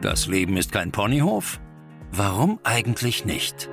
Das 0.00 0.26
Leben 0.28 0.56
ist 0.56 0.72
kein 0.72 0.92
Ponyhof? 0.92 1.60
Warum 2.10 2.58
eigentlich 2.64 3.26
nicht? 3.26 3.68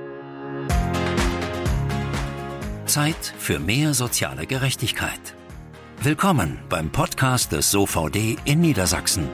Zeit 2.84 3.32
für 3.38 3.58
mehr 3.58 3.94
soziale 3.94 4.46
Gerechtigkeit. 4.46 5.34
Willkommen 6.02 6.58
beim 6.68 6.90
Podcast 6.90 7.52
des 7.52 7.70
SOVD 7.70 8.36
in 8.44 8.60
Niedersachsen. 8.60 9.26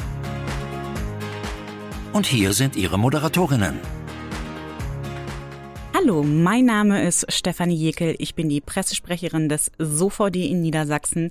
Und 2.13 2.27
hier 2.27 2.53
sind 2.53 2.77
Ihre 2.77 2.97
Moderatorinnen. 2.97 3.81
Hallo, 6.05 6.23
mein 6.23 6.67
Name 6.67 7.03
ist 7.03 7.33
Stefanie 7.33 7.77
Jekel. 7.77 8.15
Ich 8.19 8.35
bin 8.35 8.51
die 8.51 8.61
Pressesprecherin 8.61 9.49
des 9.49 9.71
SOVD 9.79 10.51
in 10.51 10.61
Niedersachsen. 10.61 11.31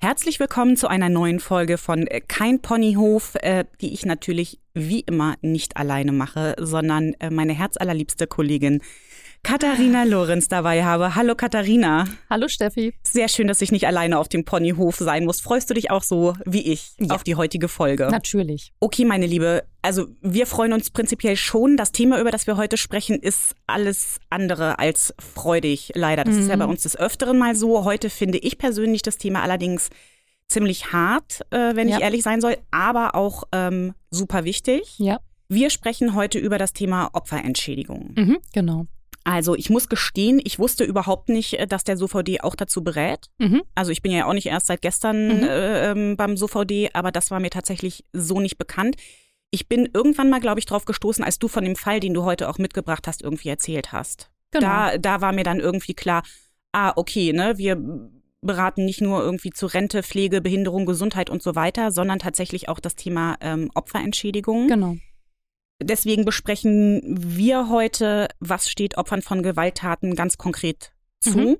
Herzlich 0.00 0.40
willkommen 0.40 0.76
zu 0.76 0.88
einer 0.88 1.08
neuen 1.08 1.38
Folge 1.38 1.78
von 1.78 2.08
Kein 2.26 2.60
Ponyhof, 2.60 3.36
äh, 3.36 3.64
die 3.80 3.94
ich 3.94 4.04
natürlich 4.04 4.58
wie 4.74 5.00
immer 5.00 5.36
nicht 5.40 5.76
alleine 5.76 6.10
mache, 6.10 6.56
sondern 6.58 7.14
äh, 7.20 7.30
meine 7.30 7.52
herzallerliebste 7.52 8.26
Kollegin 8.26 8.80
Katharina 9.48 10.04
Lorenz 10.04 10.48
dabei 10.48 10.84
habe. 10.84 11.14
Hallo 11.14 11.34
Katharina. 11.34 12.04
Hallo 12.28 12.48
Steffi. 12.48 12.92
Sehr 13.02 13.28
schön, 13.28 13.48
dass 13.48 13.62
ich 13.62 13.72
nicht 13.72 13.86
alleine 13.86 14.18
auf 14.18 14.28
dem 14.28 14.44
Ponyhof 14.44 14.96
sein 14.96 15.24
muss. 15.24 15.40
Freust 15.40 15.70
du 15.70 15.74
dich 15.74 15.90
auch 15.90 16.02
so 16.02 16.34
wie 16.44 16.70
ich 16.70 16.90
ja. 17.00 17.14
auf 17.14 17.24
die 17.24 17.34
heutige 17.34 17.68
Folge? 17.68 18.08
Natürlich. 18.10 18.74
Okay, 18.78 19.06
meine 19.06 19.24
Liebe. 19.24 19.64
Also 19.80 20.08
wir 20.20 20.46
freuen 20.46 20.74
uns 20.74 20.90
prinzipiell 20.90 21.34
schon. 21.34 21.78
Das 21.78 21.92
Thema, 21.92 22.20
über 22.20 22.30
das 22.30 22.46
wir 22.46 22.58
heute 22.58 22.76
sprechen, 22.76 23.18
ist 23.20 23.54
alles 23.66 24.20
andere 24.28 24.78
als 24.78 25.14
freudig, 25.18 25.92
leider. 25.94 26.24
Das 26.24 26.34
mhm. 26.34 26.42
ist 26.42 26.48
ja 26.48 26.56
mhm. 26.56 26.60
bei 26.60 26.66
uns 26.66 26.82
des 26.82 26.98
Öfteren 26.98 27.38
mal 27.38 27.56
so. 27.56 27.84
Heute 27.84 28.10
finde 28.10 28.36
ich 28.36 28.58
persönlich 28.58 29.00
das 29.00 29.16
Thema 29.16 29.42
allerdings 29.42 29.88
ziemlich 30.48 30.92
hart, 30.92 31.40
äh, 31.52 31.74
wenn 31.74 31.88
ja. 31.88 31.96
ich 31.96 32.02
ehrlich 32.02 32.22
sein 32.22 32.42
soll, 32.42 32.58
aber 32.70 33.14
auch 33.14 33.44
ähm, 33.52 33.94
super 34.10 34.44
wichtig. 34.44 34.98
Ja. 34.98 35.20
Wir 35.48 35.70
sprechen 35.70 36.14
heute 36.14 36.38
über 36.38 36.58
das 36.58 36.74
Thema 36.74 37.08
Opferentschädigung. 37.14 38.12
Mhm, 38.14 38.36
genau. 38.52 38.86
Also 39.24 39.54
ich 39.54 39.70
muss 39.70 39.88
gestehen, 39.88 40.40
ich 40.42 40.58
wusste 40.58 40.84
überhaupt 40.84 41.28
nicht, 41.28 41.54
äh, 41.54 41.66
dass 41.66 41.84
der 41.84 41.96
SOVD 41.96 42.40
auch 42.40 42.54
dazu 42.54 42.82
berät. 42.82 43.26
Mhm. 43.38 43.62
Also 43.74 43.92
ich 43.92 44.02
bin 44.02 44.12
ja 44.12 44.26
auch 44.26 44.32
nicht 44.32 44.46
erst 44.46 44.66
seit 44.66 44.82
gestern 44.82 45.38
mhm. 45.38 45.42
äh, 45.44 45.90
ähm, 45.90 46.16
beim 46.16 46.36
SOVD, 46.36 46.90
aber 46.94 47.12
das 47.12 47.30
war 47.30 47.40
mir 47.40 47.50
tatsächlich 47.50 48.04
so 48.12 48.40
nicht 48.40 48.58
bekannt. 48.58 48.96
Ich 49.50 49.68
bin 49.68 49.88
irgendwann 49.92 50.30
mal, 50.30 50.40
glaube 50.40 50.60
ich, 50.60 50.66
drauf 50.66 50.84
gestoßen, 50.84 51.24
als 51.24 51.38
du 51.38 51.48
von 51.48 51.64
dem 51.64 51.76
Fall, 51.76 52.00
den 52.00 52.14
du 52.14 52.24
heute 52.24 52.48
auch 52.48 52.58
mitgebracht 52.58 53.06
hast, 53.06 53.22
irgendwie 53.22 53.48
erzählt 53.48 53.92
hast. 53.92 54.30
Genau. 54.50 54.66
Da, 54.66 54.98
da 54.98 55.20
war 55.20 55.32
mir 55.32 55.44
dann 55.44 55.60
irgendwie 55.60 55.94
klar, 55.94 56.22
ah, 56.72 56.92
okay, 56.96 57.32
ne, 57.32 57.56
wir 57.56 57.76
beraten 58.40 58.84
nicht 58.84 59.00
nur 59.00 59.22
irgendwie 59.22 59.50
zu 59.50 59.66
Rente, 59.66 60.02
Pflege, 60.02 60.40
Behinderung, 60.40 60.86
Gesundheit 60.86 61.30
und 61.30 61.42
so 61.42 61.54
weiter, 61.54 61.90
sondern 61.90 62.18
tatsächlich 62.18 62.68
auch 62.68 62.78
das 62.78 62.94
Thema 62.94 63.36
ähm, 63.40 63.70
Opferentschädigung. 63.74 64.68
Genau. 64.68 64.96
Deswegen 65.80 66.24
besprechen 66.24 67.02
wir 67.04 67.68
heute, 67.68 68.28
was 68.40 68.68
steht 68.68 68.98
Opfern 68.98 69.22
von 69.22 69.42
Gewalttaten 69.42 70.16
ganz 70.16 70.36
konkret 70.36 70.92
zu. 71.20 71.38
Mhm. 71.38 71.56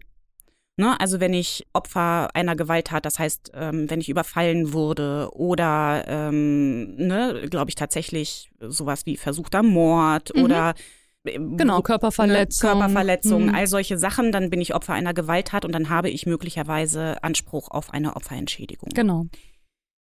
Ne, 0.76 0.98
also 1.00 1.18
wenn 1.18 1.34
ich 1.34 1.66
Opfer 1.72 2.28
einer 2.34 2.54
Gewalttat, 2.54 3.04
das 3.04 3.18
heißt, 3.18 3.50
ähm, 3.54 3.90
wenn 3.90 4.00
ich 4.00 4.08
überfallen 4.08 4.72
wurde 4.72 5.28
oder, 5.32 6.04
ähm, 6.06 6.94
ne, 6.94 7.48
glaube 7.50 7.70
ich 7.70 7.74
tatsächlich 7.74 8.52
sowas 8.60 9.04
wie 9.04 9.16
versuchter 9.16 9.64
Mord 9.64 10.30
mhm. 10.36 10.44
oder 10.44 10.74
äh, 11.24 11.32
Genau, 11.32 11.82
Körperverletzung. 11.82 12.70
Ne, 12.70 12.76
Körperverletzung, 12.76 13.46
mhm. 13.46 13.54
all 13.56 13.66
solche 13.66 13.98
Sachen, 13.98 14.30
dann 14.30 14.50
bin 14.50 14.60
ich 14.60 14.72
Opfer 14.72 14.92
einer 14.92 15.14
Gewalttat 15.14 15.64
und 15.64 15.72
dann 15.72 15.88
habe 15.88 16.10
ich 16.10 16.26
möglicherweise 16.26 17.22
Anspruch 17.24 17.72
auf 17.72 17.92
eine 17.92 18.14
Opferentschädigung. 18.14 18.90
Genau. 18.94 19.26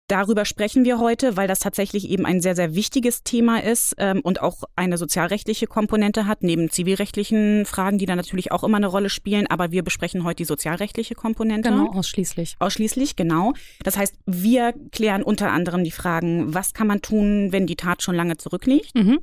Darüber 0.08 0.44
sprechen 0.44 0.84
wir 0.84 1.00
heute, 1.00 1.36
weil 1.36 1.48
das 1.48 1.58
tatsächlich 1.58 2.08
eben 2.08 2.26
ein 2.26 2.40
sehr, 2.40 2.54
sehr 2.54 2.76
wichtiges 2.76 3.24
Thema 3.24 3.62
ist 3.62 3.94
ähm, 3.98 4.20
und 4.20 4.40
auch 4.40 4.62
eine 4.76 4.98
sozialrechtliche 4.98 5.66
Komponente 5.66 6.26
hat, 6.26 6.44
neben 6.44 6.70
zivilrechtlichen 6.70 7.66
Fragen, 7.66 7.98
die 7.98 8.06
da 8.06 8.14
natürlich 8.14 8.52
auch 8.52 8.62
immer 8.62 8.76
eine 8.76 8.86
Rolle 8.86 9.10
spielen. 9.10 9.48
Aber 9.48 9.72
wir 9.72 9.82
besprechen 9.82 10.22
heute 10.22 10.36
die 10.36 10.44
sozialrechtliche 10.44 11.16
Komponente. 11.16 11.70
Genau, 11.70 11.90
ausschließlich. 11.90 12.54
Ausschließlich, 12.60 13.16
genau. 13.16 13.54
Das 13.82 13.96
heißt, 13.96 14.14
wir 14.26 14.74
klären 14.92 15.24
unter 15.24 15.50
anderem 15.50 15.82
die 15.82 15.90
Fragen, 15.90 16.54
was 16.54 16.72
kann 16.72 16.86
man 16.86 17.02
tun, 17.02 17.50
wenn 17.50 17.66
die 17.66 17.76
Tat 17.76 18.02
schon 18.02 18.14
lange 18.14 18.36
zurückliegt? 18.36 18.94
Mhm. 18.94 19.18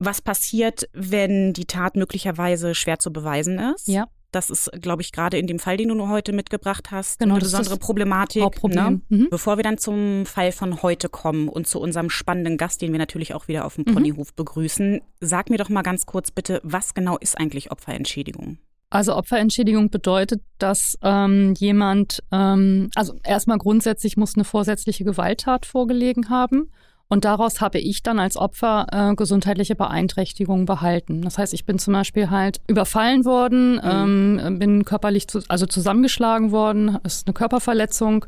Was 0.00 0.22
passiert, 0.22 0.88
wenn 0.92 1.52
die 1.52 1.66
Tat 1.66 1.94
möglicherweise 1.94 2.74
schwer 2.74 2.98
zu 2.98 3.12
beweisen 3.12 3.58
ist? 3.58 3.86
Ja. 3.86 4.08
Das 4.32 4.50
ist, 4.50 4.70
glaube 4.80 5.02
ich, 5.02 5.12
gerade 5.12 5.38
in 5.38 5.46
dem 5.46 5.58
Fall, 5.58 5.76
den 5.76 5.88
du 5.88 6.08
heute 6.08 6.32
mitgebracht 6.32 6.90
hast, 6.90 7.18
genau, 7.18 7.34
eine 7.34 7.42
besondere 7.42 7.76
Problematik. 7.76 8.42
Hauptproblem. 8.42 9.02
Ne? 9.08 9.18
Mhm. 9.18 9.28
Bevor 9.30 9.56
wir 9.56 9.64
dann 9.64 9.78
zum 9.78 10.24
Fall 10.26 10.52
von 10.52 10.82
heute 10.82 11.08
kommen 11.08 11.48
und 11.48 11.66
zu 11.66 11.80
unserem 11.80 12.10
spannenden 12.10 12.56
Gast, 12.56 12.82
den 12.82 12.92
wir 12.92 12.98
natürlich 12.98 13.34
auch 13.34 13.48
wieder 13.48 13.64
auf 13.64 13.74
dem 13.74 13.84
mhm. 13.88 13.94
Ponyhof 13.94 14.34
begrüßen, 14.34 15.00
sag 15.20 15.50
mir 15.50 15.58
doch 15.58 15.68
mal 15.68 15.82
ganz 15.82 16.06
kurz 16.06 16.30
bitte, 16.30 16.60
was 16.62 16.94
genau 16.94 17.18
ist 17.18 17.38
eigentlich 17.38 17.70
Opferentschädigung? 17.72 18.58
Also 18.90 19.14
Opferentschädigung 19.14 19.90
bedeutet, 19.90 20.42
dass 20.58 20.98
ähm, 21.02 21.54
jemand, 21.56 22.24
ähm, 22.32 22.90
also 22.96 23.14
erstmal 23.22 23.58
grundsätzlich 23.58 24.16
muss 24.16 24.34
eine 24.34 24.44
vorsätzliche 24.44 25.04
Gewalttat 25.04 25.64
vorgelegen 25.64 26.28
haben. 26.28 26.72
Und 27.12 27.24
daraus 27.24 27.60
habe 27.60 27.80
ich 27.80 28.04
dann 28.04 28.20
als 28.20 28.36
Opfer 28.36 28.86
äh, 28.92 29.14
gesundheitliche 29.16 29.74
Beeinträchtigungen 29.74 30.64
behalten. 30.64 31.22
Das 31.22 31.38
heißt, 31.38 31.52
ich 31.52 31.66
bin 31.66 31.80
zum 31.80 31.92
Beispiel 31.92 32.30
halt 32.30 32.60
überfallen 32.68 33.24
worden, 33.24 33.74
mhm. 33.74 34.40
ähm, 34.40 34.58
bin 34.60 34.84
körperlich 34.84 35.26
zu, 35.26 35.42
also 35.48 35.66
zusammengeschlagen 35.66 36.52
worden, 36.52 36.98
ist 37.02 37.26
eine 37.26 37.34
Körperverletzung. 37.34 38.26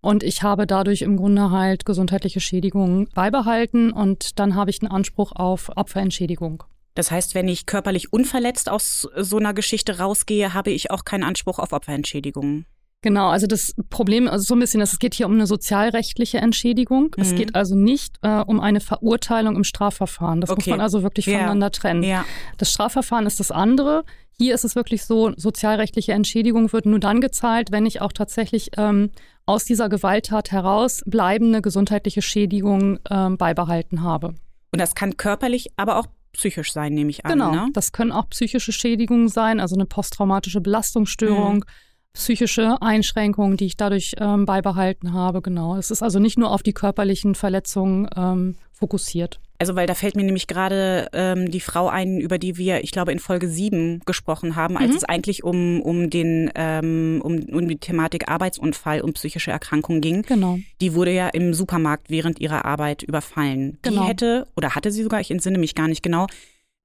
Und 0.00 0.24
ich 0.24 0.42
habe 0.42 0.66
dadurch 0.66 1.02
im 1.02 1.16
Grunde 1.16 1.52
halt 1.52 1.86
gesundheitliche 1.86 2.40
Schädigungen 2.40 3.08
beibehalten 3.14 3.92
und 3.92 4.38
dann 4.40 4.56
habe 4.56 4.68
ich 4.68 4.82
einen 4.82 4.90
Anspruch 4.90 5.30
auf 5.32 5.70
Opferentschädigung. 5.76 6.64
Das 6.96 7.12
heißt, 7.12 7.36
wenn 7.36 7.46
ich 7.46 7.66
körperlich 7.66 8.12
unverletzt 8.12 8.68
aus 8.68 9.08
so 9.16 9.38
einer 9.38 9.54
Geschichte 9.54 9.98
rausgehe, 9.98 10.54
habe 10.54 10.72
ich 10.72 10.90
auch 10.90 11.04
keinen 11.04 11.24
Anspruch 11.24 11.60
auf 11.60 11.72
Opferentschädigung. 11.72 12.66
Genau, 13.04 13.28
also 13.28 13.46
das 13.46 13.74
Problem, 13.90 14.28
also 14.28 14.44
so 14.44 14.54
ein 14.54 14.60
bisschen, 14.60 14.80
dass 14.80 14.94
es 14.94 14.98
geht 14.98 15.12
hier 15.12 15.26
um 15.26 15.34
eine 15.34 15.46
sozialrechtliche 15.46 16.38
Entschädigung. 16.38 17.14
Mhm. 17.14 17.22
Es 17.22 17.34
geht 17.34 17.54
also 17.54 17.76
nicht 17.76 18.16
äh, 18.22 18.40
um 18.40 18.60
eine 18.60 18.80
Verurteilung 18.80 19.56
im 19.56 19.64
Strafverfahren. 19.64 20.40
Das 20.40 20.48
okay. 20.48 20.60
muss 20.60 20.66
man 20.68 20.80
also 20.80 21.02
wirklich 21.02 21.26
ja. 21.26 21.34
voneinander 21.34 21.70
trennen. 21.70 22.02
Ja. 22.02 22.24
Das 22.56 22.70
Strafverfahren 22.70 23.26
ist 23.26 23.40
das 23.40 23.50
andere. 23.50 24.04
Hier 24.38 24.54
ist 24.54 24.64
es 24.64 24.74
wirklich 24.74 25.04
so, 25.04 25.34
sozialrechtliche 25.36 26.12
Entschädigung 26.12 26.72
wird 26.72 26.86
nur 26.86 26.98
dann 26.98 27.20
gezahlt, 27.20 27.72
wenn 27.72 27.84
ich 27.84 28.00
auch 28.00 28.10
tatsächlich 28.10 28.70
ähm, 28.78 29.10
aus 29.44 29.66
dieser 29.66 29.90
Gewalttat 29.90 30.50
heraus 30.50 31.02
bleibende 31.04 31.60
gesundheitliche 31.60 32.22
Schädigung 32.22 33.00
ähm, 33.10 33.36
beibehalten 33.36 34.02
habe. 34.02 34.28
Und 34.72 34.80
das 34.80 34.94
kann 34.94 35.18
körperlich, 35.18 35.72
aber 35.76 35.98
auch 35.98 36.06
psychisch 36.32 36.72
sein, 36.72 36.94
nehme 36.94 37.10
ich 37.10 37.26
an. 37.26 37.32
Genau, 37.32 37.50
ne? 37.50 37.68
das 37.74 37.92
können 37.92 38.12
auch 38.12 38.30
psychische 38.30 38.72
Schädigungen 38.72 39.28
sein, 39.28 39.60
also 39.60 39.76
eine 39.76 39.84
posttraumatische 39.84 40.62
Belastungsstörung. 40.62 41.56
Mhm 41.56 41.64
psychische 42.14 42.80
Einschränkungen, 42.80 43.56
die 43.56 43.66
ich 43.66 43.76
dadurch 43.76 44.14
ähm, 44.18 44.46
beibehalten 44.46 45.12
habe. 45.12 45.42
Genau. 45.42 45.76
Es 45.76 45.90
ist 45.90 46.02
also 46.02 46.18
nicht 46.18 46.38
nur 46.38 46.50
auf 46.50 46.62
die 46.62 46.72
körperlichen 46.72 47.34
Verletzungen 47.34 48.08
ähm, 48.16 48.56
fokussiert. 48.72 49.40
Also, 49.58 49.76
weil 49.76 49.86
da 49.86 49.94
fällt 49.94 50.16
mir 50.16 50.24
nämlich 50.24 50.46
gerade 50.46 51.08
ähm, 51.12 51.50
die 51.50 51.60
Frau 51.60 51.88
ein, 51.88 52.18
über 52.20 52.38
die 52.38 52.56
wir, 52.56 52.82
ich 52.82 52.90
glaube, 52.90 53.12
in 53.12 53.18
Folge 53.20 53.48
7 53.48 54.00
gesprochen 54.04 54.56
haben, 54.56 54.76
als 54.76 54.90
mhm. 54.90 54.96
es 54.96 55.04
eigentlich 55.04 55.44
um, 55.44 55.80
um, 55.80 56.10
den, 56.10 56.50
ähm, 56.54 57.20
um, 57.22 57.38
um 57.38 57.68
die 57.68 57.78
Thematik 57.78 58.28
Arbeitsunfall 58.28 59.00
und 59.00 59.14
psychische 59.14 59.52
Erkrankung 59.52 60.00
ging. 60.00 60.22
Genau. 60.22 60.58
Die 60.80 60.94
wurde 60.94 61.12
ja 61.12 61.28
im 61.28 61.54
Supermarkt 61.54 62.10
während 62.10 62.40
ihrer 62.40 62.64
Arbeit 62.64 63.02
überfallen. 63.02 63.78
Genau. 63.82 64.02
Die 64.02 64.08
hätte, 64.08 64.46
oder 64.56 64.74
hatte 64.74 64.90
sie 64.90 65.02
sogar, 65.02 65.20
ich 65.20 65.30
entsinne 65.30 65.58
mich 65.58 65.74
gar 65.74 65.88
nicht 65.88 66.02
genau, 66.02 66.26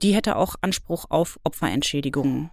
die 0.01 0.13
hätte 0.13 0.35
auch 0.35 0.55
Anspruch 0.61 1.05
auf 1.09 1.39
Opferentschädigung. 1.43 2.51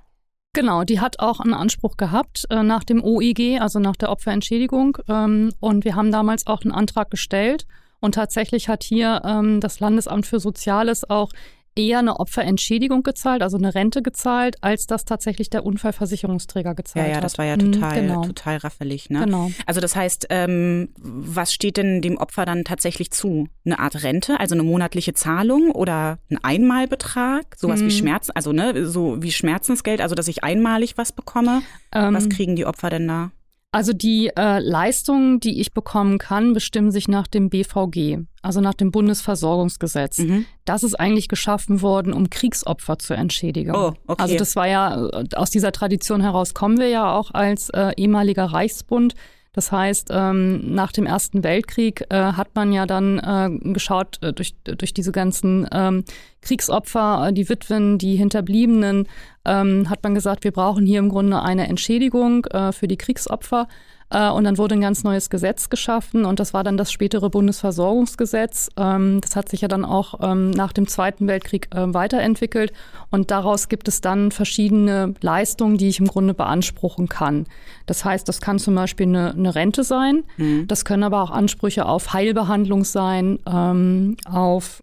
Genau, 0.57 0.85
die 0.85 1.01
hat 1.01 1.19
auch 1.19 1.41
einen 1.41 1.53
Anspruch 1.53 1.99
gehabt 1.99 2.47
äh, 2.49 2.63
nach 2.63 2.83
dem 2.83 3.05
OEG, 3.05 3.61
also 3.61 3.79
nach 3.79 3.95
der 3.95 4.11
Opferentschädigung. 4.11 4.97
Ähm, 5.07 5.53
und 5.61 5.85
wir 5.85 5.95
haben 5.97 6.11
damals 6.11 6.47
auch 6.47 6.63
einen 6.63 6.73
Antrag 6.73 7.11
gestellt. 7.11 7.67
Und 8.01 8.15
tatsächlich 8.15 8.67
hat 8.71 8.83
hier 8.83 9.21
ähm, 9.27 9.61
das 9.61 9.81
Landesamt 9.81 10.25
für 10.25 10.41
Soziales 10.41 11.11
auch 11.11 11.29
eher 11.77 11.99
eine 11.99 12.19
Opferentschädigung 12.19 13.03
gezahlt, 13.03 13.43
also 13.43 13.57
eine 13.57 13.75
Rente 13.75 14.03
gezahlt, 14.03 14.57
als 14.63 14.87
das 14.87 15.05
tatsächlich 15.05 15.51
der 15.51 15.65
Unfallversicherungsträger 15.65 16.75
gezahlt 16.75 17.05
hat. 17.05 17.11
Ja, 17.11 17.17
ja, 17.17 17.21
das 17.21 17.39
war 17.39 17.45
ja 17.45 17.57
total, 17.57 18.01
genau. 18.01 18.23
total 18.23 18.57
raffelig. 18.57 19.11
Ne? 19.11 19.25
Genau. 19.25 19.51
Also 19.67 19.81
das 19.81 19.95
heißt, 19.95 20.27
ähm, 20.31 20.89
was 20.97 21.53
steht 21.53 21.77
denn 21.77 22.03
dem 22.03 22.17
Opfer 22.17 22.45
dann 22.45 22.65
tatsächlich 22.65 23.11
zu? 23.11 23.49
Eine 23.65 23.79
Art 23.79 24.03
Rente, 24.03 24.41
also 24.41 24.55
eine 24.55 24.63
monatliche 24.63 25.13
Zahlung 25.13 25.71
oder 25.71 26.19
ein 26.31 26.39
Einmalbetrag, 26.43 27.57
sowas 27.57 27.81
mhm. 27.81 27.87
wie 27.87 27.91
Schmerz, 27.91 28.31
also 28.35 28.53
ne, 28.53 28.87
so 28.87 29.23
wie 29.23 29.33
Schmerzensgeld, 29.33 30.01
also 30.01 30.15
dass 30.15 30.29
ich 30.29 30.43
einmalig 30.43 30.97
was 30.97 31.13
bekomme. 31.13 31.63
Ähm, 31.93 32.15
was 32.15 32.29
kriegen 32.29 32.57
die 32.57 32.67
Opfer 32.67 32.91
denn 32.91 33.07
da? 33.07 33.31
Also 33.77 33.93
die 33.93 34.31
äh, 34.35 34.59
Leistungen, 34.59 35.39
die 35.39 35.61
ich 35.61 35.75
bekommen 35.75 36.17
kann, 36.17 36.55
bestimmen 36.55 36.91
sich 36.91 37.09
nach 37.09 37.27
dem 37.27 37.51
BVG, 37.51 38.21
also 38.41 38.63
nach 38.63 38.73
dem 38.73 38.91
Bundesversorgungsgesetz. 38.91 40.21
Mhm. 40.21 40.47
Das 40.65 40.83
ist 40.83 40.95
eigentlich 40.95 41.29
geschaffen 41.29 41.83
worden, 41.83 42.15
um 42.15 42.31
Kriegsopfer 42.31 42.99
zu 42.99 43.13
entschädigen. 43.13 43.77
Oh, 43.77 43.93
okay. 44.07 44.23
Also 44.23 44.37
das 44.39 44.57
war 44.57 44.67
ja, 44.67 45.09
äh, 45.09 45.27
aus 45.35 45.51
dieser 45.51 45.73
Tradition 45.73 46.23
heraus 46.23 46.55
kommen 46.55 46.79
wir 46.79 46.89
ja 46.89 47.13
auch 47.15 47.33
als 47.35 47.69
äh, 47.69 47.93
ehemaliger 47.99 48.47
Reichsbund. 48.47 49.15
Das 49.57 49.73
heißt, 49.73 50.11
ähm, 50.11 50.75
nach 50.75 50.93
dem 50.93 51.07
Ersten 51.07 51.43
Weltkrieg 51.43 52.05
äh, 52.11 52.15
hat 52.15 52.55
man 52.55 52.75
ja 52.75 52.85
dann 52.85 53.19
äh, 53.19 53.73
geschaut, 53.73 54.23
äh, 54.23 54.35
durch, 54.35 54.55
durch 54.63 54.93
diese 54.93 55.13
ganzen 55.13 55.67
ähm, 55.73 56.05
Kriegsopfer, 56.43 57.29
äh, 57.29 57.33
die 57.33 57.49
Witwen, 57.49 57.97
die 57.97 58.17
Hinterbliebenen, 58.17 59.09
ähm, 59.47 59.89
hat 59.89 60.03
man 60.03 60.15
gesagt, 60.15 60.45
wir 60.45 60.53
brauchen 60.53 60.85
hier 60.85 60.99
im 60.99 61.09
Grunde 61.09 61.41
eine 61.41 61.69
Entschädigung 61.69 62.45
äh, 62.47 62.71
für 62.71 62.87
die 62.87 62.99
Kriegsopfer. 62.99 63.67
Äh, 64.11 64.31
und 64.31 64.45
dann 64.45 64.59
wurde 64.59 64.75
ein 64.75 64.81
ganz 64.81 65.05
neues 65.05 65.31
Gesetz 65.31 65.69
geschaffen 65.69 66.25
und 66.25 66.39
das 66.39 66.55
war 66.55 66.63
dann 66.65 66.77
das 66.77 66.93
spätere 66.93 67.31
Bundesversorgungsgesetz. 67.31 68.71
Ähm, 68.77 69.21
das 69.21 69.37
hat 69.37 69.49
sich 69.49 69.63
ja 69.63 69.69
dann 69.69 69.85
auch 69.85 70.21
ähm, 70.23 70.51
nach 70.51 70.73
dem 70.73 70.87
Zweiten 70.87 71.27
Weltkrieg 71.27 71.69
äh, 71.75 71.93
weiterentwickelt 71.93 72.73
und 73.11 73.31
daraus 73.31 73.69
gibt 73.69 73.89
es 73.89 74.01
dann 74.01 74.31
verschiedene 74.31 75.15
Leistungen, 75.21 75.77
die 75.77 75.89
ich 75.89 75.99
im 75.99 76.07
Grunde 76.07 76.35
beanspruchen 76.35 77.09
kann. 77.09 77.47
Das 77.87 78.05
heißt, 78.05 78.29
das 78.29 78.41
kann 78.41 78.59
zum 78.59 78.75
Beispiel 78.75 79.07
eine, 79.07 79.33
eine 79.33 79.55
Rente 79.55 79.85
sein, 79.85 80.25
mhm. 80.37 80.67
das 80.69 80.85
können 80.85 81.03
aber 81.03 81.23
auch 81.23 81.31
Ansprüche 81.31 81.87
auf 81.87 82.13
Heilbehandlung 82.13 82.85
sein, 82.85 83.39
ähm, 83.47 84.17
auf 84.25 84.83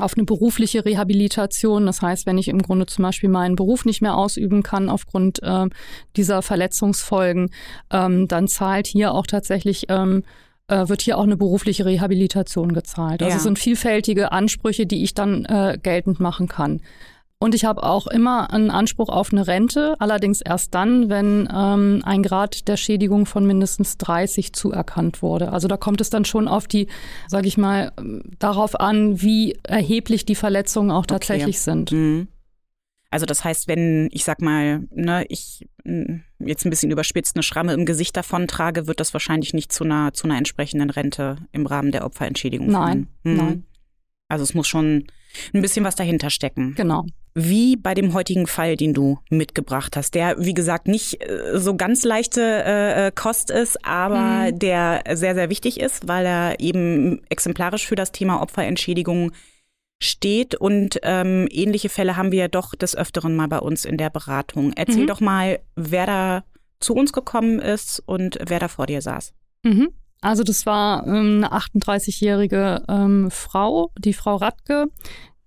auf 0.00 0.14
eine 0.16 0.24
berufliche 0.24 0.84
Rehabilitation. 0.84 1.86
Das 1.86 2.02
heißt, 2.02 2.26
wenn 2.26 2.38
ich 2.38 2.48
im 2.48 2.62
Grunde 2.62 2.86
zum 2.86 3.02
Beispiel 3.02 3.28
meinen 3.28 3.56
Beruf 3.56 3.84
nicht 3.84 4.02
mehr 4.02 4.16
ausüben 4.16 4.62
kann 4.62 4.88
aufgrund 4.88 5.42
äh, 5.42 5.66
dieser 6.16 6.42
Verletzungsfolgen, 6.42 7.50
ähm, 7.90 8.28
dann 8.28 8.48
zahlt 8.48 8.86
hier 8.86 9.12
auch 9.12 9.26
tatsächlich 9.26 9.86
ähm, 9.88 10.24
äh, 10.68 10.88
wird 10.88 11.02
hier 11.02 11.18
auch 11.18 11.24
eine 11.24 11.36
berufliche 11.36 11.84
Rehabilitation 11.84 12.72
gezahlt. 12.72 13.22
Also 13.22 13.30
ja. 13.30 13.36
es 13.36 13.42
sind 13.42 13.58
vielfältige 13.58 14.32
Ansprüche, 14.32 14.86
die 14.86 15.04
ich 15.04 15.14
dann 15.14 15.44
äh, 15.44 15.78
geltend 15.82 16.20
machen 16.20 16.48
kann. 16.48 16.80
Und 17.44 17.54
ich 17.54 17.66
habe 17.66 17.82
auch 17.82 18.06
immer 18.06 18.54
einen 18.54 18.70
Anspruch 18.70 19.10
auf 19.10 19.30
eine 19.30 19.46
Rente, 19.46 19.96
allerdings 19.98 20.40
erst 20.40 20.74
dann, 20.74 21.10
wenn 21.10 21.46
ähm, 21.54 22.00
ein 22.02 22.22
Grad 22.22 22.68
der 22.68 22.78
Schädigung 22.78 23.26
von 23.26 23.46
mindestens 23.46 23.98
30 23.98 24.54
zuerkannt 24.54 25.20
wurde. 25.20 25.52
Also 25.52 25.68
da 25.68 25.76
kommt 25.76 26.00
es 26.00 26.08
dann 26.08 26.24
schon 26.24 26.48
auf 26.48 26.66
die, 26.66 26.86
sage 27.28 27.46
ich 27.46 27.58
mal, 27.58 27.92
darauf 28.38 28.80
an, 28.80 29.20
wie 29.20 29.58
erheblich 29.62 30.24
die 30.24 30.36
Verletzungen 30.36 30.90
auch 30.90 31.04
tatsächlich 31.04 31.56
okay. 31.56 31.64
sind. 31.64 31.92
Mhm. 31.92 32.28
Also 33.10 33.26
das 33.26 33.44
heißt, 33.44 33.68
wenn 33.68 34.08
ich 34.10 34.24
sag 34.24 34.40
mal, 34.40 34.88
ne, 34.90 35.26
ich 35.28 35.68
mm, 35.84 36.20
jetzt 36.38 36.64
ein 36.64 36.70
bisschen 36.70 36.92
überspitzt 36.92 37.36
eine 37.36 37.42
Schramme 37.42 37.74
im 37.74 37.84
Gesicht 37.84 38.16
davon 38.16 38.48
trage, 38.48 38.86
wird 38.86 39.00
das 39.00 39.12
wahrscheinlich 39.12 39.52
nicht 39.52 39.70
zu 39.70 39.84
einer 39.84 40.14
zu 40.14 40.26
einer 40.26 40.38
entsprechenden 40.38 40.88
Rente 40.88 41.36
im 41.52 41.66
Rahmen 41.66 41.92
der 41.92 42.06
Opferentschädigung 42.06 42.68
Nein, 42.68 43.08
mhm. 43.22 43.36
nein. 43.36 43.66
Also 44.28 44.44
es 44.44 44.54
muss 44.54 44.66
schon 44.66 45.08
ein 45.52 45.60
bisschen 45.60 45.84
was 45.84 45.94
dahinter 45.94 46.30
stecken. 46.30 46.74
Genau 46.74 47.04
wie 47.34 47.76
bei 47.76 47.94
dem 47.94 48.14
heutigen 48.14 48.46
Fall, 48.46 48.76
den 48.76 48.94
du 48.94 49.18
mitgebracht 49.28 49.96
hast, 49.96 50.14
der, 50.14 50.36
wie 50.38 50.54
gesagt, 50.54 50.86
nicht 50.86 51.20
äh, 51.20 51.58
so 51.58 51.76
ganz 51.76 52.04
leichte 52.04 52.40
äh, 52.40 53.06
äh, 53.06 53.12
Kost 53.12 53.50
ist, 53.50 53.84
aber 53.84 54.52
mhm. 54.52 54.58
der 54.60 55.02
sehr, 55.14 55.34
sehr 55.34 55.50
wichtig 55.50 55.80
ist, 55.80 56.06
weil 56.06 56.24
er 56.24 56.60
eben 56.60 57.22
exemplarisch 57.28 57.86
für 57.86 57.96
das 57.96 58.12
Thema 58.12 58.40
Opferentschädigung 58.40 59.32
steht. 60.00 60.54
Und 60.54 61.00
ähm, 61.02 61.48
ähnliche 61.50 61.88
Fälle 61.88 62.16
haben 62.16 62.30
wir 62.30 62.38
ja 62.38 62.48
doch 62.48 62.76
des 62.76 62.96
Öfteren 62.96 63.34
mal 63.34 63.48
bei 63.48 63.58
uns 63.58 63.84
in 63.84 63.96
der 63.96 64.10
Beratung. 64.10 64.72
Erzähl 64.76 65.02
mhm. 65.02 65.08
doch 65.08 65.20
mal, 65.20 65.58
wer 65.74 66.06
da 66.06 66.44
zu 66.78 66.94
uns 66.94 67.12
gekommen 67.12 67.58
ist 67.58 68.00
und 68.06 68.38
wer 68.46 68.60
da 68.60 68.68
vor 68.68 68.86
dir 68.86 69.02
saß. 69.02 69.32
Mhm. 69.64 69.88
Also 70.20 70.42
das 70.42 70.66
war 70.66 71.06
ähm, 71.06 71.44
eine 71.44 71.52
38-jährige 71.52 72.82
ähm, 72.88 73.30
Frau, 73.30 73.90
die 73.98 74.14
Frau 74.14 74.36
Radke, 74.36 74.86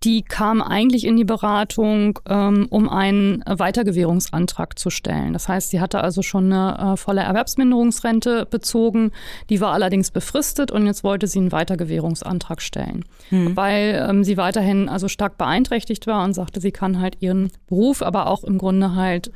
die 0.03 0.21
kam 0.21 0.61
eigentlich 0.61 1.05
in 1.05 1.17
die 1.17 1.25
Beratung, 1.25 2.19
ähm, 2.29 2.67
um 2.69 2.87
einen 2.87 3.43
Weitergewährungsantrag 3.47 4.77
zu 4.77 4.89
stellen. 4.89 5.33
Das 5.33 5.47
heißt, 5.47 5.71
sie 5.71 5.81
hatte 5.81 6.01
also 6.01 6.21
schon 6.21 6.51
eine 6.51 6.93
äh, 6.93 6.97
volle 6.97 7.21
Erwerbsminderungsrente 7.21 8.45
bezogen, 8.45 9.11
die 9.49 9.59
war 9.59 9.73
allerdings 9.73 10.11
befristet 10.11 10.71
und 10.71 10.85
jetzt 10.85 11.03
wollte 11.03 11.25
sie 11.25 11.39
einen 11.39 11.51
Weitergewährungsantrag 11.51 12.61
stellen, 12.61 13.05
mhm. 13.31 13.57
weil 13.57 14.05
ähm, 14.07 14.23
sie 14.23 14.37
weiterhin 14.37 14.87
also 14.87 15.07
stark 15.07 15.37
beeinträchtigt 15.37 16.05
war 16.05 16.23
und 16.23 16.33
sagte, 16.33 16.61
sie 16.61 16.71
kann 16.71 16.99
halt 16.99 17.17
ihren 17.19 17.51
Beruf, 17.65 18.03
aber 18.03 18.27
auch 18.27 18.43
im 18.43 18.59
Grunde 18.59 18.93
halt 18.93 19.31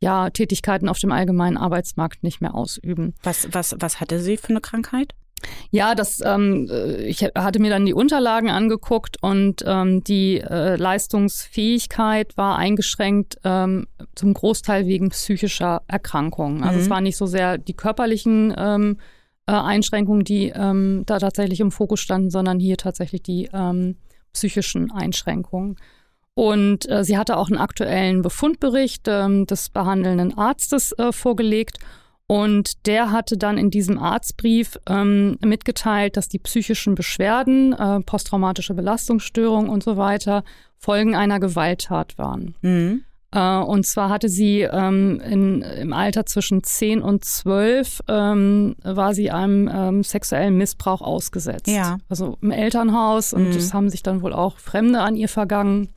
ja 0.00 0.30
Tätigkeiten 0.30 0.88
auf 0.88 0.98
dem 0.98 1.12
allgemeinen 1.12 1.56
Arbeitsmarkt 1.56 2.22
nicht 2.22 2.40
mehr 2.40 2.54
ausüben. 2.54 3.14
Was 3.22 3.48
was 3.52 3.76
was 3.78 4.00
hatte 4.00 4.18
sie 4.20 4.36
für 4.36 4.50
eine 4.50 4.60
Krankheit? 4.60 5.14
Ja, 5.70 5.94
das, 5.94 6.20
ähm, 6.24 6.68
äh, 6.70 7.02
ich 7.02 7.22
hatte 7.22 7.60
mir 7.60 7.70
dann 7.70 7.86
die 7.86 7.94
Unterlagen 7.94 8.50
angeguckt 8.50 9.16
und 9.22 9.62
ähm, 9.66 10.02
die 10.04 10.40
äh, 10.40 10.76
Leistungsfähigkeit 10.76 12.36
war 12.36 12.56
eingeschränkt 12.56 13.36
ähm, 13.44 13.86
zum 14.14 14.34
Großteil 14.34 14.86
wegen 14.86 15.10
psychischer 15.10 15.82
Erkrankungen. 15.88 16.62
Also 16.62 16.76
mhm. 16.76 16.82
es 16.82 16.90
waren 16.90 17.04
nicht 17.04 17.16
so 17.16 17.26
sehr 17.26 17.58
die 17.58 17.74
körperlichen 17.74 18.54
ähm, 18.56 18.98
äh, 19.46 19.52
Einschränkungen, 19.52 20.24
die 20.24 20.52
ähm, 20.54 21.02
da 21.06 21.18
tatsächlich 21.18 21.60
im 21.60 21.70
Fokus 21.70 22.00
standen, 22.00 22.30
sondern 22.30 22.58
hier 22.58 22.76
tatsächlich 22.76 23.22
die 23.22 23.48
ähm, 23.52 23.96
psychischen 24.32 24.90
Einschränkungen. 24.90 25.76
Und 26.34 26.88
äh, 26.90 27.02
sie 27.02 27.16
hatte 27.16 27.38
auch 27.38 27.48
einen 27.48 27.58
aktuellen 27.58 28.20
Befundbericht 28.20 29.06
ähm, 29.08 29.46
des 29.46 29.70
behandelnden 29.70 30.36
Arztes 30.36 30.92
äh, 30.92 31.10
vorgelegt. 31.10 31.78
Und 32.28 32.86
der 32.86 33.12
hatte 33.12 33.36
dann 33.36 33.56
in 33.56 33.70
diesem 33.70 33.98
Arztbrief 33.98 34.78
ähm, 34.88 35.38
mitgeteilt, 35.44 36.16
dass 36.16 36.28
die 36.28 36.40
psychischen 36.40 36.96
Beschwerden, 36.96 37.72
äh, 37.72 38.00
posttraumatische 38.00 38.74
Belastungsstörung 38.74 39.68
und 39.68 39.84
so 39.84 39.96
weiter 39.96 40.42
Folgen 40.76 41.14
einer 41.14 41.38
Gewalttat 41.38 42.18
waren. 42.18 42.56
Mhm. 42.62 43.04
Äh, 43.32 43.58
und 43.58 43.86
zwar 43.86 44.08
hatte 44.08 44.28
sie 44.28 44.62
ähm, 44.62 45.20
in, 45.20 45.62
im 45.62 45.92
Alter 45.92 46.26
zwischen 46.26 46.64
10 46.64 47.00
und 47.00 47.24
12 47.24 48.00
ähm, 48.08 48.76
war 48.82 49.14
sie 49.14 49.30
einem 49.30 49.68
ähm, 49.72 50.02
sexuellen 50.02 50.56
Missbrauch 50.56 51.02
ausgesetzt. 51.02 51.68
Ja. 51.68 51.98
Also 52.08 52.38
im 52.40 52.50
Elternhaus 52.50 53.32
und 53.32 53.48
es 53.48 53.72
mhm. 53.72 53.76
haben 53.76 53.90
sich 53.90 54.02
dann 54.02 54.22
wohl 54.22 54.32
auch 54.32 54.58
Fremde 54.58 55.00
an 55.00 55.16
ihr 55.16 55.28
vergangen. 55.28 55.90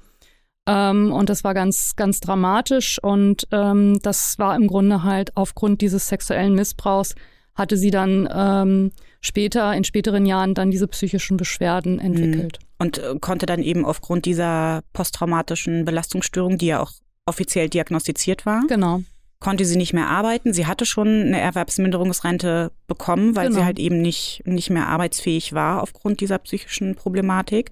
Ähm, 0.70 1.12
und 1.12 1.30
das 1.30 1.44
war 1.44 1.54
ganz, 1.54 1.96
ganz 1.96 2.20
dramatisch. 2.20 3.02
Und 3.02 3.48
ähm, 3.52 4.00
das 4.04 4.38
war 4.38 4.56
im 4.56 4.68
Grunde 4.68 5.04
halt 5.04 5.36
aufgrund 5.36 5.82
dieses 5.82 6.08
sexuellen 6.08 6.54
Missbrauchs 6.54 7.16
hatte 7.56 7.76
sie 7.76 7.92
dann 7.92 8.28
ähm, 8.34 8.92
später, 9.20 9.76
in 9.76 9.84
späteren 9.84 10.26
Jahren 10.26 10.54
dann 10.54 10.72
diese 10.72 10.88
psychischen 10.88 11.36
Beschwerden 11.36 11.96
mhm. 11.96 12.00
entwickelt. 12.00 12.60
Und 12.78 13.00
äh, 13.00 13.16
konnte 13.20 13.46
dann 13.46 13.62
eben 13.62 13.86
aufgrund 13.86 14.26
dieser 14.26 14.82
posttraumatischen 14.94 15.84
Belastungsstörung, 15.84 16.58
die 16.58 16.68
ja 16.68 16.80
auch 16.80 16.94
offiziell 17.26 17.68
diagnostiziert 17.68 18.46
war, 18.46 18.64
genau. 18.68 19.02
konnte 19.40 19.66
sie 19.66 19.76
nicht 19.76 19.94
mehr 19.94 20.08
arbeiten. 20.08 20.54
Sie 20.54 20.66
hatte 20.66 20.86
schon 20.86 21.08
eine 21.08 21.40
Erwerbsminderungsrente 21.40 22.72
bekommen, 22.88 23.36
weil 23.36 23.50
genau. 23.50 23.60
sie 23.60 23.66
halt 23.66 23.78
eben 23.78 24.02
nicht, 24.02 24.42
nicht 24.46 24.70
mehr 24.70 24.88
arbeitsfähig 24.88 25.54
war 25.54 25.84
aufgrund 25.84 26.22
dieser 26.22 26.38
psychischen 26.40 26.96
Problematik. 26.96 27.72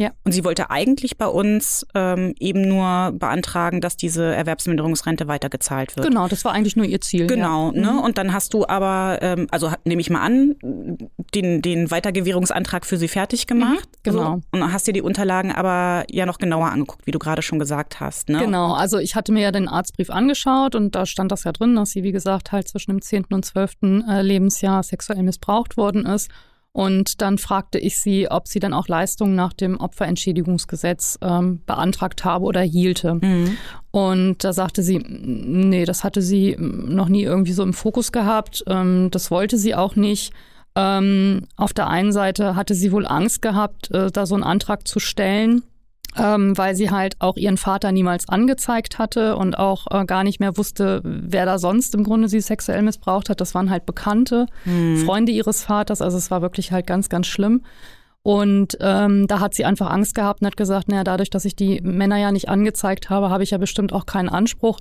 Ja. 0.00 0.12
Und 0.24 0.30
sie 0.30 0.44
wollte 0.44 0.70
eigentlich 0.70 1.18
bei 1.18 1.26
uns 1.26 1.84
ähm, 1.92 2.32
eben 2.38 2.62
nur 2.62 3.10
beantragen, 3.12 3.80
dass 3.80 3.96
diese 3.96 4.32
Erwerbsminderungsrente 4.32 5.26
weitergezahlt 5.26 5.96
wird. 5.96 6.06
Genau, 6.06 6.28
das 6.28 6.44
war 6.44 6.52
eigentlich 6.52 6.76
nur 6.76 6.86
ihr 6.86 7.00
Ziel. 7.00 7.26
Genau, 7.26 7.72
ja. 7.72 7.80
ne? 7.80 7.92
Mhm. 7.94 7.98
Und 7.98 8.16
dann 8.16 8.32
hast 8.32 8.54
du 8.54 8.64
aber, 8.64 9.18
ähm, 9.22 9.48
also 9.50 9.72
nehme 9.84 10.00
ich 10.00 10.08
mal 10.08 10.20
an, 10.20 10.54
den, 11.34 11.62
den 11.62 11.90
Weitergewährungsantrag 11.90 12.86
für 12.86 12.96
sie 12.96 13.08
fertig 13.08 13.48
gemacht. 13.48 13.88
Mhm, 13.88 14.02
genau. 14.04 14.34
So, 14.36 14.40
und 14.52 14.72
hast 14.72 14.86
dir 14.86 14.92
die 14.92 15.02
Unterlagen 15.02 15.50
aber 15.50 16.04
ja 16.08 16.26
noch 16.26 16.38
genauer 16.38 16.68
angeguckt, 16.68 17.04
wie 17.08 17.10
du 17.10 17.18
gerade 17.18 17.42
schon 17.42 17.58
gesagt 17.58 17.98
hast. 17.98 18.28
Ne? 18.28 18.38
Genau, 18.38 18.74
also 18.74 18.98
ich 18.98 19.16
hatte 19.16 19.32
mir 19.32 19.42
ja 19.42 19.52
den 19.52 19.66
Arztbrief 19.66 20.10
angeschaut 20.10 20.76
und 20.76 20.94
da 20.94 21.06
stand 21.06 21.32
das 21.32 21.42
ja 21.42 21.50
drin, 21.50 21.74
dass 21.74 21.90
sie, 21.90 22.04
wie 22.04 22.12
gesagt, 22.12 22.52
halt 22.52 22.68
zwischen 22.68 22.92
dem 22.92 23.02
10. 23.02 23.26
und 23.32 23.44
12. 23.44 23.72
Äh, 23.82 24.22
Lebensjahr 24.22 24.84
sexuell 24.84 25.24
missbraucht 25.24 25.76
worden 25.76 26.06
ist. 26.06 26.30
Und 26.72 27.22
dann 27.22 27.38
fragte 27.38 27.78
ich 27.78 27.98
sie, 27.98 28.30
ob 28.30 28.46
sie 28.46 28.60
dann 28.60 28.72
auch 28.72 28.88
Leistungen 28.88 29.34
nach 29.34 29.52
dem 29.52 29.80
Opferentschädigungsgesetz 29.80 31.18
ähm, 31.22 31.60
beantragt 31.66 32.24
habe 32.24 32.44
oder 32.44 32.60
hielte. 32.60 33.14
Mhm. 33.14 33.56
Und 33.90 34.44
da 34.44 34.52
sagte 34.52 34.82
sie, 34.82 34.98
nee, 34.98 35.84
das 35.84 36.04
hatte 36.04 36.22
sie 36.22 36.56
noch 36.58 37.08
nie 37.08 37.22
irgendwie 37.22 37.52
so 37.52 37.62
im 37.62 37.72
Fokus 37.72 38.12
gehabt. 38.12 38.62
Ähm, 38.68 39.08
das 39.10 39.30
wollte 39.30 39.56
sie 39.56 39.74
auch 39.74 39.96
nicht. 39.96 40.32
Ähm, 40.76 41.46
auf 41.56 41.72
der 41.72 41.88
einen 41.88 42.12
Seite 42.12 42.54
hatte 42.54 42.74
sie 42.74 42.92
wohl 42.92 43.06
Angst 43.06 43.42
gehabt, 43.42 43.90
äh, 43.90 44.10
da 44.12 44.26
so 44.26 44.34
einen 44.34 44.44
Antrag 44.44 44.86
zu 44.86 45.00
stellen 45.00 45.62
ähm, 46.18 46.56
weil 46.58 46.74
sie 46.74 46.90
halt 46.90 47.16
auch 47.20 47.36
ihren 47.36 47.56
Vater 47.56 47.92
niemals 47.92 48.28
angezeigt 48.28 48.98
hatte 48.98 49.36
und 49.36 49.58
auch 49.58 49.86
äh, 49.90 50.04
gar 50.04 50.24
nicht 50.24 50.40
mehr 50.40 50.56
wusste, 50.56 51.00
wer 51.04 51.46
da 51.46 51.58
sonst 51.58 51.94
im 51.94 52.04
Grunde 52.04 52.28
sie 52.28 52.40
sexuell 52.40 52.82
missbraucht 52.82 53.30
hat. 53.30 53.40
Das 53.40 53.54
waren 53.54 53.70
halt 53.70 53.86
Bekannte, 53.86 54.46
mhm. 54.64 54.98
Freunde 55.04 55.32
ihres 55.32 55.62
Vaters. 55.62 56.02
Also 56.02 56.18
es 56.18 56.30
war 56.30 56.42
wirklich 56.42 56.72
halt 56.72 56.86
ganz, 56.86 57.08
ganz 57.08 57.26
schlimm. 57.26 57.62
Und 58.22 58.76
ähm, 58.80 59.26
da 59.26 59.40
hat 59.40 59.54
sie 59.54 59.64
einfach 59.64 59.90
Angst 59.90 60.14
gehabt 60.14 60.42
und 60.42 60.48
hat 60.48 60.56
gesagt, 60.56 60.88
naja, 60.88 61.04
dadurch, 61.04 61.30
dass 61.30 61.44
ich 61.44 61.56
die 61.56 61.80
Männer 61.80 62.16
ja 62.16 62.32
nicht 62.32 62.48
angezeigt 62.48 63.10
habe, 63.10 63.30
habe 63.30 63.42
ich 63.42 63.52
ja 63.52 63.58
bestimmt 63.58 63.92
auch 63.92 64.06
keinen 64.06 64.28
Anspruch. 64.28 64.80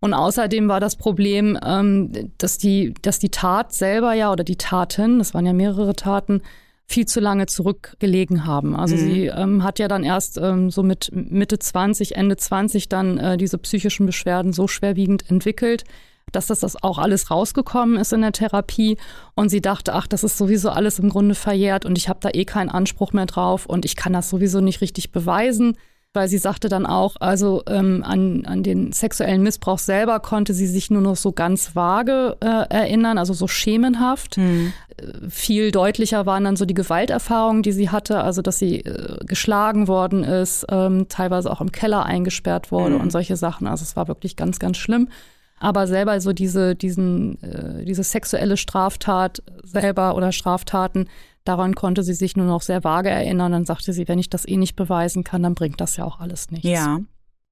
Und 0.00 0.14
außerdem 0.14 0.68
war 0.68 0.80
das 0.80 0.96
Problem, 0.96 1.58
ähm, 1.64 2.32
dass 2.38 2.58
die, 2.58 2.94
dass 3.02 3.18
die 3.18 3.30
Tat 3.30 3.72
selber 3.72 4.12
ja 4.12 4.30
oder 4.30 4.44
die 4.44 4.56
Taten, 4.56 5.18
das 5.18 5.34
waren 5.34 5.46
ja 5.46 5.52
mehrere 5.52 5.94
Taten, 5.94 6.42
viel 6.86 7.06
zu 7.06 7.20
lange 7.20 7.46
zurückgelegen 7.46 8.46
haben. 8.46 8.76
Also 8.76 8.94
mhm. 8.94 9.00
sie 9.00 9.26
ähm, 9.26 9.64
hat 9.64 9.78
ja 9.78 9.88
dann 9.88 10.04
erst 10.04 10.38
ähm, 10.38 10.70
so 10.70 10.82
mit 10.82 11.10
Mitte 11.12 11.58
20, 11.58 12.16
Ende 12.16 12.36
20 12.36 12.88
dann 12.88 13.18
äh, 13.18 13.36
diese 13.36 13.58
psychischen 13.58 14.06
Beschwerden 14.06 14.52
so 14.52 14.68
schwerwiegend 14.68 15.28
entwickelt, 15.28 15.84
dass 16.30 16.46
das, 16.46 16.60
das 16.60 16.82
auch 16.82 16.98
alles 16.98 17.30
rausgekommen 17.30 17.96
ist 17.96 18.12
in 18.12 18.22
der 18.22 18.32
Therapie. 18.32 18.98
Und 19.34 19.48
sie 19.48 19.60
dachte, 19.60 19.94
ach, 19.94 20.06
das 20.06 20.22
ist 20.22 20.38
sowieso 20.38 20.70
alles 20.70 20.98
im 21.00 21.08
Grunde 21.08 21.34
verjährt 21.34 21.84
und 21.84 21.98
ich 21.98 22.08
habe 22.08 22.20
da 22.22 22.30
eh 22.32 22.44
keinen 22.44 22.70
Anspruch 22.70 23.12
mehr 23.12 23.26
drauf 23.26 23.66
und 23.66 23.84
ich 23.84 23.96
kann 23.96 24.12
das 24.12 24.30
sowieso 24.30 24.60
nicht 24.60 24.80
richtig 24.80 25.10
beweisen 25.10 25.76
weil 26.16 26.28
sie 26.28 26.38
sagte 26.38 26.68
dann 26.68 26.86
auch, 26.86 27.16
also 27.20 27.62
ähm, 27.68 28.02
an, 28.04 28.44
an 28.46 28.62
den 28.62 28.92
sexuellen 28.92 29.42
Missbrauch 29.42 29.78
selber 29.78 30.18
konnte 30.18 30.54
sie 30.54 30.66
sich 30.66 30.90
nur 30.90 31.02
noch 31.02 31.16
so 31.16 31.30
ganz 31.30 31.76
vage 31.76 32.36
äh, 32.40 32.46
erinnern, 32.46 33.18
also 33.18 33.34
so 33.34 33.46
schemenhaft. 33.46 34.38
Mhm. 34.38 34.72
Viel 35.28 35.70
deutlicher 35.70 36.24
waren 36.24 36.44
dann 36.44 36.56
so 36.56 36.64
die 36.64 36.74
Gewalterfahrungen, 36.74 37.62
die 37.62 37.72
sie 37.72 37.90
hatte, 37.90 38.20
also 38.22 38.40
dass 38.42 38.58
sie 38.58 38.80
äh, 38.80 39.18
geschlagen 39.26 39.86
worden 39.86 40.24
ist, 40.24 40.66
ähm, 40.70 41.06
teilweise 41.08 41.52
auch 41.52 41.60
im 41.60 41.70
Keller 41.70 42.04
eingesperrt 42.06 42.72
wurde 42.72 42.94
mhm. 42.94 43.02
und 43.02 43.12
solche 43.12 43.36
Sachen. 43.36 43.66
Also 43.66 43.82
es 43.82 43.94
war 43.94 44.08
wirklich 44.08 44.34
ganz, 44.36 44.58
ganz 44.58 44.78
schlimm. 44.78 45.08
Aber 45.58 45.86
selber 45.86 46.20
so 46.20 46.32
diese, 46.32 46.74
diesen, 46.74 47.42
äh, 47.42 47.84
diese 47.84 48.02
sexuelle 48.02 48.56
Straftat 48.56 49.42
selber 49.62 50.14
oder 50.14 50.32
Straftaten, 50.32 51.08
Daran 51.46 51.76
konnte 51.76 52.02
sie 52.02 52.14
sich 52.14 52.36
nur 52.36 52.46
noch 52.46 52.60
sehr 52.60 52.82
vage 52.82 53.08
erinnern. 53.08 53.52
Dann 53.52 53.64
sagte 53.64 53.92
sie, 53.92 54.08
wenn 54.08 54.18
ich 54.18 54.28
das 54.28 54.46
eh 54.46 54.56
nicht 54.56 54.74
beweisen 54.74 55.24
kann, 55.24 55.42
dann 55.42 55.54
bringt 55.54 55.80
das 55.80 55.96
ja 55.96 56.04
auch 56.04 56.18
alles 56.18 56.50
nichts. 56.50 56.68
Ja. 56.68 57.00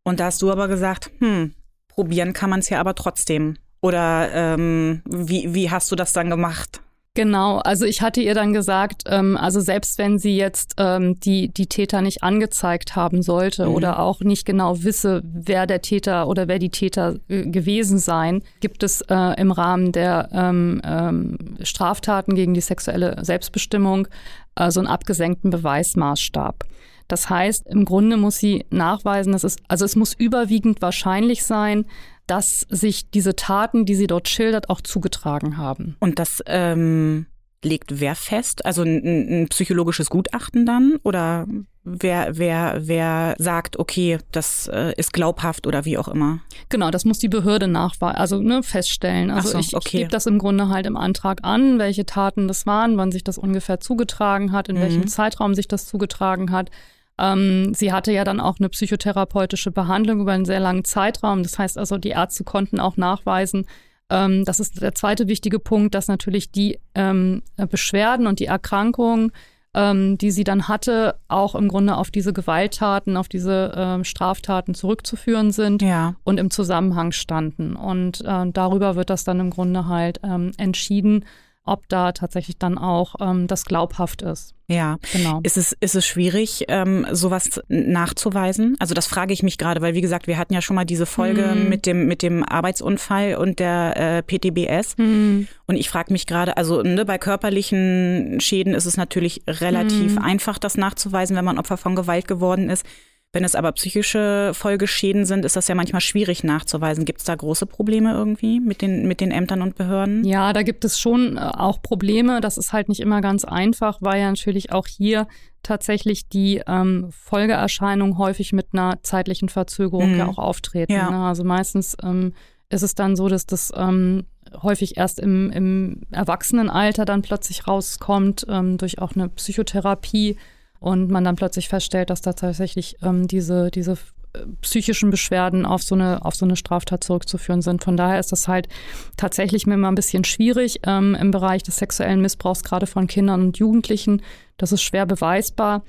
Und 0.02 0.20
da 0.20 0.26
hast 0.26 0.42
du 0.42 0.50
aber 0.50 0.68
gesagt, 0.68 1.10
hm, 1.20 1.54
probieren 1.88 2.32
kann 2.32 2.50
man 2.50 2.60
es 2.60 2.68
ja 2.68 2.80
aber 2.80 2.94
trotzdem. 2.94 3.56
Oder 3.80 4.30
ähm, 4.32 5.02
wie, 5.08 5.54
wie 5.54 5.70
hast 5.70 5.92
du 5.92 5.96
das 5.96 6.12
dann 6.12 6.28
gemacht? 6.28 6.80
Genau, 7.16 7.58
also 7.58 7.84
ich 7.84 8.02
hatte 8.02 8.20
ihr 8.20 8.34
dann 8.34 8.52
gesagt, 8.52 9.04
ähm, 9.06 9.36
also 9.36 9.60
selbst 9.60 9.98
wenn 9.98 10.18
sie 10.18 10.36
jetzt 10.36 10.74
ähm, 10.78 11.20
die, 11.20 11.46
die 11.48 11.68
Täter 11.68 12.02
nicht 12.02 12.24
angezeigt 12.24 12.96
haben 12.96 13.22
sollte 13.22 13.66
mhm. 13.66 13.74
oder 13.74 14.00
auch 14.00 14.18
nicht 14.18 14.44
genau 14.44 14.82
wisse, 14.82 15.22
wer 15.24 15.68
der 15.68 15.80
Täter 15.80 16.26
oder 16.26 16.48
wer 16.48 16.58
die 16.58 16.70
Täter 16.70 17.20
äh, 17.28 17.46
gewesen 17.46 17.98
seien, 17.98 18.42
gibt 18.58 18.82
es 18.82 19.00
äh, 19.02 19.40
im 19.40 19.52
Rahmen 19.52 19.92
der 19.92 20.28
ähm, 20.32 20.82
ähm, 20.84 21.38
Straftaten 21.62 22.34
gegen 22.34 22.52
die 22.52 22.60
sexuelle 22.60 23.24
Selbstbestimmung 23.24 24.08
äh, 24.56 24.72
so 24.72 24.80
einen 24.80 24.88
abgesenkten 24.88 25.50
Beweismaßstab. 25.50 26.64
Das 27.06 27.30
heißt, 27.30 27.68
im 27.68 27.84
Grunde 27.84 28.16
muss 28.16 28.38
sie 28.38 28.64
nachweisen, 28.70 29.32
dass 29.32 29.44
es, 29.44 29.56
also 29.68 29.84
es 29.84 29.94
muss 29.94 30.14
überwiegend 30.14 30.82
wahrscheinlich 30.82 31.44
sein, 31.44 31.84
dass 32.26 32.60
sich 32.70 33.10
diese 33.10 33.36
Taten, 33.36 33.84
die 33.84 33.94
sie 33.94 34.06
dort 34.06 34.28
schildert, 34.28 34.70
auch 34.70 34.80
zugetragen 34.80 35.56
haben. 35.56 35.96
Und 36.00 36.18
das 36.18 36.42
ähm, 36.46 37.26
legt 37.64 38.00
wer 38.00 38.14
fest? 38.14 38.64
Also 38.64 38.82
ein, 38.82 39.42
ein 39.42 39.48
psychologisches 39.48 40.10
Gutachten 40.10 40.66
dann? 40.66 40.96
Oder 41.02 41.46
wer, 41.82 42.36
wer, 42.36 42.78
wer 42.82 43.34
sagt, 43.38 43.78
okay, 43.78 44.18
das 44.32 44.68
äh, 44.72 44.92
ist 44.96 45.12
glaubhaft 45.12 45.66
oder 45.66 45.84
wie 45.84 45.98
auch 45.98 46.08
immer? 46.08 46.40
Genau, 46.68 46.90
das 46.90 47.04
muss 47.04 47.18
die 47.18 47.28
Behörde 47.28 47.68
nachweisen, 47.68 48.16
also 48.16 48.40
ne, 48.40 48.62
feststellen. 48.62 49.30
Also 49.30 49.50
so, 49.50 49.58
ich, 49.58 49.74
okay. 49.74 49.84
ich 49.84 49.92
gebe 49.92 50.10
das 50.10 50.26
im 50.26 50.38
Grunde 50.38 50.68
halt 50.68 50.86
im 50.86 50.96
Antrag 50.96 51.40
an, 51.42 51.78
welche 51.78 52.06
Taten 52.06 52.48
das 52.48 52.66
waren, 52.66 52.96
wann 52.96 53.12
sich 53.12 53.24
das 53.24 53.38
ungefähr 53.38 53.80
zugetragen 53.80 54.52
hat, 54.52 54.68
in 54.68 54.76
mhm. 54.76 54.80
welchem 54.80 55.06
Zeitraum 55.06 55.54
sich 55.54 55.68
das 55.68 55.86
zugetragen 55.86 56.50
hat. 56.50 56.70
Ähm, 57.18 57.74
sie 57.74 57.92
hatte 57.92 58.12
ja 58.12 58.24
dann 58.24 58.40
auch 58.40 58.56
eine 58.58 58.68
psychotherapeutische 58.68 59.70
Behandlung 59.70 60.20
über 60.20 60.32
einen 60.32 60.44
sehr 60.44 60.60
langen 60.60 60.84
Zeitraum. 60.84 61.42
Das 61.42 61.58
heißt 61.58 61.78
also, 61.78 61.98
die 61.98 62.10
Ärzte 62.10 62.44
konnten 62.44 62.80
auch 62.80 62.96
nachweisen, 62.96 63.66
ähm, 64.10 64.44
das 64.44 64.60
ist 64.60 64.80
der 64.80 64.94
zweite 64.94 65.28
wichtige 65.28 65.58
Punkt, 65.58 65.94
dass 65.94 66.08
natürlich 66.08 66.50
die 66.50 66.78
ähm, 66.94 67.42
Beschwerden 67.70 68.26
und 68.26 68.38
die 68.38 68.46
Erkrankungen, 68.46 69.32
ähm, 69.74 70.18
die 70.18 70.30
sie 70.30 70.44
dann 70.44 70.68
hatte, 70.68 71.16
auch 71.28 71.54
im 71.54 71.68
Grunde 71.68 71.96
auf 71.96 72.10
diese 72.10 72.32
Gewalttaten, 72.32 73.16
auf 73.16 73.28
diese 73.28 73.72
äh, 73.72 74.04
Straftaten 74.04 74.74
zurückzuführen 74.74 75.50
sind 75.50 75.82
ja. 75.82 76.16
und 76.24 76.38
im 76.38 76.50
Zusammenhang 76.50 77.12
standen. 77.12 77.76
Und 77.76 78.20
äh, 78.24 78.50
darüber 78.52 78.94
wird 78.96 79.10
das 79.10 79.24
dann 79.24 79.40
im 79.40 79.50
Grunde 79.50 79.86
halt 79.86 80.20
ähm, 80.22 80.52
entschieden 80.58 81.24
ob 81.64 81.88
da 81.88 82.12
tatsächlich 82.12 82.58
dann 82.58 82.78
auch 82.78 83.14
ähm, 83.20 83.46
das 83.46 83.64
glaubhaft 83.64 84.22
ist. 84.22 84.54
Ja, 84.66 84.96
genau. 85.12 85.40
Ist 85.42 85.56
es, 85.56 85.72
ist 85.72 85.94
es 85.94 86.06
schwierig, 86.06 86.64
ähm, 86.68 87.06
sowas 87.10 87.60
nachzuweisen? 87.68 88.76
Also 88.78 88.94
das 88.94 89.06
frage 89.06 89.32
ich 89.32 89.42
mich 89.42 89.58
gerade, 89.58 89.80
weil 89.82 89.94
wie 89.94 90.00
gesagt, 90.00 90.26
wir 90.26 90.38
hatten 90.38 90.54
ja 90.54 90.62
schon 90.62 90.76
mal 90.76 90.84
diese 90.84 91.04
Folge 91.06 91.54
mhm. 91.54 91.68
mit 91.68 91.86
dem 91.86 92.06
mit 92.06 92.22
dem 92.22 92.42
Arbeitsunfall 92.44 93.36
und 93.36 93.58
der 93.58 93.96
äh, 93.96 94.22
PTBS. 94.22 94.96
Mhm. 94.96 95.48
Und 95.66 95.76
ich 95.76 95.88
frage 95.88 96.12
mich 96.12 96.26
gerade, 96.26 96.56
also 96.56 96.82
ne, 96.82 97.04
bei 97.04 97.18
körperlichen 97.18 98.38
Schäden 98.40 98.74
ist 98.74 98.86
es 98.86 98.96
natürlich 98.96 99.42
relativ 99.46 100.12
mhm. 100.12 100.22
einfach, 100.22 100.58
das 100.58 100.76
nachzuweisen, 100.76 101.36
wenn 101.36 101.44
man 101.44 101.58
Opfer 101.58 101.76
von 101.76 101.94
Gewalt 101.94 102.26
geworden 102.26 102.70
ist. 102.70 102.86
Wenn 103.34 103.42
es 103.42 103.56
aber 103.56 103.72
psychische 103.72 104.52
Folgeschäden 104.54 105.26
sind, 105.26 105.44
ist 105.44 105.56
das 105.56 105.66
ja 105.66 105.74
manchmal 105.74 106.00
schwierig 106.00 106.44
nachzuweisen. 106.44 107.04
Gibt 107.04 107.18
es 107.18 107.24
da 107.24 107.34
große 107.34 107.66
Probleme 107.66 108.12
irgendwie 108.12 108.60
mit 108.60 108.80
den, 108.80 109.08
mit 109.08 109.20
den 109.20 109.32
Ämtern 109.32 109.60
und 109.60 109.74
Behörden? 109.74 110.22
Ja, 110.22 110.52
da 110.52 110.62
gibt 110.62 110.84
es 110.84 111.00
schon 111.00 111.36
äh, 111.36 111.40
auch 111.40 111.82
Probleme. 111.82 112.40
Das 112.40 112.56
ist 112.58 112.72
halt 112.72 112.88
nicht 112.88 113.00
immer 113.00 113.20
ganz 113.20 113.44
einfach, 113.44 113.98
weil 114.00 114.20
ja 114.20 114.28
natürlich 114.28 114.70
auch 114.70 114.86
hier 114.86 115.26
tatsächlich 115.64 116.28
die 116.28 116.62
ähm, 116.68 117.08
Folgeerscheinungen 117.10 118.18
häufig 118.18 118.52
mit 118.52 118.68
einer 118.72 119.02
zeitlichen 119.02 119.48
Verzögerung 119.48 120.12
mhm. 120.12 120.18
ja 120.18 120.28
auch 120.28 120.38
auftreten. 120.38 120.92
Ja. 120.92 121.10
Ne? 121.10 121.26
Also 121.26 121.42
meistens 121.42 121.96
ähm, 122.04 122.34
ist 122.68 122.82
es 122.82 122.94
dann 122.94 123.16
so, 123.16 123.28
dass 123.28 123.46
das 123.46 123.72
ähm, 123.74 124.26
häufig 124.62 124.96
erst 124.96 125.18
im, 125.18 125.50
im 125.50 126.02
Erwachsenenalter 126.12 127.04
dann 127.04 127.22
plötzlich 127.22 127.66
rauskommt, 127.66 128.46
ähm, 128.48 128.78
durch 128.78 129.00
auch 129.00 129.16
eine 129.16 129.28
Psychotherapie 129.28 130.36
und 130.80 131.10
man 131.10 131.24
dann 131.24 131.36
plötzlich 131.36 131.68
feststellt, 131.68 132.10
dass 132.10 132.20
da 132.20 132.32
tatsächlich 132.32 132.96
ähm, 133.02 133.26
diese, 133.26 133.70
diese 133.70 133.96
äh, 134.34 134.40
psychischen 134.60 135.10
Beschwerden 135.10 135.64
auf 135.64 135.82
so 135.82 135.94
eine 135.94 136.24
auf 136.24 136.34
so 136.34 136.44
eine 136.44 136.56
Straftat 136.56 137.04
zurückzuführen 137.04 137.62
sind. 137.62 137.84
Von 137.84 137.96
daher 137.96 138.18
ist 138.18 138.32
das 138.32 138.48
halt 138.48 138.68
tatsächlich 139.16 139.66
mir 139.66 139.74
immer 139.74 139.90
ein 139.90 139.94
bisschen 139.94 140.24
schwierig 140.24 140.80
ähm, 140.86 141.14
im 141.14 141.30
Bereich 141.30 141.62
des 141.62 141.76
sexuellen 141.76 142.20
Missbrauchs 142.20 142.64
gerade 142.64 142.86
von 142.86 143.06
Kindern 143.06 143.42
und 143.42 143.58
Jugendlichen. 143.58 144.22
Das 144.56 144.72
ist 144.72 144.82
schwer 144.82 145.06
beweisbar 145.06 145.82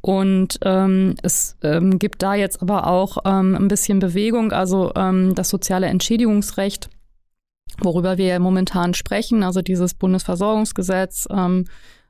und 0.00 0.58
ähm, 0.62 1.14
es 1.22 1.56
ähm, 1.62 1.98
gibt 1.98 2.22
da 2.22 2.34
jetzt 2.34 2.62
aber 2.62 2.86
auch 2.86 3.18
ähm, 3.24 3.54
ein 3.54 3.68
bisschen 3.68 3.98
Bewegung. 3.98 4.52
Also 4.52 4.92
ähm, 4.96 5.34
das 5.34 5.48
soziale 5.48 5.86
Entschädigungsrecht, 5.86 6.88
worüber 7.80 8.18
wir 8.18 8.38
momentan 8.40 8.94
sprechen, 8.94 9.42
also 9.42 9.62
dieses 9.62 9.94
Bundesversorgungsgesetz. 9.94 11.28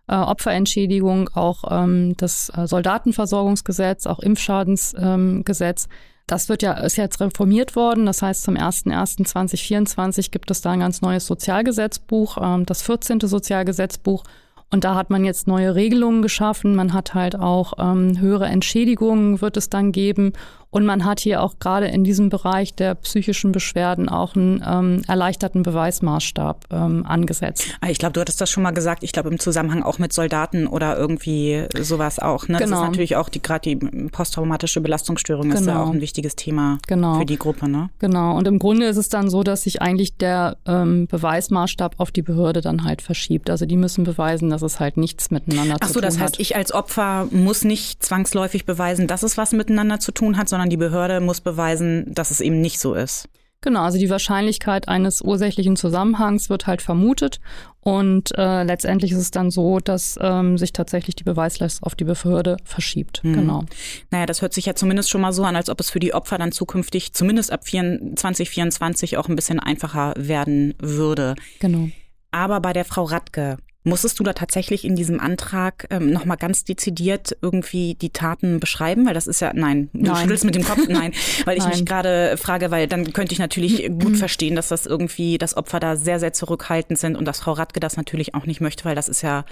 Äh, 0.09 0.15
Opferentschädigung, 0.15 1.29
auch 1.35 1.65
ähm, 1.71 2.17
das 2.17 2.51
äh, 2.57 2.67
Soldatenversorgungsgesetz, 2.67 4.07
auch 4.07 4.21
Impfschadensgesetz. 4.21 5.85
Ähm, 5.85 5.91
das 6.27 6.49
wird 6.49 6.63
ja, 6.63 6.73
ist 6.73 6.97
jetzt 6.97 7.21
reformiert 7.21 7.77
worden. 7.77 8.07
Das 8.07 8.23
heißt, 8.23 8.43
zum 8.43 8.55
01.01.2024 8.55 10.31
gibt 10.31 10.51
es 10.51 10.61
da 10.61 10.71
ein 10.71 10.81
ganz 10.81 11.01
neues 11.03 11.27
Sozialgesetzbuch, 11.27 12.39
ähm, 12.41 12.65
das 12.67 12.83
14. 12.83 13.21
Sozialgesetzbuch. 13.21 14.25
Und 14.71 14.85
da 14.85 14.95
hat 14.95 15.09
man 15.09 15.25
jetzt 15.25 15.47
neue 15.47 15.75
Regelungen 15.75 16.21
geschaffen. 16.21 16.75
Man 16.75 16.93
hat 16.93 17.15
halt 17.15 17.37
auch 17.37 17.75
ähm, 17.79 18.21
höhere 18.21 18.47
Entschädigungen 18.47 19.41
wird 19.41 19.57
es 19.57 19.71
dann 19.71 19.93
geben. 19.93 20.33
Und 20.71 20.85
man 20.85 21.05
hat 21.05 21.21
hier 21.21 21.43
auch 21.43 21.59
gerade 21.59 21.87
in 21.87 22.05
diesem 22.05 22.29
Bereich 22.29 22.75
der 22.75 22.95
psychischen 22.95 23.53
Beschwerden 23.53 24.09
auch 24.09 24.37
einen 24.37 24.63
ähm, 24.67 25.03
erleichterten 25.09 25.63
Beweismaßstab 25.63 26.67
ähm, 26.71 27.07
angesetzt. 27.07 27.67
Ah, 27.81 27.89
ich 27.89 27.99
glaube, 27.99 28.13
du 28.13 28.21
hattest 28.21 28.41
das 28.41 28.51
schon 28.51 28.63
mal 28.63 28.73
gesagt. 28.73 29.03
Ich 29.03 29.13
glaube, 29.13 29.31
im 29.31 29.39
Zusammenhang 29.39 29.83
auch 29.83 29.99
mit 29.99 30.13
Soldaten 30.13 30.67
oder 30.67 30.97
irgendwie 30.97 31.65
sowas 31.81 32.19
auch. 32.19 32.49
Ne? 32.49 32.59
Genau. 32.59 32.59
Das 32.59 32.69
ist 32.69 32.71
genau. 32.71 32.87
natürlich 32.87 33.17
auch 33.17 33.29
die 33.31 33.43
gerade 33.43 33.75
die 33.75 33.77
posttraumatische 34.09 34.81
Belastungsstörung 34.81 35.45
genau. 35.45 35.55
ist 35.55 35.67
ja 35.67 35.73
genau. 35.73 35.87
auch 35.87 35.91
ein 35.91 36.01
wichtiges 36.01 36.37
Thema 36.37 36.79
genau. 36.87 37.19
für 37.19 37.25
die 37.25 37.39
Gruppe. 37.39 37.69
Ne? 37.69 37.89
Genau. 37.99 38.37
Und 38.37 38.47
im 38.47 38.59
Grunde 38.59 38.87
ist 38.87 38.99
es 38.99 39.09
dann 39.09 39.31
so, 39.31 39.43
dass 39.43 39.63
sich 39.63 39.81
eigentlich 39.81 40.17
der 40.17 40.59
ähm, 40.67 41.07
Beweismaßstab 41.07 41.95
auf 41.99 42.11
die 42.11 42.23
Behörde 42.23 42.61
dann 42.61 42.85
halt 42.85 43.01
verschiebt. 43.01 43.49
Also 43.49 43.65
die 43.65 43.77
müssen 43.77 44.05
beweisen, 44.05 44.51
dass 44.51 44.63
es 44.63 44.81
halt 44.81 44.99
nichts 44.99 45.31
miteinander 45.31 45.77
Ach 45.81 45.89
so, 45.89 45.95
zu 45.95 46.01
tun 46.01 46.05
hat. 46.05 46.13
Ach 46.13 46.13
so, 46.13 46.19
das 46.19 46.21
heißt, 46.21 46.41
ich 46.41 46.57
als 46.57 46.73
Opfer 46.73 47.27
muss 47.31 47.65
nicht 47.65 48.03
zwangsläufig 48.03 48.67
beweisen, 48.67 49.07
dass 49.07 49.23
es 49.23 49.39
was 49.39 49.53
miteinander 49.53 49.99
zu 49.99 50.13
tun 50.13 50.37
hat, 50.37 50.49
sondern 50.49 50.58
die 50.67 50.77
Behörde 50.77 51.21
muss 51.21 51.41
beweisen, 51.41 52.13
dass 52.13 52.31
es 52.31 52.41
eben 52.41 52.61
nicht 52.61 52.81
so 52.81 52.95
ist. 52.95 53.29
Genau, 53.61 53.83
also 53.83 53.99
die 53.99 54.09
Wahrscheinlichkeit 54.09 54.87
eines 54.87 55.21
ursächlichen 55.21 55.75
Zusammenhangs 55.75 56.49
wird 56.49 56.69
halt 56.69 56.81
vermutet 56.81 57.41
und 57.81 58.31
äh, 58.39 58.63
letztendlich 58.63 59.11
ist 59.11 59.19
es 59.19 59.31
dann 59.33 59.51
so, 59.51 59.81
dass 59.81 60.17
ähm, 60.21 60.59
sich 60.59 60.73
tatsächlich 60.73 61.17
die 61.17 61.25
Beweislast 61.25 61.83
auf 61.83 61.97
die 61.97 62.05
Behörde 62.05 62.59
verschiebt. 62.63 63.25
Mhm. 63.25 63.33
Genau. 63.33 63.65
Naja, 64.11 64.27
das 64.27 64.43
hört 64.43 64.53
sich 64.55 64.67
ja 64.67 64.77
zumindest 64.77 65.11
schon 65.11 65.23
mal 65.23 65.33
so 65.33 65.43
an, 65.43 65.57
als 65.57 65.71
ob 65.71 65.81
es 65.81 65.91
für 65.91 65.99
die 65.99 66.15
Opfer 66.15 66.39
dann 66.39 66.53
zukünftig 66.53 67.15
zumindest 67.15 67.51
ab 67.51 67.65
2024 67.65 69.17
auch 69.17 69.29
ein 69.29 69.35
bisschen 69.35 69.59
einfacher 69.59 70.15
werden 70.17 70.75
würde. 70.79 71.35
Genau. 71.59 71.89
Aber 72.31 72.61
bei 72.61 72.73
der 72.73 72.85
Frau 72.85 73.05
Radke, 73.05 73.57
Musstest 73.89 74.19
du 74.21 74.25
da 74.25 74.33
tatsächlich 74.33 74.85
in 74.85 74.97
diesem 74.97 75.21
Antrag 75.21 75.87
ähm, 75.91 76.11
nochmal 76.11 76.37
ganz 76.37 76.65
dezidiert 76.65 77.37
irgendwie 77.43 77.95
die 77.95 78.11
Taten 78.11 78.61
beschreiben? 78.61 79.07
Weil 79.07 79.15
das 79.15 79.27
ist 79.27 79.41
ja, 79.41 79.53
nein, 79.55 79.89
du 79.93 80.11
nein. 80.11 80.17
schüttelst 80.17 80.45
mit 80.45 80.55
dem 80.55 80.65
Kopf, 80.65 80.81
nein, 80.89 81.13
weil 81.45 81.57
ich 81.57 81.65
nein. 81.65 81.73
mich 81.73 81.85
gerade 81.85 82.37
frage, 82.37 82.71
weil 82.71 82.87
dann 82.87 83.13
könnte 83.13 83.33
ich 83.33 83.39
natürlich 83.39 83.89
gut 83.89 84.17
verstehen, 84.17 84.57
dass 84.57 84.69
das 84.69 84.87
irgendwie, 84.87 85.39
das 85.39 85.57
Opfer 85.57 85.81
da 85.81 85.97
sehr, 85.97 86.21
sehr 86.21 86.33
zurückhaltend 86.33 86.99
sind 86.99 87.17
und 87.17 87.25
dass 87.25 87.41
Frau 87.41 87.53
Radke 87.53 87.81
das 87.81 87.97
natürlich 87.97 88.35
auch 88.35 88.47
nicht 88.47 88.61
möchte, 88.61 88.85
weil 88.85 88.95
das 88.95 89.09
ist 89.09 89.23
ja 89.23 89.45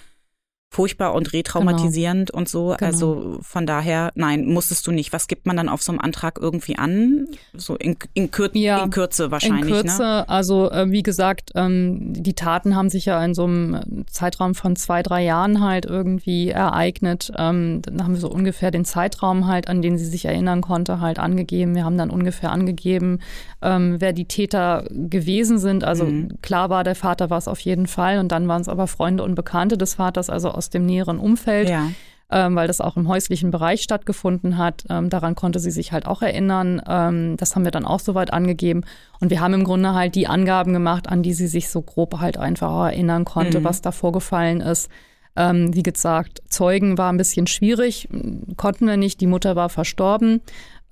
furchtbar 0.70 1.14
und 1.14 1.32
retraumatisierend 1.32 2.30
genau. 2.30 2.38
und 2.38 2.48
so. 2.48 2.74
Genau. 2.76 2.90
Also 2.90 3.38
von 3.40 3.66
daher, 3.66 4.12
nein, 4.14 4.46
musstest 4.46 4.86
du 4.86 4.92
nicht. 4.92 5.12
Was 5.12 5.28
gibt 5.28 5.46
man 5.46 5.56
dann 5.56 5.68
auf 5.68 5.82
so 5.82 5.92
einem 5.92 6.00
Antrag 6.00 6.38
irgendwie 6.40 6.76
an? 6.76 7.28
So 7.54 7.76
in, 7.76 7.96
in, 8.14 8.30
Kür 8.30 8.50
ja, 8.52 8.82
in 8.82 8.90
Kürze 8.90 9.30
wahrscheinlich. 9.30 9.74
In 9.74 9.82
Kürze, 9.82 10.02
ne? 10.02 10.28
also 10.28 10.70
äh, 10.70 10.90
wie 10.90 11.02
gesagt, 11.02 11.52
ähm, 11.54 12.12
die 12.12 12.34
Taten 12.34 12.76
haben 12.76 12.90
sich 12.90 13.06
ja 13.06 13.24
in 13.24 13.32
so 13.32 13.44
einem 13.44 14.04
Zeitraum 14.10 14.54
von 14.54 14.76
zwei, 14.76 15.02
drei 15.02 15.24
Jahren 15.24 15.62
halt 15.64 15.86
irgendwie 15.86 16.50
ereignet. 16.50 17.32
Ähm, 17.36 17.80
dann 17.82 18.02
haben 18.02 18.14
wir 18.14 18.20
so 18.20 18.30
ungefähr 18.30 18.70
den 18.70 18.84
Zeitraum 18.84 19.46
halt, 19.46 19.68
an 19.68 19.82
den 19.82 19.96
sie 19.96 20.06
sich 20.06 20.26
erinnern 20.26 20.60
konnte, 20.60 21.00
halt 21.00 21.18
angegeben. 21.18 21.74
Wir 21.74 21.84
haben 21.84 21.96
dann 21.96 22.10
ungefähr 22.10 22.50
angegeben, 22.50 23.20
ähm, 23.62 23.96
wer 23.98 24.12
die 24.12 24.26
Täter 24.26 24.84
gewesen 24.90 25.58
sind. 25.58 25.84
Also 25.84 26.04
mhm. 26.04 26.38
klar 26.42 26.70
war, 26.70 26.84
der 26.84 26.96
Vater 26.96 27.30
war 27.30 27.38
es 27.38 27.48
auf 27.48 27.60
jeden 27.60 27.86
Fall 27.86 28.18
und 28.18 28.30
dann 28.30 28.46
waren 28.48 28.60
es 28.60 28.68
aber 28.68 28.86
Freunde 28.86 29.22
und 29.22 29.34
Bekannte 29.34 29.78
des 29.78 29.94
Vaters, 29.94 30.28
also 30.28 30.55
aus 30.56 30.70
dem 30.70 30.86
näheren 30.86 31.18
Umfeld. 31.18 31.68
Ja. 31.68 31.88
Ähm, 32.28 32.56
weil 32.56 32.66
das 32.66 32.80
auch 32.80 32.96
im 32.96 33.06
häuslichen 33.06 33.52
Bereich 33.52 33.82
stattgefunden 33.82 34.58
hat. 34.58 34.84
Ähm, 34.90 35.10
daran 35.10 35.36
konnte 35.36 35.60
sie 35.60 35.70
sich 35.70 35.92
halt 35.92 36.06
auch 36.06 36.22
erinnern. 36.22 36.82
Ähm, 36.88 37.36
das 37.36 37.54
haben 37.54 37.62
wir 37.62 37.70
dann 37.70 37.84
auch 37.84 38.00
soweit 38.00 38.32
angegeben. 38.32 38.82
Und 39.20 39.30
wir 39.30 39.40
haben 39.40 39.54
im 39.54 39.62
Grunde 39.62 39.94
halt 39.94 40.16
die 40.16 40.26
Angaben 40.26 40.72
gemacht, 40.72 41.08
an 41.08 41.22
die 41.22 41.34
sie 41.34 41.46
sich 41.46 41.68
so 41.68 41.82
grob 41.82 42.18
halt 42.18 42.36
einfach 42.36 42.86
erinnern 42.86 43.24
konnte, 43.24 43.60
mhm. 43.60 43.64
was 43.64 43.80
da 43.80 43.92
vorgefallen 43.92 44.60
ist. 44.60 44.90
Ähm, 45.36 45.74
wie 45.74 45.82
gesagt, 45.82 46.42
Zeugen 46.48 46.96
war 46.98 47.12
ein 47.12 47.18
bisschen 47.18 47.46
schwierig, 47.46 48.08
konnten 48.56 48.86
wir 48.86 48.96
nicht. 48.96 49.20
Die 49.20 49.26
Mutter 49.26 49.54
war 49.54 49.68
verstorben. 49.68 50.40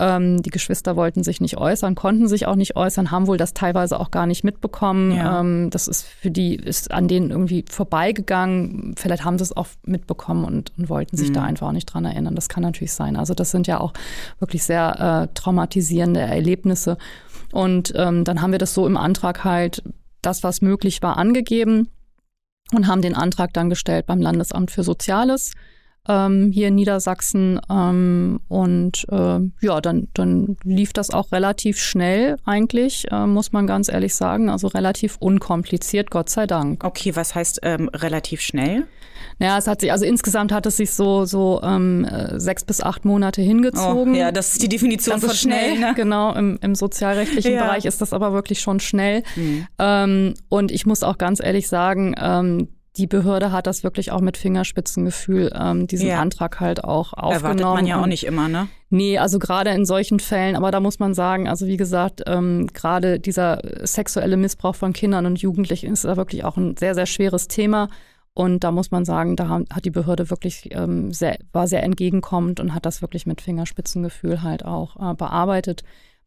Ähm, 0.00 0.42
die 0.42 0.50
Geschwister 0.50 0.96
wollten 0.96 1.22
sich 1.22 1.40
nicht 1.40 1.56
äußern, 1.56 1.94
konnten 1.94 2.26
sich 2.26 2.46
auch 2.46 2.56
nicht 2.56 2.74
äußern, 2.74 3.12
haben 3.12 3.28
wohl 3.28 3.36
das 3.36 3.54
teilweise 3.54 4.00
auch 4.00 4.10
gar 4.10 4.26
nicht 4.26 4.42
mitbekommen. 4.42 5.12
Ja. 5.12 5.40
Ähm, 5.40 5.70
das 5.70 5.86
ist 5.86 6.04
für 6.04 6.32
die, 6.32 6.56
ist 6.56 6.90
an 6.90 7.06
denen 7.06 7.30
irgendwie 7.30 7.64
vorbeigegangen. 7.70 8.94
Vielleicht 8.98 9.24
haben 9.24 9.38
sie 9.38 9.44
es 9.44 9.56
auch 9.56 9.68
mitbekommen 9.84 10.44
und, 10.44 10.72
und 10.76 10.88
wollten 10.88 11.16
sich 11.16 11.28
mhm. 11.28 11.34
da 11.34 11.42
einfach 11.44 11.68
auch 11.68 11.72
nicht 11.72 11.86
dran 11.86 12.04
erinnern. 12.04 12.34
Das 12.34 12.48
kann 12.48 12.64
natürlich 12.64 12.92
sein. 12.92 13.16
Also 13.16 13.34
das 13.34 13.52
sind 13.52 13.68
ja 13.68 13.78
auch 13.78 13.92
wirklich 14.40 14.64
sehr 14.64 15.28
äh, 15.30 15.34
traumatisierende 15.34 16.20
Erlebnisse. 16.20 16.98
Und 17.52 17.92
ähm, 17.94 18.24
dann 18.24 18.42
haben 18.42 18.50
wir 18.50 18.58
das 18.58 18.74
so 18.74 18.86
im 18.86 18.96
Antrag 18.96 19.44
halt, 19.44 19.82
das, 20.22 20.42
was 20.42 20.62
möglich 20.62 21.02
war, 21.02 21.18
angegeben 21.18 21.88
und 22.72 22.86
haben 22.86 23.02
den 23.02 23.14
Antrag 23.14 23.52
dann 23.52 23.70
gestellt 23.70 24.06
beim 24.06 24.20
Landesamt 24.20 24.70
für 24.70 24.82
Soziales 24.82 25.52
ähm, 26.08 26.50
hier 26.52 26.68
in 26.68 26.75
Niedersachsen. 26.75 27.61
Ähm, 27.70 28.40
und 28.49 29.06
äh, 29.11 29.40
ja, 29.61 29.80
dann, 29.80 30.08
dann 30.14 30.56
lief 30.64 30.92
das 30.92 31.11
auch 31.11 31.32
relativ 31.32 31.78
schnell 31.78 32.37
eigentlich, 32.44 33.06
äh, 33.11 33.26
muss 33.26 33.52
man 33.52 33.66
ganz 33.66 33.88
ehrlich 33.88 34.14
sagen. 34.14 34.50
Also 34.50 34.68
relativ 34.68 35.16
unkompliziert, 35.18 36.11
Gott 36.11 36.28
sei 36.28 36.46
Dank. 36.46 36.84
Okay, 36.84 37.16
was 37.16 37.34
heißt 37.34 37.61
ähm, 37.62 37.88
relativ 37.88 38.40
schnell? 38.40 38.87
Naja, 39.38 39.58
es 39.58 39.66
hat 39.66 39.80
sich, 39.80 39.90
also 39.90 40.04
insgesamt 40.04 40.52
hat 40.52 40.66
es 40.66 40.76
sich 40.76 40.92
so, 40.92 41.25
so 41.25 41.61
ähm, 41.62 42.04
äh, 42.04 42.38
sechs 42.38 42.64
bis 42.64 42.80
acht 42.80 43.04
Monate 43.04 43.42
hingezogen. 43.42 44.14
Oh, 44.14 44.16
ja, 44.16 44.32
das 44.32 44.52
ist 44.52 44.62
die 44.62 44.68
Definition 44.68 45.20
das 45.20 45.25
von 45.25 45.34
schnell. 45.34 45.76
schnell 45.76 45.88
ne? 45.88 45.94
Genau, 45.96 46.32
im, 46.34 46.58
im 46.61 46.75
sozialrechtlichen 46.75 47.52
ja. 47.52 47.64
Bereich 47.64 47.84
ist 47.84 48.00
das 48.00 48.12
aber 48.12 48.32
wirklich 48.32 48.61
schon 48.61 48.80
schnell. 48.80 49.23
Mhm. 49.37 49.66
Ähm, 49.78 50.34
und 50.49 50.70
ich 50.70 50.87
muss 50.87 51.02
auch 51.02 51.18
ganz 51.18 51.42
ehrlich 51.42 51.68
sagen, 51.68 52.14
ähm, 52.20 52.68
die 52.96 53.06
Behörde 53.08 53.50
hat 53.50 53.66
das 53.66 53.82
wirklich 53.82 54.12
auch 54.12 54.20
mit 54.20 54.36
Fingerspitzengefühl, 54.36 55.50
ähm, 55.54 55.86
diesen 55.88 56.08
ja. 56.08 56.20
Antrag 56.20 56.60
halt 56.60 56.84
auch 56.84 57.12
aufgenommen. 57.12 57.58
Erwartet 57.58 57.64
man 57.64 57.86
ja 57.86 58.00
auch 58.00 58.06
nicht 58.06 58.24
immer, 58.24 58.48
ne? 58.48 58.68
Nee, 58.90 59.18
also 59.18 59.40
gerade 59.40 59.70
in 59.70 59.84
solchen 59.84 60.20
Fällen, 60.20 60.54
aber 60.54 60.70
da 60.70 60.78
muss 60.78 61.00
man 61.00 61.14
sagen, 61.14 61.48
also 61.48 61.66
wie 61.66 61.76
gesagt, 61.76 62.22
ähm, 62.26 62.68
gerade 62.72 63.18
dieser 63.18 63.60
sexuelle 63.82 64.36
Missbrauch 64.36 64.76
von 64.76 64.92
Kindern 64.92 65.26
und 65.26 65.40
Jugendlichen 65.40 65.92
ist 65.92 66.04
da 66.04 66.16
wirklich 66.16 66.44
auch 66.44 66.56
ein 66.56 66.76
sehr, 66.76 66.94
sehr 66.94 67.06
schweres 67.06 67.48
Thema. 67.48 67.88
Und 68.34 68.64
da 68.64 68.72
muss 68.72 68.90
man 68.90 69.04
sagen, 69.04 69.36
da 69.36 69.48
hat 69.48 69.84
die 69.84 69.90
Behörde 69.90 70.28
wirklich 70.30 70.68
ähm, 70.72 71.12
sehr, 71.12 71.38
war 71.52 71.68
sehr 71.68 71.84
entgegenkommend 71.84 72.58
und 72.58 72.74
hat 72.74 72.84
das 72.84 73.00
wirklich 73.00 73.26
mit 73.26 73.40
Fingerspitzengefühl 73.40 74.42
halt 74.42 74.64
auch 74.64 74.96
äh, 74.96 75.14
bearbeitet. 75.14 75.84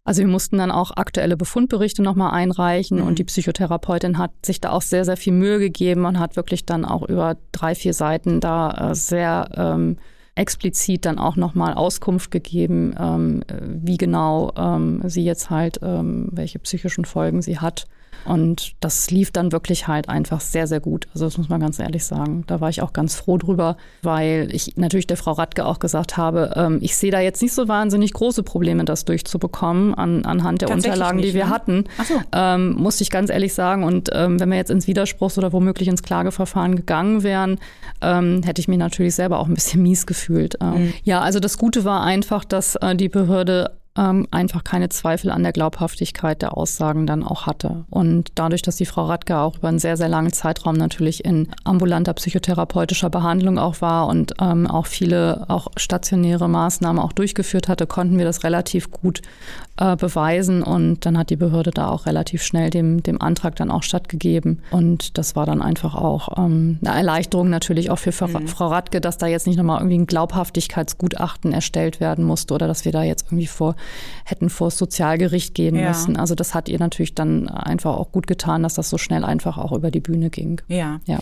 Also 0.08 0.22
wir 0.22 0.30
mussten 0.30 0.58
dann 0.58 0.72
auch 0.72 0.92
aktuelle 0.96 1.36
Befundberichte 1.36 2.02
nochmal 2.02 2.32
einreichen 2.32 3.00
mhm. 3.00 3.08
und 3.08 3.20
die 3.20 3.26
Psychotherapeutin 3.26 4.18
hat 4.18 4.32
sich 4.42 4.62
da 4.62 4.70
auch 4.70 4.82
sehr, 4.82 5.04
sehr 5.04 5.18
viel 5.18 5.34
Mühe 5.34 5.60
gegeben 5.60 6.06
und 6.06 6.18
hat 6.18 6.38
wirklich 6.38 6.66
dann 6.66 6.86
auch 6.86 7.04
über 7.04 7.36
drei, 7.52 7.76
vier 7.76 7.94
Seiten 7.94 8.40
da 8.40 8.92
äh, 8.92 8.96
sehr 8.96 9.50
ähm, 9.58 9.98
explizit 10.34 11.04
dann 11.04 11.20
auch 11.20 11.36
nochmal 11.36 11.74
Auskunft 11.74 12.32
gegeben, 12.32 12.96
ähm, 12.98 13.44
wie 13.60 13.98
genau 13.98 14.54
ähm, 14.56 15.02
sie 15.10 15.26
jetzt 15.26 15.50
halt, 15.50 15.80
ähm, 15.82 16.30
welche 16.32 16.60
psychischen 16.60 17.04
Folgen 17.04 17.42
sie 17.42 17.60
hat. 17.60 17.86
Und 18.28 18.74
das 18.82 19.10
lief 19.10 19.32
dann 19.32 19.52
wirklich 19.52 19.88
halt 19.88 20.10
einfach 20.10 20.42
sehr, 20.42 20.68
sehr 20.68 20.82
gut. 20.82 21.08
Also 21.14 21.26
das 21.26 21.38
muss 21.38 21.48
man 21.48 21.62
ganz 21.62 21.80
ehrlich 21.80 22.04
sagen. 22.04 22.44
Da 22.48 22.60
war 22.60 22.70
ich 22.70 22.82
auch 22.82 22.92
ganz 22.92 23.16
froh 23.16 23.38
drüber, 23.38 23.78
weil 24.02 24.50
ich 24.52 24.76
natürlich 24.76 25.08
der 25.08 25.16
Frau 25.16 25.32
Radke 25.32 25.66
auch 25.66 25.80
gesagt 25.80 26.18
habe, 26.18 26.52
ähm, 26.56 26.80
ich 26.82 26.98
sehe 26.98 27.12
da 27.12 27.22
jetzt 27.22 27.42
nicht 27.42 27.54
so 27.54 27.68
wahnsinnig 27.68 28.12
große 28.14 28.44
Probleme, 28.44 28.84
das 28.84 29.06
durchzubekommen 29.06 29.94
an, 29.96 30.26
anhand 30.26 30.62
der 30.62 30.72
Unterlagen, 30.72 31.18
nicht, 31.18 31.30
die 31.30 31.34
wir 31.34 31.46
ne? 31.46 31.50
hatten. 31.50 31.84
Ach 31.98 32.06
so. 32.06 32.22
Ähm, 32.34 32.74
musste 32.74 33.04
ich 33.04 33.10
ganz 33.10 33.30
ehrlich 33.30 33.54
sagen. 33.54 33.84
Und 33.84 34.10
ähm, 34.14 34.40
wenn 34.40 34.50
wir 34.50 34.58
jetzt 34.58 34.72
ins 34.72 34.88
Widerspruchs- 34.88 35.38
oder 35.38 35.54
womöglich 35.54 35.88
ins 35.88 36.04
Klageverfahren 36.04 36.76
gegangen 36.76 37.24
wären, 37.24 37.60
ähm, 38.02 38.42
hätte 38.44 38.60
ich 38.60 38.68
mich 38.68 38.78
natürlich 38.78 39.16
selber 39.16 39.40
auch 39.40 39.48
ein 39.48 39.54
bisschen 39.54 39.82
mies 39.84 40.06
gefühlt. 40.06 40.58
Ähm, 40.62 40.88
mhm. 40.88 40.94
Ja, 41.04 41.22
also 41.22 41.40
das 41.40 41.58
Gute 41.58 41.86
war 41.86 42.04
einfach, 42.04 42.44
dass 42.44 42.76
äh, 42.76 42.96
die 42.96 43.10
Behörde 43.10 43.72
ähm, 43.98 44.28
einfach 44.32 44.64
keine 44.64 44.90
Zweifel 44.90 45.32
an 45.32 45.44
der 45.44 45.52
Glaubhaftigkeit 45.52 46.42
der 46.42 46.58
Aussagen 46.58 47.08
dann 47.08 47.24
auch 47.24 47.46
hatte. 47.46 47.86
Und 47.90 48.32
dadurch, 48.36 48.62
dass 48.62 48.78
die 48.78 48.86
Frau 48.86 49.06
Radke 49.06 49.38
auch 49.38 49.58
über 49.58 49.68
einen 49.68 49.80
sehr, 49.80 49.98
sehr 49.98 50.10
langen 50.10 50.34
Zeitraum 50.34 50.76
natürlich 50.76 51.26
in 51.26 51.50
ambulanter 51.64 52.14
psychotherapeutischer 52.14 53.10
Behandlung 53.10 53.58
auch 53.58 53.82
war 53.82 54.08
und 54.08 54.34
ähm, 54.40 54.68
auch 54.68 54.86
viele 54.86 55.46
auch 55.48 55.68
stationäre 55.78 56.48
Maßnahmen 56.48 57.02
auch 57.02 57.14
durchgeführt 57.14 57.68
hatte, 57.68 57.88
konnten 57.88 58.18
wir 58.18 58.26
das 58.26 58.44
relativ 58.44 58.92
gut 58.92 59.22
äh, 59.78 59.96
beweisen. 59.96 60.64
Und 60.64 61.06
dann 61.06 61.18
hat 61.18 61.30
die 61.30 61.36
Behörde 61.36 61.72
da 61.72 61.90
auch 61.90 62.06
relativ 62.06 62.44
schnell 62.44 62.70
dem, 62.70 63.04
dem 63.04 63.22
Antrag 63.22 63.56
dann 63.56 63.72
auch 63.72 63.84
stattgegeben. 63.84 64.62
Und 64.72 65.18
das 65.18 65.36
war 65.36 65.46
dann 65.46 65.62
einfach 65.62 65.96
auch 65.96 66.38
ähm, 66.38 66.80
eine 66.84 66.96
Erleichterung 66.96 67.50
natürlich 67.50 67.90
auch 67.90 68.00
für 68.00 68.12
mhm. 68.28 68.48
Frau 68.48 68.68
Radke, 68.68 69.02
dass 69.02 69.18
da 69.18 69.28
jetzt 69.28 69.48
nicht 69.48 69.58
nochmal 69.58 69.80
irgendwie 69.80 70.00
ein 70.00 70.08
Glaubhaftigkeitsgutachten 70.08 71.54
erstellt 71.54 72.00
werden 72.00 72.26
musste 72.26 72.54
oder 72.54 72.68
dass 72.68 72.86
wir 72.86 72.92
da 72.92 73.04
jetzt 73.04 73.28
irgendwie 73.28 73.48
vor 73.48 73.76
hätten 74.26 74.50
vor 74.50 74.68
das 74.68 74.78
Sozialgericht 74.78 75.54
gehen 75.54 75.76
ja. 75.76 75.90
müssen. 75.90 76.18
Also 76.18 76.36
das 76.36 76.54
hat 76.54 76.70
ihr 76.70 76.80
natürlich 76.80 77.16
dann 77.16 77.48
einfach 77.48 77.96
auch 77.96 78.12
gut 78.12 78.28
getan, 78.28 78.64
dass 78.64 78.76
das 78.76 78.90
so 78.90 78.98
schnell 78.98 79.24
einfach 79.24 79.58
auch 79.58 79.72
über 79.72 79.92
die 79.92 80.00
Bühne 80.00 80.30
ging. 80.30 80.62
Ja. 80.68 81.00
ja. 81.06 81.20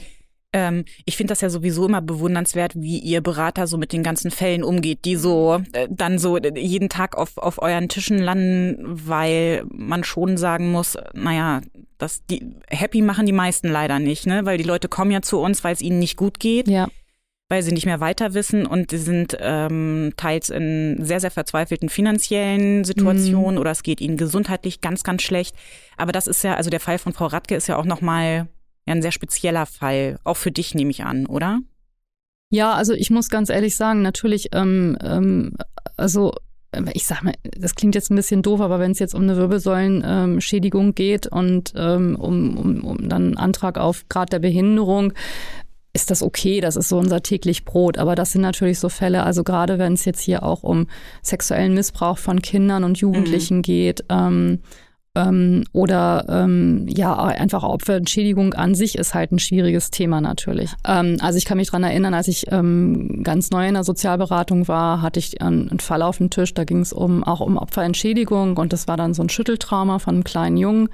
Ähm, 0.55 0.85
ich 1.03 1.17
finde 1.17 1.31
das 1.31 1.41
ja 1.41 1.49
sowieso 1.49 1.85
immer 1.85 2.01
bewundernswert, 2.01 2.75
wie 2.75 2.97
ihr 2.99 3.19
Berater 3.19 3.67
so 3.67 3.77
mit 3.77 3.91
den 3.91 4.03
ganzen 4.03 4.31
Fällen 4.31 4.63
umgeht, 4.63 5.03
die 5.03 5.17
so 5.17 5.61
äh, 5.73 5.89
dann 5.91 6.17
so 6.17 6.37
jeden 6.37 6.87
Tag 6.87 7.17
auf, 7.17 7.37
auf 7.37 7.61
euren 7.61 7.89
Tischen 7.89 8.19
landen, 8.19 8.77
weil 8.81 9.65
man 9.69 10.05
schon 10.05 10.37
sagen 10.37 10.71
muss, 10.71 10.97
naja, 11.13 11.59
das 11.97 12.25
die 12.25 12.55
happy 12.69 13.01
machen 13.01 13.25
die 13.25 13.33
meisten 13.33 13.67
leider 13.67 13.99
nicht, 13.99 14.27
ne? 14.27 14.45
Weil 14.45 14.57
die 14.57 14.63
Leute 14.63 14.87
kommen 14.87 15.11
ja 15.11 15.21
zu 15.21 15.39
uns, 15.41 15.61
weil 15.65 15.73
es 15.73 15.81
ihnen 15.81 15.99
nicht 15.99 16.15
gut 16.15 16.39
geht. 16.39 16.69
Ja 16.69 16.87
weil 17.47 17.61
sie 17.61 17.73
nicht 17.73 17.85
mehr 17.85 17.99
weiter 17.99 18.33
wissen 18.33 18.65
und 18.65 18.89
sie 18.89 18.97
sind 18.97 19.37
ähm, 19.39 20.13
teils 20.17 20.49
in 20.49 20.97
sehr, 21.05 21.19
sehr 21.19 21.29
verzweifelten 21.29 21.89
finanziellen 21.89 22.83
Situationen 22.83 23.53
mhm. 23.55 23.61
oder 23.61 23.69
es 23.69 23.83
geht 23.83 24.01
ihnen 24.01 24.17
gesundheitlich 24.17 24.81
ganz, 24.81 25.03
ganz 25.03 25.21
schlecht. 25.21 25.55
Aber 25.95 26.11
das 26.11 26.25
ist 26.25 26.43
ja, 26.43 26.55
also 26.55 26.71
der 26.71 26.79
Fall 26.79 26.97
von 26.97 27.13
Frau 27.13 27.27
Radke 27.27 27.55
ist 27.55 27.67
ja 27.67 27.77
auch 27.77 27.85
nochmal 27.85 28.47
ja, 28.85 28.93
ein 28.93 29.01
sehr 29.01 29.11
spezieller 29.11 29.65
Fall, 29.65 30.19
auch 30.23 30.37
für 30.37 30.51
dich 30.51 30.75
nehme 30.75 30.91
ich 30.91 31.03
an, 31.03 31.25
oder? 31.25 31.59
Ja, 32.51 32.73
also 32.73 32.93
ich 32.93 33.09
muss 33.09 33.29
ganz 33.29 33.49
ehrlich 33.49 33.75
sagen, 33.75 34.01
natürlich, 34.01 34.49
ähm, 34.53 34.97
ähm, 35.01 35.53
also 35.97 36.33
ich 36.93 37.05
sag 37.05 37.23
mal, 37.23 37.33
das 37.43 37.75
klingt 37.75 37.95
jetzt 37.95 38.11
ein 38.11 38.15
bisschen 38.15 38.41
doof, 38.41 38.61
aber 38.61 38.79
wenn 38.79 38.91
es 38.91 38.99
jetzt 38.99 39.15
um 39.15 39.23
eine 39.23 39.37
Wirbelsäulenschädigung 39.37 40.87
ähm, 40.87 40.95
geht 40.95 41.27
und 41.27 41.73
ähm, 41.75 42.15
um, 42.15 42.57
um, 42.57 42.83
um 42.83 43.09
dann 43.09 43.23
einen 43.23 43.37
Antrag 43.37 43.77
auf 43.77 44.07
Grad 44.09 44.33
der 44.33 44.39
Behinderung, 44.39 45.13
ist 45.93 46.11
das 46.11 46.21
okay, 46.21 46.59
das 46.59 46.75
ist 46.75 46.89
so 46.89 46.97
unser 46.97 47.23
täglich 47.23 47.63
Brot. 47.63 47.97
Aber 47.97 48.15
das 48.15 48.33
sind 48.33 48.41
natürlich 48.41 48.79
so 48.79 48.89
Fälle, 48.89 49.23
also 49.23 49.43
gerade 49.43 49.79
wenn 49.79 49.93
es 49.93 50.03
jetzt 50.03 50.19
hier 50.19 50.43
auch 50.43 50.63
um 50.63 50.87
sexuellen 51.21 51.73
Missbrauch 51.73 52.17
von 52.17 52.41
Kindern 52.41 52.83
und 52.83 52.97
Jugendlichen 52.97 53.57
mhm. 53.57 53.61
geht, 53.61 54.03
ähm, 54.09 54.59
ähm, 55.15 55.63
oder 55.71 56.25
ähm, 56.27 56.85
ja, 56.87 57.15
einfach 57.15 57.63
Opferentschädigung 57.63 58.53
an 58.53 58.75
sich 58.75 58.97
ist 58.97 59.13
halt 59.13 59.31
ein 59.31 59.39
schwieriges 59.39 59.89
Thema 59.89 60.21
natürlich. 60.21 60.71
Ähm, 60.87 61.17
also 61.21 61.37
ich 61.37 61.45
kann 61.45 61.57
mich 61.57 61.69
dran 61.69 61.83
erinnern, 61.83 62.13
als 62.13 62.27
ich 62.27 62.51
ähm, 62.51 63.23
ganz 63.23 63.49
neu 63.51 63.67
in 63.67 63.73
der 63.73 63.83
Sozialberatung 63.83 64.67
war, 64.67 65.01
hatte 65.01 65.19
ich 65.19 65.41
einen, 65.41 65.69
einen 65.69 65.79
Fall 65.79 66.01
auf 66.01 66.17
dem 66.17 66.29
Tisch, 66.29 66.53
da 66.53 66.65
ging 66.65 66.81
es 66.81 66.91
um, 66.91 67.23
auch 67.23 67.39
um 67.39 67.57
Opferentschädigung 67.57 68.57
und 68.57 68.73
das 68.73 68.87
war 68.87 68.97
dann 68.97 69.13
so 69.13 69.23
ein 69.23 69.29
Schütteltrauma 69.29 69.99
von 69.99 70.15
einem 70.15 70.23
kleinen 70.23 70.57
Jungen. 70.57 70.89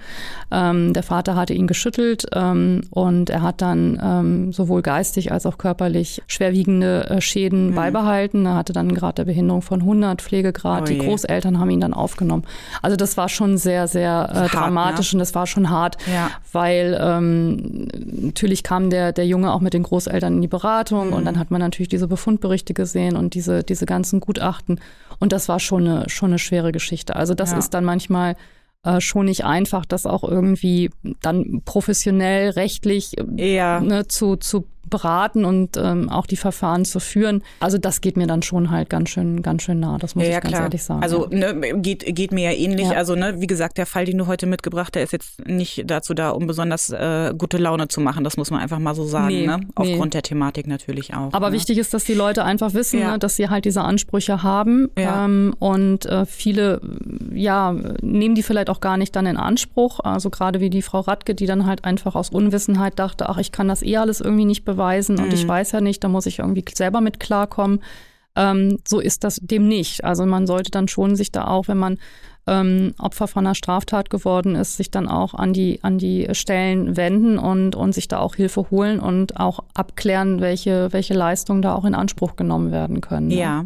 Ähm, 0.51 0.93
der 0.93 1.03
Vater 1.03 1.36
hatte 1.36 1.53
ihn 1.53 1.67
geschüttelt 1.67 2.27
ähm, 2.34 2.81
und 2.91 3.29
er 3.29 3.41
hat 3.41 3.62
dann 3.62 3.99
ähm, 4.03 4.53
sowohl 4.53 4.81
geistig 4.81 5.31
als 5.31 5.45
auch 5.45 5.57
körperlich 5.57 6.21
schwerwiegende 6.27 7.10
äh, 7.10 7.21
Schäden 7.21 7.71
mhm. 7.71 7.75
beibehalten. 7.75 8.45
Er 8.45 8.55
hatte 8.55 8.73
dann 8.73 8.93
gerade 8.93 9.15
der 9.15 9.25
Behinderung 9.25 9.62
von 9.62 9.81
100 9.81 10.21
Pflegegrad. 10.21 10.84
Oh 10.84 10.86
Die 10.86 10.97
Großeltern 10.99 11.60
haben 11.60 11.69
ihn 11.69 11.81
dann 11.81 11.93
aufgenommen. 11.93 12.43
Also 12.81 12.97
das 12.97 13.17
war 13.17 13.27
schon 13.27 13.57
sehr, 13.57 13.88
sehr 13.88 14.11
sehr 14.12 14.30
äh, 14.30 14.39
hart, 14.39 14.54
dramatisch 14.54 15.13
ne? 15.13 15.17
und 15.17 15.19
das 15.19 15.36
war 15.36 15.47
schon 15.47 15.69
hart, 15.69 15.97
ja. 16.12 16.30
weil 16.52 16.97
ähm, 17.02 17.88
natürlich 18.21 18.63
kam 18.63 18.89
der, 18.89 19.12
der 19.12 19.26
Junge 19.26 19.54
auch 19.54 19.62
mit 19.62 19.74
den 19.74 19.84
Großeltern 19.84 20.36
in 20.36 20.41
die 20.41 20.47
Beratung 20.47 21.08
mhm. 21.08 21.13
und 21.13 21.26
dann 21.26 21.39
hat 21.39 21.52
man 21.52 21.62
natürlich 21.62 21.89
diese 21.89 22.08
Befundberichte 22.08 22.74
gesehen 22.74 23.15
und 23.15 23.34
diese, 23.34 23.63
diese 23.63 23.86
ganzen 23.86 24.19
Gutachten 24.19 24.80
und 25.19 25.32
das 25.32 25.50
war 25.50 25.60
schon 25.60 25.88
eine, 25.88 26.10
schon 26.10 26.32
eine 26.32 26.39
schwere 26.39 26.71
Geschichte. 26.71 27.15
Also 27.15 27.34
das 27.34 27.52
ja. 27.52 27.58
ist 27.58 27.74
dann 27.74 27.86
manchmal 27.86 28.36
äh, 28.84 29.00
schon 29.00 29.26
nicht 29.26 29.45
einfach, 29.45 29.86
das 29.86 30.08
auch 30.08 30.24
irgendwie 30.24 30.89
dann 31.21 31.62
professionell, 31.65 32.50
rechtlich 32.50 33.15
ja. 33.38 33.80
ne, 33.80 34.08
zu, 34.08 34.38
zu 34.38 34.65
beraten 34.89 35.45
und 35.45 35.77
ähm, 35.77 36.09
auch 36.09 36.25
die 36.25 36.35
Verfahren 36.35 36.85
zu 36.85 36.99
führen. 36.99 37.43
Also 37.59 37.77
das 37.77 38.01
geht 38.01 38.17
mir 38.17 38.27
dann 38.27 38.41
schon 38.41 38.71
halt 38.71 38.89
ganz 38.89 39.09
schön, 39.09 39.41
ganz 39.41 39.63
schön 39.63 39.79
nah. 39.79 39.97
Das 39.97 40.15
muss 40.15 40.25
ja, 40.25 40.31
ich 40.31 40.41
ganz 40.41 40.49
klar. 40.49 40.63
ehrlich 40.63 40.83
sagen. 40.83 41.03
Also 41.03 41.27
ne, 41.31 41.55
geht, 41.77 42.03
geht 42.15 42.31
mir 42.31 42.51
ja 42.51 42.57
ähnlich. 42.57 42.89
Ja. 42.89 42.97
Also 42.97 43.15
ne, 43.15 43.35
wie 43.39 43.47
gesagt, 43.47 43.77
der 43.77 43.85
Fall, 43.85 44.05
den 44.05 44.17
du 44.17 44.27
heute 44.27 44.47
mitgebracht, 44.47 44.95
der 44.95 45.03
ist 45.03 45.13
jetzt 45.13 45.45
nicht 45.47 45.89
dazu 45.89 46.13
da, 46.13 46.31
um 46.31 46.47
besonders 46.47 46.89
äh, 46.89 47.33
gute 47.37 47.57
Laune 47.57 47.87
zu 47.87 48.01
machen. 48.01 48.23
Das 48.23 48.37
muss 48.37 48.51
man 48.51 48.59
einfach 48.59 48.79
mal 48.79 48.95
so 48.95 49.05
sagen. 49.05 49.27
Nee, 49.27 49.47
ne? 49.47 49.61
Aufgrund 49.75 50.05
nee. 50.05 50.09
der 50.09 50.23
Thematik 50.23 50.67
natürlich 50.67 51.13
auch. 51.13 51.33
Aber 51.33 51.49
ne? 51.49 51.55
wichtig 51.55 51.77
ist, 51.77 51.93
dass 51.93 52.03
die 52.03 52.13
Leute 52.13 52.43
einfach 52.43 52.73
wissen, 52.73 52.99
ja. 52.99 53.11
ne, 53.11 53.19
dass 53.19 53.35
sie 53.35 53.49
halt 53.49 53.65
diese 53.65 53.81
Ansprüche 53.81 54.43
haben. 54.43 54.89
Ja. 54.97 55.25
Ähm, 55.25 55.55
und 55.59 56.05
äh, 56.05 56.25
viele, 56.25 56.81
ja, 57.33 57.73
nehmen 58.01 58.35
die 58.35 58.43
vielleicht 58.43 58.69
auch 58.69 58.81
gar 58.81 58.97
nicht 58.97 59.15
dann 59.15 59.25
in 59.25 59.37
Anspruch. 59.37 59.99
Also 60.01 60.29
gerade 60.29 60.59
wie 60.59 60.69
die 60.69 60.81
Frau 60.81 61.01
Radke, 61.01 61.35
die 61.35 61.45
dann 61.45 61.65
halt 61.65 61.85
einfach 61.85 62.15
aus 62.15 62.29
Unwissenheit 62.29 62.99
dachte, 62.99 63.29
ach, 63.29 63.37
ich 63.37 63.51
kann 63.51 63.67
das 63.67 63.83
eh 63.83 63.97
alles 63.97 64.21
irgendwie 64.21 64.45
nicht 64.45 64.65
beweisen 64.71 65.15
beweisen 65.15 65.19
und 65.19 65.34
ich 65.34 65.45
mhm. 65.45 65.49
weiß 65.49 65.71
ja 65.73 65.81
nicht, 65.81 66.03
da 66.03 66.07
muss 66.07 66.25
ich 66.25 66.39
irgendwie 66.39 66.65
selber 66.73 67.01
mit 67.01 67.19
klarkommen. 67.19 67.81
Ähm, 68.36 68.77
so 68.88 68.99
ist 68.99 69.23
das 69.23 69.39
dem 69.41 69.67
nicht. 69.67 70.03
Also 70.03 70.25
man 70.25 70.47
sollte 70.47 70.71
dann 70.71 70.88
schon 70.88 71.15
sich 71.15 71.31
da 71.31 71.47
auch, 71.47 71.67
wenn 71.67 71.77
man 71.77 71.97
ähm, 72.47 72.93
Opfer 72.97 73.27
von 73.27 73.45
einer 73.45 73.55
Straftat 73.55 74.10
geworden 74.10 74.55
ist, 74.55 74.77
sich 74.77 74.89
dann 74.89 75.07
auch 75.07 75.34
an 75.34 75.53
die, 75.53 75.79
an 75.84 75.97
die 75.97 76.27
Stellen 76.31 76.95
wenden 76.95 77.38
und, 77.38 77.75
und 77.75 77.93
sich 77.93 78.07
da 78.07 78.19
auch 78.19 78.36
Hilfe 78.36 78.71
holen 78.71 78.99
und 78.99 79.39
auch 79.39 79.60
abklären, 79.73 80.39
welche, 80.39 80.91
welche 80.91 81.13
Leistungen 81.13 81.62
da 81.62 81.75
auch 81.75 81.86
in 81.86 81.93
Anspruch 81.93 82.36
genommen 82.38 82.71
werden 82.71 83.01
können. 83.01 83.27
Ne? 83.27 83.36
Ja. 83.36 83.65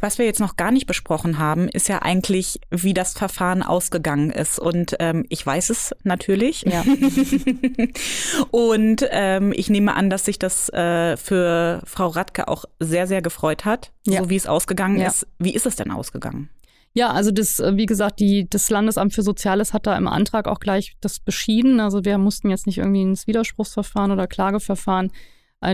Was 0.00 0.18
wir 0.18 0.26
jetzt 0.26 0.40
noch 0.40 0.56
gar 0.56 0.70
nicht 0.70 0.86
besprochen 0.86 1.38
haben, 1.38 1.68
ist 1.68 1.88
ja 1.88 2.02
eigentlich, 2.02 2.60
wie 2.70 2.94
das 2.94 3.12
Verfahren 3.12 3.62
ausgegangen 3.62 4.30
ist. 4.30 4.58
Und 4.58 4.96
ähm, 4.98 5.26
ich 5.28 5.44
weiß 5.44 5.70
es 5.70 5.94
natürlich. 6.02 6.62
Ja. 6.62 6.84
und 8.50 9.06
ähm, 9.10 9.52
ich 9.54 9.70
nehme 9.70 9.94
an, 9.94 10.10
dass 10.10 10.24
sich 10.24 10.38
das 10.38 10.68
äh, 10.70 11.16
für 11.16 11.82
Frau 11.84 12.08
Radke 12.08 12.48
auch 12.48 12.64
sehr, 12.78 13.06
sehr 13.06 13.22
gefreut 13.22 13.64
hat, 13.64 13.92
ja. 14.06 14.22
so 14.22 14.30
wie 14.30 14.36
es 14.36 14.46
ausgegangen 14.46 14.98
ja. 14.98 15.08
ist. 15.08 15.26
Wie 15.38 15.54
ist 15.54 15.66
es 15.66 15.76
denn 15.76 15.90
ausgegangen? 15.90 16.50
Ja, 16.92 17.12
also 17.12 17.30
das, 17.30 17.60
äh, 17.60 17.76
wie 17.76 17.86
gesagt, 17.86 18.20
die, 18.20 18.48
das 18.48 18.68
Landesamt 18.68 19.14
für 19.14 19.22
Soziales 19.22 19.72
hat 19.72 19.86
da 19.86 19.96
im 19.96 20.08
Antrag 20.08 20.48
auch 20.48 20.58
gleich 20.58 20.96
das 21.00 21.20
beschieden. 21.20 21.80
Also 21.80 22.04
wir 22.04 22.18
mussten 22.18 22.50
jetzt 22.50 22.66
nicht 22.66 22.78
irgendwie 22.78 23.02
ins 23.02 23.26
Widerspruchsverfahren 23.26 24.10
oder 24.10 24.26
Klageverfahren 24.26 25.12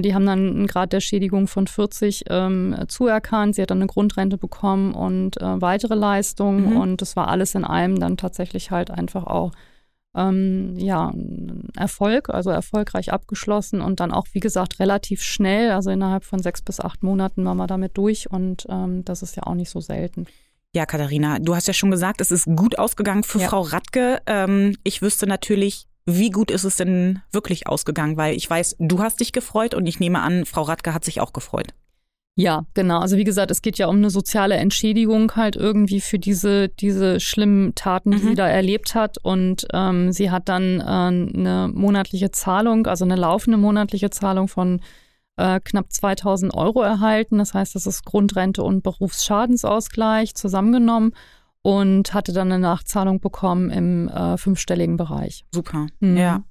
die 0.00 0.14
haben 0.14 0.26
dann 0.26 0.48
einen 0.48 0.66
Grad 0.66 0.92
der 0.92 1.00
Schädigung 1.00 1.46
von 1.46 1.66
40 1.66 2.24
ähm, 2.28 2.76
zuerkannt. 2.88 3.54
Sie 3.54 3.62
hat 3.62 3.70
dann 3.70 3.78
eine 3.78 3.86
Grundrente 3.86 4.36
bekommen 4.36 4.94
und 4.94 5.40
äh, 5.40 5.60
weitere 5.60 5.94
Leistungen. 5.94 6.70
Mhm. 6.70 6.76
Und 6.76 7.02
das 7.02 7.14
war 7.14 7.28
alles 7.28 7.54
in 7.54 7.64
allem 7.64 8.00
dann 8.00 8.16
tatsächlich 8.16 8.70
halt 8.70 8.90
einfach 8.90 9.24
auch 9.24 9.52
ähm, 10.16 10.74
ja, 10.78 11.12
Erfolg, 11.76 12.30
also 12.30 12.50
erfolgreich 12.50 13.12
abgeschlossen 13.12 13.80
und 13.80 14.00
dann 14.00 14.12
auch, 14.12 14.26
wie 14.32 14.40
gesagt, 14.40 14.80
relativ 14.80 15.22
schnell, 15.22 15.70
also 15.70 15.90
innerhalb 15.90 16.24
von 16.24 16.40
sechs 16.40 16.62
bis 16.62 16.80
acht 16.80 17.02
Monaten 17.02 17.44
waren 17.44 17.58
wir 17.58 17.66
damit 17.66 17.98
durch 17.98 18.30
und 18.30 18.66
ähm, 18.68 19.04
das 19.04 19.22
ist 19.22 19.36
ja 19.36 19.42
auch 19.42 19.54
nicht 19.54 19.70
so 19.70 19.80
selten. 19.80 20.26
Ja, 20.74 20.86
Katharina, 20.86 21.38
du 21.38 21.54
hast 21.54 21.68
ja 21.68 21.74
schon 21.74 21.90
gesagt, 21.90 22.20
es 22.20 22.30
ist 22.30 22.46
gut 22.46 22.78
ausgegangen 22.78 23.24
für 23.24 23.40
ja. 23.40 23.48
Frau 23.48 23.60
Radke. 23.60 24.20
Ähm, 24.26 24.76
ich 24.84 25.02
wüsste 25.02 25.26
natürlich 25.26 25.86
wie 26.06 26.30
gut 26.30 26.50
ist 26.50 26.64
es 26.64 26.76
denn 26.76 27.20
wirklich 27.32 27.66
ausgegangen? 27.66 28.16
Weil 28.16 28.36
ich 28.36 28.48
weiß, 28.48 28.76
du 28.78 29.00
hast 29.00 29.20
dich 29.20 29.32
gefreut 29.32 29.74
und 29.74 29.86
ich 29.86 30.00
nehme 30.00 30.20
an, 30.20 30.46
Frau 30.46 30.62
Radke 30.62 30.94
hat 30.94 31.04
sich 31.04 31.20
auch 31.20 31.32
gefreut. 31.32 31.74
Ja, 32.38 32.66
genau. 32.74 33.00
Also 33.00 33.16
wie 33.16 33.24
gesagt, 33.24 33.50
es 33.50 33.62
geht 33.62 33.78
ja 33.78 33.86
um 33.86 33.96
eine 33.96 34.10
soziale 34.10 34.56
Entschädigung 34.56 35.32
halt 35.36 35.56
irgendwie 35.56 36.02
für 36.02 36.18
diese, 36.18 36.68
diese 36.68 37.18
schlimmen 37.18 37.74
Taten, 37.74 38.10
die 38.10 38.18
mhm. 38.18 38.28
sie 38.28 38.34
da 38.34 38.46
erlebt 38.46 38.94
hat. 38.94 39.16
Und 39.18 39.66
ähm, 39.72 40.12
sie 40.12 40.30
hat 40.30 40.50
dann 40.50 40.80
äh, 40.80 40.84
eine 40.84 41.70
monatliche 41.72 42.30
Zahlung, 42.30 42.86
also 42.86 43.06
eine 43.06 43.16
laufende 43.16 43.56
monatliche 43.56 44.10
Zahlung 44.10 44.48
von 44.48 44.80
äh, 45.36 45.60
knapp 45.60 45.90
2000 45.90 46.52
Euro 46.54 46.82
erhalten. 46.82 47.38
Das 47.38 47.54
heißt, 47.54 47.74
das 47.74 47.86
ist 47.86 48.04
Grundrente 48.04 48.62
und 48.62 48.82
Berufsschadensausgleich 48.82 50.34
zusammengenommen 50.34 51.14
und 51.66 52.14
hatte 52.14 52.32
dann 52.32 52.52
eine 52.52 52.60
Nachzahlung 52.60 53.18
bekommen 53.18 53.70
im 53.70 54.06
äh, 54.06 54.36
fünfstelligen 54.36 54.96
Bereich. 54.96 55.44
Super, 55.52 55.88
mhm. 55.98 56.16
ja. 56.16 56.44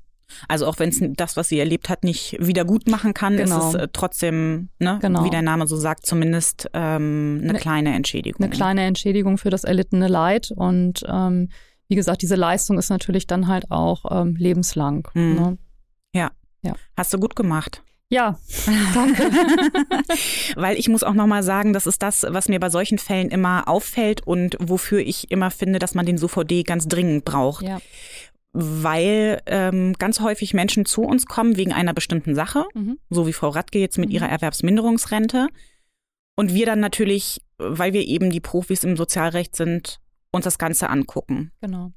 Also 0.49 0.65
auch 0.65 0.77
wenn 0.77 0.89
es 0.89 1.01
das, 1.15 1.37
was 1.37 1.47
sie 1.47 1.57
erlebt 1.57 1.87
hat, 1.87 2.03
nicht 2.03 2.35
wieder 2.45 2.65
gut 2.65 2.89
machen 2.89 3.13
kann, 3.13 3.37
genau. 3.37 3.69
ist 3.69 3.75
es 3.75 3.81
äh, 3.81 3.87
trotzdem, 3.93 4.67
ne, 4.77 4.99
genau. 5.01 5.23
wie 5.23 5.29
der 5.29 5.41
Name 5.41 5.67
so 5.67 5.77
sagt, 5.77 6.05
zumindest 6.05 6.69
ähm, 6.73 7.39
eine 7.41 7.53
ne, 7.53 7.59
kleine 7.59 7.95
Entschädigung. 7.95 8.43
Eine 8.43 8.53
kleine 8.53 8.81
Entschädigung 8.83 9.37
für 9.37 9.49
das 9.49 9.63
erlittene 9.63 10.09
Leid. 10.09 10.51
Und 10.53 11.05
ähm, 11.07 11.47
wie 11.87 11.95
gesagt, 11.95 12.21
diese 12.21 12.35
Leistung 12.35 12.77
ist 12.77 12.89
natürlich 12.89 13.25
dann 13.25 13.47
halt 13.47 13.71
auch 13.71 14.03
ähm, 14.11 14.35
lebenslang. 14.35 15.07
Mhm. 15.13 15.35
Ne? 15.35 15.57
Ja. 16.13 16.31
ja. 16.61 16.73
Hast 16.97 17.13
du 17.13 17.19
gut 17.19 17.37
gemacht. 17.37 17.83
Ja, 18.09 18.37
danke. 18.93 19.23
Weil 20.55 20.77
ich 20.77 20.89
muss 20.89 21.03
auch 21.03 21.13
nochmal 21.13 21.43
sagen, 21.43 21.73
das 21.73 21.87
ist 21.87 22.03
das, 22.03 22.25
was 22.29 22.47
mir 22.47 22.59
bei 22.59 22.69
solchen 22.69 22.99
Fällen 22.99 23.29
immer 23.29 23.67
auffällt 23.67 24.25
und 24.25 24.57
wofür 24.59 24.99
ich 24.99 25.31
immer 25.31 25.49
finde, 25.49 25.79
dass 25.79 25.95
man 25.95 26.05
den 26.05 26.17
SOVD 26.17 26.63
ganz 26.63 26.87
dringend 26.87 27.25
braucht. 27.25 27.63
Ja. 27.65 27.79
Weil 28.53 29.41
ähm, 29.47 29.93
ganz 29.93 30.21
häufig 30.21 30.53
Menschen 30.53 30.85
zu 30.85 31.01
uns 31.01 31.25
kommen 31.25 31.57
wegen 31.57 31.73
einer 31.73 31.93
bestimmten 31.93 32.35
Sache, 32.35 32.65
mhm. 32.73 32.99
so 33.09 33.27
wie 33.27 33.33
Frau 33.33 33.49
Radke 33.49 33.79
jetzt 33.79 33.97
mit 33.97 34.09
mhm. 34.09 34.15
ihrer 34.15 34.29
Erwerbsminderungsrente. 34.29 35.47
Und 36.37 36.53
wir 36.53 36.65
dann 36.65 36.79
natürlich, 36.79 37.41
weil 37.57 37.93
wir 37.93 38.05
eben 38.05 38.29
die 38.29 38.39
Profis 38.39 38.83
im 38.83 38.97
Sozialrecht 38.97 39.55
sind, 39.55 39.99
uns 40.31 40.43
das 40.43 40.57
Ganze 40.57 40.89
angucken. 40.89 41.51
Genau. 41.61 41.91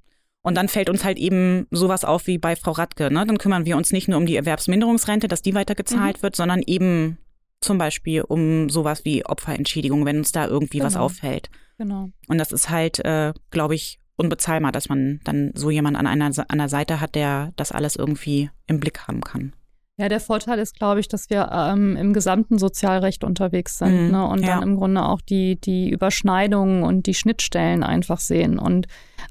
Und 0.48 0.54
dann 0.54 0.68
fällt 0.68 0.88
uns 0.88 1.04
halt 1.04 1.18
eben 1.18 1.66
sowas 1.70 2.06
auf 2.06 2.26
wie 2.26 2.38
bei 2.38 2.56
Frau 2.56 2.70
Radke. 2.70 3.12
Ne? 3.12 3.26
Dann 3.26 3.36
kümmern 3.36 3.66
wir 3.66 3.76
uns 3.76 3.92
nicht 3.92 4.08
nur 4.08 4.16
um 4.16 4.24
die 4.24 4.36
Erwerbsminderungsrente, 4.36 5.28
dass 5.28 5.42
die 5.42 5.54
weitergezahlt 5.54 6.16
mhm. 6.16 6.22
wird, 6.22 6.36
sondern 6.36 6.62
eben 6.66 7.18
zum 7.60 7.76
Beispiel 7.76 8.22
um 8.22 8.70
sowas 8.70 9.04
wie 9.04 9.26
Opferentschädigung, 9.26 10.06
wenn 10.06 10.16
uns 10.16 10.32
da 10.32 10.46
irgendwie 10.46 10.78
genau. 10.78 10.86
was 10.86 10.96
auffällt. 10.96 11.50
Genau. 11.76 12.08
Und 12.28 12.38
das 12.38 12.52
ist 12.52 12.70
halt, 12.70 13.04
äh, 13.04 13.34
glaube 13.50 13.74
ich, 13.74 14.00
unbezahlbar, 14.16 14.72
dass 14.72 14.88
man 14.88 15.20
dann 15.24 15.52
so 15.54 15.68
jemand 15.68 15.98
an 15.98 16.06
einer 16.06 16.32
an 16.48 16.58
der 16.58 16.70
Seite 16.70 17.02
hat, 17.02 17.14
der 17.14 17.52
das 17.56 17.70
alles 17.70 17.96
irgendwie 17.96 18.48
im 18.66 18.80
Blick 18.80 19.06
haben 19.06 19.20
kann. 19.20 19.52
Ja, 19.98 20.08
der 20.08 20.20
Vorteil 20.20 20.60
ist, 20.60 20.78
glaube 20.78 21.00
ich, 21.00 21.08
dass 21.08 21.28
wir 21.28 21.50
ähm, 21.52 21.96
im 21.96 22.12
gesamten 22.12 22.56
Sozialrecht 22.56 23.24
unterwegs 23.24 23.78
sind 23.78 24.04
mhm, 24.06 24.10
ne? 24.12 24.26
und 24.28 24.42
ja. 24.42 24.54
dann 24.54 24.62
im 24.62 24.76
Grunde 24.76 25.04
auch 25.04 25.20
die, 25.20 25.56
die 25.56 25.90
Überschneidungen 25.90 26.84
und 26.84 27.06
die 27.06 27.14
Schnittstellen 27.14 27.82
einfach 27.82 28.20
sehen. 28.20 28.60
Und 28.60 28.86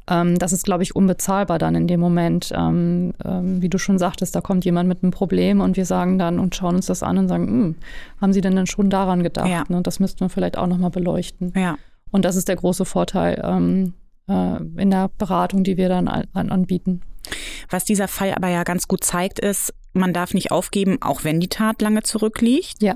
ähm, 0.09 0.37
das 0.37 0.51
ist, 0.51 0.65
glaube 0.65 0.83
ich, 0.83 0.93
unbezahlbar 0.93 1.57
dann 1.57 1.73
in 1.75 1.87
dem 1.87 2.01
Moment. 2.01 2.51
Ähm, 2.53 3.13
ähm, 3.23 3.61
wie 3.61 3.69
du 3.69 3.77
schon 3.77 3.97
sagtest, 3.97 4.35
da 4.35 4.41
kommt 4.41 4.65
jemand 4.65 4.89
mit 4.89 5.03
einem 5.03 5.11
Problem 5.11 5.61
und 5.61 5.77
wir 5.77 5.85
sagen 5.85 6.19
dann 6.19 6.37
und 6.37 6.53
schauen 6.53 6.75
uns 6.75 6.87
das 6.87 7.01
an 7.01 7.17
und 7.17 7.29
sagen, 7.29 7.47
hm, 7.47 7.75
haben 8.19 8.33
Sie 8.33 8.41
denn 8.41 8.57
dann 8.57 8.67
schon 8.67 8.89
daran 8.89 9.23
gedacht? 9.23 9.47
Ja. 9.47 9.63
Ne? 9.69 9.81
Das 9.83 10.01
müssten 10.01 10.19
wir 10.19 10.29
vielleicht 10.29 10.57
auch 10.57 10.67
nochmal 10.67 10.91
beleuchten. 10.91 11.53
Ja. 11.55 11.77
Und 12.11 12.25
das 12.25 12.35
ist 12.35 12.49
der 12.49 12.57
große 12.57 12.83
Vorteil 12.83 13.41
ähm, 13.41 13.93
äh, 14.27 14.57
in 14.81 14.91
der 14.91 15.11
Beratung, 15.17 15.63
die 15.63 15.77
wir 15.77 15.87
dann 15.87 16.09
an, 16.09 16.49
anbieten. 16.49 17.01
Was 17.69 17.85
dieser 17.85 18.07
Fall 18.07 18.33
aber 18.33 18.49
ja 18.49 18.63
ganz 18.63 18.87
gut 18.87 19.03
zeigt, 19.03 19.39
ist, 19.39 19.73
man 19.93 20.13
darf 20.13 20.33
nicht 20.33 20.51
aufgeben, 20.51 20.97
auch 21.01 21.23
wenn 21.23 21.39
die 21.39 21.49
Tat 21.49 21.81
lange 21.81 22.03
zurückliegt. 22.03 22.81
Ja. 22.81 22.95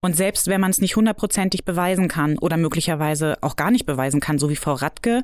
Und 0.00 0.16
selbst 0.16 0.46
wenn 0.46 0.60
man 0.60 0.70
es 0.70 0.80
nicht 0.80 0.96
hundertprozentig 0.96 1.64
beweisen 1.64 2.08
kann 2.08 2.38
oder 2.38 2.56
möglicherweise 2.56 3.36
auch 3.40 3.56
gar 3.56 3.70
nicht 3.70 3.86
beweisen 3.86 4.20
kann, 4.20 4.38
so 4.38 4.48
wie 4.48 4.56
Frau 4.56 4.74
Radke, 4.74 5.22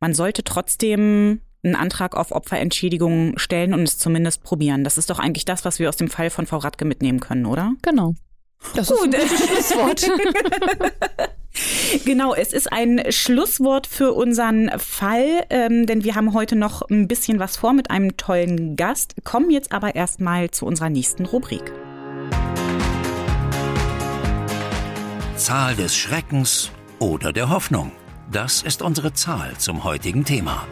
man 0.00 0.14
sollte 0.14 0.44
trotzdem 0.44 1.40
einen 1.62 1.76
Antrag 1.76 2.14
auf 2.14 2.32
Opferentschädigung 2.32 3.38
stellen 3.38 3.74
und 3.74 3.82
es 3.82 3.98
zumindest 3.98 4.42
probieren. 4.42 4.84
Das 4.84 4.98
ist 4.98 5.10
doch 5.10 5.18
eigentlich 5.18 5.44
das, 5.44 5.64
was 5.64 5.78
wir 5.78 5.88
aus 5.88 5.96
dem 5.96 6.08
Fall 6.08 6.30
von 6.30 6.46
Frau 6.46 6.58
Radke 6.58 6.84
mitnehmen 6.84 7.20
können, 7.20 7.46
oder? 7.46 7.72
Genau. 7.82 8.14
Das 8.74 8.88
Gut. 8.88 9.14
ist 9.14 9.14
ein 9.14 9.28
gutes 9.28 9.48
Schlusswort. 9.48 10.10
Genau, 12.04 12.34
es 12.34 12.52
ist 12.52 12.72
ein 12.72 13.00
Schlusswort 13.10 13.86
für 13.86 14.12
unseren 14.12 14.70
Fall, 14.78 15.44
ähm, 15.50 15.86
denn 15.86 16.02
wir 16.02 16.16
haben 16.16 16.34
heute 16.34 16.56
noch 16.56 16.82
ein 16.90 17.06
bisschen 17.06 17.38
was 17.38 17.56
vor 17.56 17.72
mit 17.72 17.90
einem 17.90 18.16
tollen 18.16 18.74
Gast, 18.74 19.14
kommen 19.22 19.50
jetzt 19.50 19.72
aber 19.72 19.94
erstmal 19.94 20.50
zu 20.50 20.66
unserer 20.66 20.90
nächsten 20.90 21.24
Rubrik. 21.24 21.72
Zahl 25.36 25.76
des 25.76 25.96
Schreckens 25.96 26.70
oder 26.98 27.32
der 27.32 27.50
Hoffnung. 27.50 27.92
Das 28.30 28.62
ist 28.62 28.82
unsere 28.82 29.12
Zahl 29.12 29.52
zum 29.58 29.84
heutigen 29.84 30.24
Thema. 30.24 30.66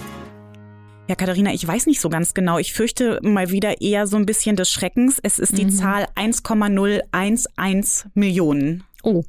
Ja, 1.09 1.17
Katharina, 1.17 1.53
ich 1.53 1.67
weiß 1.67 1.87
nicht 1.87 2.01
so 2.01 2.09
ganz 2.09 2.33
genau. 2.33 2.59
Ich 2.59 2.73
fürchte 2.73 3.19
mal 3.23 3.51
wieder 3.51 3.81
eher 3.81 4.07
so 4.07 4.17
ein 4.17 4.27
bisschen 4.27 4.57
des 4.57 4.71
Schreckens. 4.71 5.19
Es 5.23 5.39
ist 5.39 5.59
die 5.59 5.65
mhm. 5.65 5.71
Zahl 5.71 6.07
1,011 6.15 8.07
Millionen. 8.15 8.85
Oh. 9.03 9.25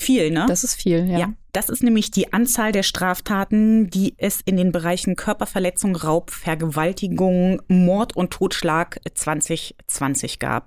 Viel, 0.00 0.30
ne? 0.30 0.46
Das 0.48 0.64
ist 0.64 0.74
viel, 0.74 1.08
ja. 1.08 1.18
ja. 1.18 1.32
Das 1.52 1.68
ist 1.68 1.82
nämlich 1.82 2.10
die 2.10 2.32
Anzahl 2.32 2.72
der 2.72 2.82
Straftaten, 2.82 3.90
die 3.90 4.14
es 4.16 4.40
in 4.44 4.56
den 4.56 4.70
Bereichen 4.70 5.16
Körperverletzung, 5.16 5.96
Raub, 5.96 6.30
Vergewaltigung, 6.30 7.62
Mord 7.68 8.14
und 8.14 8.30
Totschlag 8.30 9.00
2020 9.12 10.38
gab. 10.38 10.66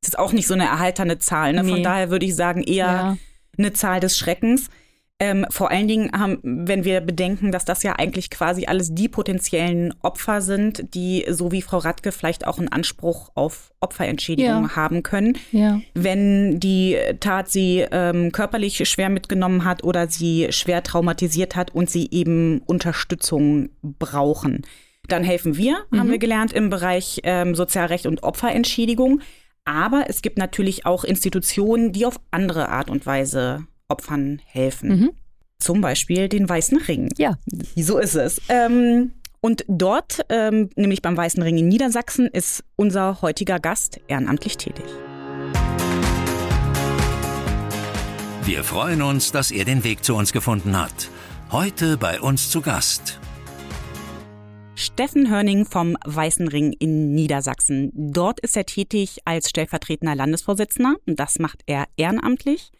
Das 0.00 0.10
ist 0.10 0.18
auch 0.18 0.32
nicht 0.32 0.46
so 0.46 0.54
eine 0.54 0.66
erhalterne 0.66 1.18
Zahl. 1.18 1.52
Ne? 1.52 1.64
Nee. 1.64 1.70
Von 1.70 1.82
daher 1.82 2.10
würde 2.10 2.26
ich 2.26 2.36
sagen, 2.36 2.62
eher 2.62 2.86
ja. 2.86 3.16
eine 3.56 3.72
Zahl 3.72 4.00
des 4.00 4.16
Schreckens. 4.16 4.70
Ähm, 5.20 5.46
vor 5.50 5.72
allen 5.72 5.88
Dingen 5.88 6.12
haben, 6.12 6.38
wenn 6.42 6.84
wir 6.84 7.00
bedenken, 7.00 7.50
dass 7.50 7.64
das 7.64 7.82
ja 7.82 7.94
eigentlich 7.94 8.30
quasi 8.30 8.66
alles 8.66 8.94
die 8.94 9.08
potenziellen 9.08 9.92
Opfer 10.00 10.40
sind, 10.40 10.94
die 10.94 11.26
so 11.28 11.50
wie 11.50 11.60
Frau 11.60 11.78
Radke 11.78 12.12
vielleicht 12.12 12.46
auch 12.46 12.58
einen 12.58 12.68
Anspruch 12.68 13.32
auf 13.34 13.72
Opferentschädigung 13.80 14.64
ja. 14.64 14.76
haben 14.76 15.02
können. 15.02 15.36
Ja. 15.50 15.80
Wenn 15.94 16.60
die 16.60 16.96
Tat 17.18 17.50
sie 17.50 17.84
ähm, 17.90 18.30
körperlich 18.30 18.88
schwer 18.88 19.08
mitgenommen 19.08 19.64
hat 19.64 19.82
oder 19.82 20.08
sie 20.08 20.48
schwer 20.50 20.84
traumatisiert 20.84 21.56
hat 21.56 21.74
und 21.74 21.90
sie 21.90 22.08
eben 22.12 22.60
Unterstützung 22.66 23.70
brauchen. 23.82 24.62
Dann 25.08 25.24
helfen 25.24 25.56
wir, 25.56 25.78
mhm. 25.90 25.98
haben 25.98 26.10
wir 26.12 26.18
gelernt, 26.18 26.52
im 26.52 26.70
Bereich 26.70 27.20
ähm, 27.24 27.56
Sozialrecht 27.56 28.06
und 28.06 28.22
Opferentschädigung. 28.22 29.20
Aber 29.64 30.04
es 30.08 30.22
gibt 30.22 30.38
natürlich 30.38 30.86
auch 30.86 31.02
Institutionen, 31.02 31.90
die 31.90 32.06
auf 32.06 32.20
andere 32.30 32.68
Art 32.68 32.88
und 32.88 33.04
Weise 33.04 33.66
Opfern 33.88 34.40
helfen. 34.44 34.88
Mhm. 34.88 35.10
Zum 35.58 35.80
Beispiel 35.80 36.28
den 36.28 36.48
Weißen 36.48 36.78
Ring. 36.78 37.08
Ja. 37.16 37.38
So 37.74 37.98
ist 37.98 38.14
es. 38.14 38.40
Ähm, 38.48 39.12
und 39.40 39.64
dort, 39.66 40.24
ähm, 40.28 40.70
nämlich 40.76 41.02
beim 41.02 41.16
Weißen 41.16 41.42
Ring 41.42 41.58
in 41.58 41.68
Niedersachsen, 41.68 42.26
ist 42.26 42.64
unser 42.76 43.22
heutiger 43.22 43.58
Gast 43.58 44.00
ehrenamtlich 44.08 44.56
tätig. 44.56 44.84
Wir 48.44 48.64
freuen 48.64 49.02
uns, 49.02 49.32
dass 49.32 49.50
er 49.50 49.64
den 49.64 49.84
Weg 49.84 50.04
zu 50.04 50.14
uns 50.14 50.32
gefunden 50.32 50.78
hat. 50.78 51.10
Heute 51.50 51.96
bei 51.96 52.20
uns 52.20 52.50
zu 52.50 52.60
Gast. 52.60 53.20
Steffen 54.74 55.28
Hörning 55.28 55.64
vom 55.64 55.96
Weißen 56.04 56.46
Ring 56.46 56.72
in 56.72 57.14
Niedersachsen. 57.14 57.90
Dort 57.94 58.38
ist 58.40 58.56
er 58.56 58.64
tätig 58.64 59.18
als 59.24 59.48
stellvertretender 59.48 60.14
Landesvorsitzender. 60.14 60.96
Das 61.06 61.38
macht 61.40 61.62
er 61.66 61.86
ehrenamtlich. 61.96 62.70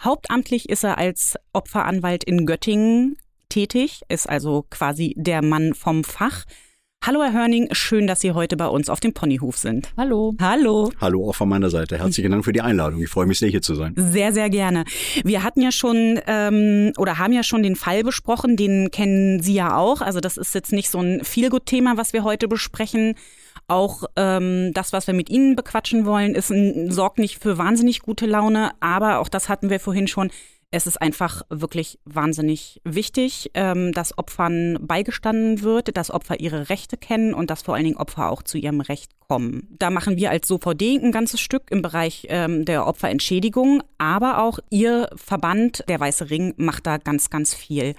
Hauptamtlich 0.00 0.68
ist 0.68 0.84
er 0.84 0.98
als 0.98 1.36
Opferanwalt 1.52 2.24
in 2.24 2.46
Göttingen 2.46 3.16
tätig, 3.48 4.02
ist 4.08 4.28
also 4.28 4.64
quasi 4.70 5.14
der 5.16 5.42
Mann 5.42 5.74
vom 5.74 6.04
Fach. 6.04 6.44
Hallo 7.04 7.20
Herr 7.20 7.32
Hörning, 7.32 7.68
schön, 7.72 8.06
dass 8.06 8.20
Sie 8.20 8.30
heute 8.30 8.56
bei 8.56 8.68
uns 8.68 8.88
auf 8.88 9.00
dem 9.00 9.12
Ponyhof 9.12 9.58
sind. 9.58 9.92
Hallo. 9.96 10.36
Hallo. 10.40 10.92
Hallo 11.00 11.28
auch 11.28 11.34
von 11.34 11.48
meiner 11.48 11.68
Seite. 11.68 11.98
Herzlichen 11.98 12.30
Dank 12.30 12.44
für 12.44 12.52
die 12.52 12.60
Einladung. 12.60 13.02
Ich 13.02 13.08
freue 13.08 13.26
mich 13.26 13.40
sehr, 13.40 13.48
hier 13.48 13.60
zu 13.60 13.74
sein. 13.74 13.92
Sehr, 13.96 14.32
sehr 14.32 14.50
gerne. 14.50 14.84
Wir 15.24 15.42
hatten 15.42 15.60
ja 15.62 15.72
schon 15.72 16.20
ähm, 16.28 16.92
oder 16.96 17.18
haben 17.18 17.32
ja 17.32 17.42
schon 17.42 17.64
den 17.64 17.74
Fall 17.74 18.04
besprochen, 18.04 18.56
den 18.56 18.92
kennen 18.92 19.42
Sie 19.42 19.54
ja 19.54 19.76
auch. 19.76 20.00
Also 20.00 20.20
das 20.20 20.36
ist 20.36 20.54
jetzt 20.54 20.72
nicht 20.72 20.90
so 20.90 21.00
ein 21.00 21.24
Feelgood-Thema, 21.24 21.96
was 21.96 22.12
wir 22.12 22.22
heute 22.22 22.46
besprechen. 22.46 23.16
Auch 23.68 24.04
ähm, 24.16 24.72
das, 24.74 24.92
was 24.92 25.06
wir 25.06 25.14
mit 25.14 25.30
Ihnen 25.30 25.56
bequatschen 25.56 26.04
wollen, 26.04 26.34
ist 26.34 26.50
ein, 26.50 26.90
sorgt 26.90 27.18
nicht 27.18 27.42
für 27.42 27.58
wahnsinnig 27.58 28.00
gute 28.00 28.26
Laune, 28.26 28.72
aber 28.80 29.18
auch 29.18 29.28
das 29.28 29.48
hatten 29.48 29.70
wir 29.70 29.80
vorhin 29.80 30.08
schon. 30.08 30.30
Es 30.74 30.86
ist 30.86 30.96
einfach 30.96 31.42
wirklich 31.50 31.98
wahnsinnig 32.06 32.80
wichtig, 32.82 33.50
ähm, 33.52 33.92
dass 33.92 34.16
Opfern 34.16 34.78
beigestanden 34.80 35.60
wird, 35.62 35.94
dass 35.98 36.10
Opfer 36.10 36.40
ihre 36.40 36.70
Rechte 36.70 36.96
kennen 36.96 37.34
und 37.34 37.50
dass 37.50 37.60
vor 37.60 37.74
allen 37.74 37.84
Dingen 37.84 37.98
Opfer 37.98 38.30
auch 38.30 38.42
zu 38.42 38.56
ihrem 38.56 38.80
Recht 38.80 39.12
kommen. 39.20 39.68
Da 39.78 39.90
machen 39.90 40.16
wir 40.16 40.30
als 40.30 40.48
SOVD 40.48 40.96
ein 40.96 41.12
ganzes 41.12 41.42
Stück 41.42 41.70
im 41.70 41.82
Bereich 41.82 42.26
ähm, 42.30 42.64
der 42.64 42.86
Opferentschädigung, 42.86 43.82
aber 43.98 44.42
auch 44.42 44.60
Ihr 44.70 45.10
Verband, 45.14 45.84
der 45.88 46.00
Weiße 46.00 46.30
Ring, 46.30 46.54
macht 46.56 46.86
da 46.86 46.96
ganz, 46.96 47.28
ganz 47.28 47.54
viel. 47.54 47.94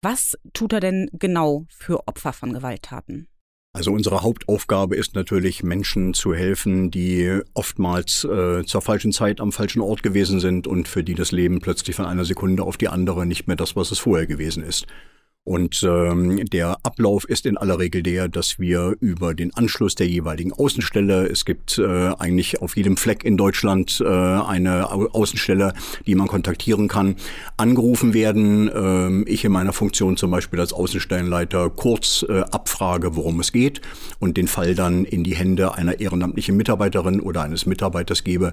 Was 0.00 0.38
tut 0.54 0.72
er 0.72 0.80
denn 0.80 1.10
genau 1.12 1.66
für 1.68 2.08
Opfer 2.08 2.32
von 2.32 2.54
Gewalttaten? 2.54 3.28
Also 3.74 3.90
unsere 3.90 4.22
Hauptaufgabe 4.22 4.96
ist 4.96 5.14
natürlich, 5.14 5.62
Menschen 5.62 6.12
zu 6.12 6.34
helfen, 6.34 6.90
die 6.90 7.40
oftmals 7.54 8.22
äh, 8.24 8.64
zur 8.64 8.82
falschen 8.82 9.12
Zeit 9.12 9.40
am 9.40 9.50
falschen 9.50 9.80
Ort 9.80 10.02
gewesen 10.02 10.40
sind 10.40 10.66
und 10.66 10.88
für 10.88 11.02
die 11.02 11.14
das 11.14 11.32
Leben 11.32 11.60
plötzlich 11.60 11.96
von 11.96 12.04
einer 12.04 12.26
Sekunde 12.26 12.64
auf 12.64 12.76
die 12.76 12.88
andere 12.88 13.24
nicht 13.24 13.46
mehr 13.46 13.56
das, 13.56 13.74
was 13.74 13.90
es 13.90 13.98
vorher 13.98 14.26
gewesen 14.26 14.62
ist. 14.62 14.86
Und 15.44 15.82
ähm, 15.82 16.44
der 16.46 16.76
Ablauf 16.84 17.24
ist 17.28 17.46
in 17.46 17.58
aller 17.58 17.80
Regel 17.80 18.04
der, 18.04 18.28
dass 18.28 18.60
wir 18.60 18.94
über 19.00 19.34
den 19.34 19.52
Anschluss 19.54 19.96
der 19.96 20.06
jeweiligen 20.06 20.52
Außenstelle, 20.52 21.26
es 21.26 21.44
gibt 21.44 21.78
äh, 21.78 22.12
eigentlich 22.16 22.62
auf 22.62 22.76
jedem 22.76 22.96
Fleck 22.96 23.24
in 23.24 23.36
Deutschland 23.36 24.00
äh, 24.00 24.06
eine 24.06 24.92
Außenstelle, 24.92 25.74
die 26.06 26.14
man 26.14 26.28
kontaktieren 26.28 26.86
kann, 26.86 27.16
angerufen 27.56 28.14
werden. 28.14 28.70
Ähm, 28.72 29.24
ich 29.26 29.44
in 29.44 29.50
meiner 29.50 29.72
Funktion 29.72 30.16
zum 30.16 30.30
Beispiel 30.30 30.60
als 30.60 30.72
Außenstellenleiter 30.72 31.70
kurz 31.70 32.24
äh, 32.28 32.42
abfrage, 32.42 33.16
worum 33.16 33.40
es 33.40 33.50
geht 33.50 33.80
und 34.20 34.36
den 34.36 34.46
Fall 34.46 34.76
dann 34.76 35.04
in 35.04 35.24
die 35.24 35.34
Hände 35.34 35.74
einer 35.74 35.98
ehrenamtlichen 35.98 36.56
Mitarbeiterin 36.56 37.18
oder 37.20 37.42
eines 37.42 37.66
Mitarbeiters 37.66 38.22
gebe, 38.22 38.52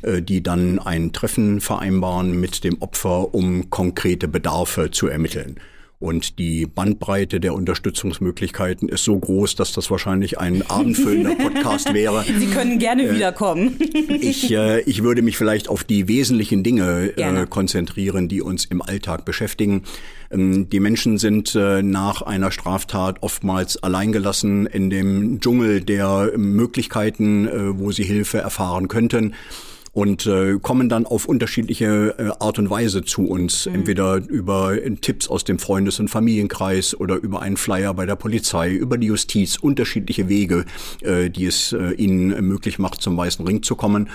äh, 0.00 0.22
die 0.22 0.42
dann 0.42 0.78
ein 0.78 1.12
Treffen 1.12 1.60
vereinbaren 1.60 2.40
mit 2.40 2.64
dem 2.64 2.80
Opfer, 2.80 3.34
um 3.34 3.68
konkrete 3.68 4.26
Bedarfe 4.26 4.90
zu 4.90 5.06
ermitteln. 5.06 5.60
Und 6.00 6.38
die 6.38 6.64
Bandbreite 6.64 7.40
der 7.40 7.52
Unterstützungsmöglichkeiten 7.52 8.88
ist 8.88 9.04
so 9.04 9.18
groß, 9.18 9.54
dass 9.54 9.72
das 9.72 9.90
wahrscheinlich 9.90 10.38
ein 10.38 10.62
abendfüllender 10.62 11.34
Podcast 11.34 11.92
wäre. 11.94 12.24
Sie 12.24 12.46
können 12.46 12.78
gerne 12.78 13.02
äh, 13.02 13.14
wiederkommen. 13.14 13.78
ich, 14.08 14.50
äh, 14.50 14.80
ich 14.80 15.02
würde 15.02 15.20
mich 15.20 15.36
vielleicht 15.36 15.68
auf 15.68 15.84
die 15.84 16.08
wesentlichen 16.08 16.62
Dinge 16.62 17.12
äh, 17.18 17.46
konzentrieren, 17.46 18.28
die 18.28 18.40
uns 18.40 18.64
im 18.64 18.80
Alltag 18.80 19.26
beschäftigen. 19.26 19.82
Ähm, 20.30 20.70
die 20.70 20.80
Menschen 20.80 21.18
sind 21.18 21.54
äh, 21.54 21.82
nach 21.82 22.22
einer 22.22 22.50
Straftat 22.50 23.22
oftmals 23.22 23.82
alleingelassen 23.82 24.64
in 24.64 24.88
dem 24.88 25.38
Dschungel 25.40 25.82
der 25.82 26.32
Möglichkeiten, 26.34 27.46
äh, 27.46 27.78
wo 27.78 27.92
sie 27.92 28.04
Hilfe 28.04 28.38
erfahren 28.38 28.88
könnten 28.88 29.34
und 29.92 30.26
äh, 30.26 30.58
kommen 30.60 30.88
dann 30.88 31.06
auf 31.06 31.26
unterschiedliche 31.26 32.14
äh, 32.18 32.30
Art 32.38 32.58
und 32.58 32.70
Weise 32.70 33.02
zu 33.02 33.26
uns, 33.26 33.66
mhm. 33.66 33.74
entweder 33.74 34.16
über 34.16 34.76
Tipps 35.00 35.28
aus 35.28 35.44
dem 35.44 35.58
Freundes- 35.58 35.98
und 35.98 36.08
Familienkreis 36.08 36.98
oder 36.98 37.16
über 37.16 37.42
einen 37.42 37.56
Flyer 37.56 37.94
bei 37.94 38.06
der 38.06 38.16
Polizei, 38.16 38.70
über 38.70 38.98
die 38.98 39.08
Justiz, 39.08 39.56
unterschiedliche 39.56 40.28
Wege, 40.28 40.64
äh, 41.02 41.30
die 41.30 41.46
es 41.46 41.72
äh, 41.72 41.92
ihnen 41.92 42.28
möglich 42.46 42.78
macht, 42.78 43.02
zum 43.02 43.16
Weißen 43.16 43.44
Ring 43.46 43.62
zu 43.62 43.74
kommen. 43.74 44.08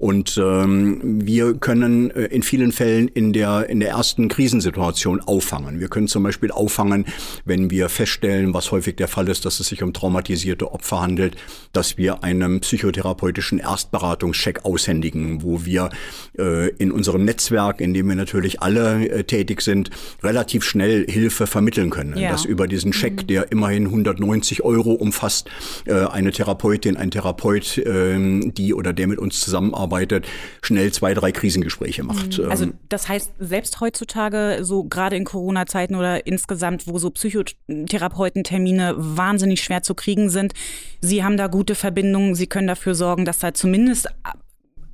Und 0.00 0.40
ähm, 0.42 0.98
wir 1.02 1.52
können 1.58 2.10
äh, 2.12 2.24
in 2.24 2.42
vielen 2.42 2.72
Fällen 2.72 3.06
in 3.06 3.34
der, 3.34 3.68
in 3.68 3.80
der 3.80 3.90
ersten 3.90 4.28
Krisensituation 4.28 5.20
auffangen. 5.20 5.78
Wir 5.78 5.88
können 5.88 6.08
zum 6.08 6.22
Beispiel 6.22 6.50
auffangen, 6.50 7.04
wenn 7.44 7.70
wir 7.70 7.90
feststellen, 7.90 8.54
was 8.54 8.72
häufig 8.72 8.96
der 8.96 9.08
Fall 9.08 9.28
ist, 9.28 9.44
dass 9.44 9.60
es 9.60 9.66
sich 9.66 9.82
um 9.82 9.92
traumatisierte 9.92 10.72
Opfer 10.72 11.02
handelt, 11.02 11.36
dass 11.74 11.98
wir 11.98 12.24
einen 12.24 12.60
psychotherapeutischen 12.60 13.58
Erstberatungscheck 13.58 14.64
aushändigen, 14.64 15.42
wo 15.42 15.66
wir 15.66 15.90
äh, 16.38 16.70
in 16.76 16.92
unserem 16.92 17.26
Netzwerk, 17.26 17.82
in 17.82 17.92
dem 17.92 18.08
wir 18.08 18.16
natürlich 18.16 18.62
alle 18.62 19.06
äh, 19.06 19.24
tätig 19.24 19.60
sind, 19.60 19.90
relativ 20.22 20.64
schnell 20.64 21.04
Hilfe 21.10 21.46
vermitteln 21.46 21.90
können. 21.90 22.16
Ja. 22.16 22.30
Dass 22.30 22.46
über 22.46 22.66
diesen 22.66 22.92
Check, 22.92 23.24
mhm. 23.24 23.26
der 23.26 23.52
immerhin 23.52 23.84
190 23.84 24.62
Euro 24.62 24.92
umfasst, 24.92 25.50
äh, 25.84 25.92
eine 25.92 26.30
Therapeutin, 26.30 26.96
ein 26.96 27.10
Therapeut, 27.10 27.76
äh, 27.76 28.40
die 28.50 28.72
oder 28.72 28.94
der 28.94 29.06
mit 29.06 29.18
uns 29.18 29.40
zusammenarbeitet, 29.40 29.89
arbeitet, 29.90 30.26
schnell 30.62 30.92
zwei, 30.92 31.14
drei 31.14 31.32
Krisengespräche 31.32 32.04
macht. 32.04 32.38
Mhm. 32.38 32.50
Also 32.50 32.66
das 32.88 33.08
heißt, 33.08 33.32
selbst 33.40 33.80
heutzutage, 33.80 34.58
so 34.62 34.84
gerade 34.84 35.16
in 35.16 35.24
Corona-Zeiten 35.24 35.96
oder 35.96 36.26
insgesamt, 36.26 36.86
wo 36.86 36.98
so 36.98 37.10
Psychotherapeutentermine 37.10 38.94
wahnsinnig 38.96 39.62
schwer 39.62 39.82
zu 39.82 39.94
kriegen 39.94 40.30
sind, 40.30 40.54
Sie 41.00 41.24
haben 41.24 41.36
da 41.36 41.48
gute 41.48 41.74
Verbindungen, 41.74 42.34
Sie 42.34 42.46
können 42.46 42.68
dafür 42.68 42.94
sorgen, 42.94 43.24
dass 43.24 43.38
da 43.38 43.52
zumindest 43.52 44.08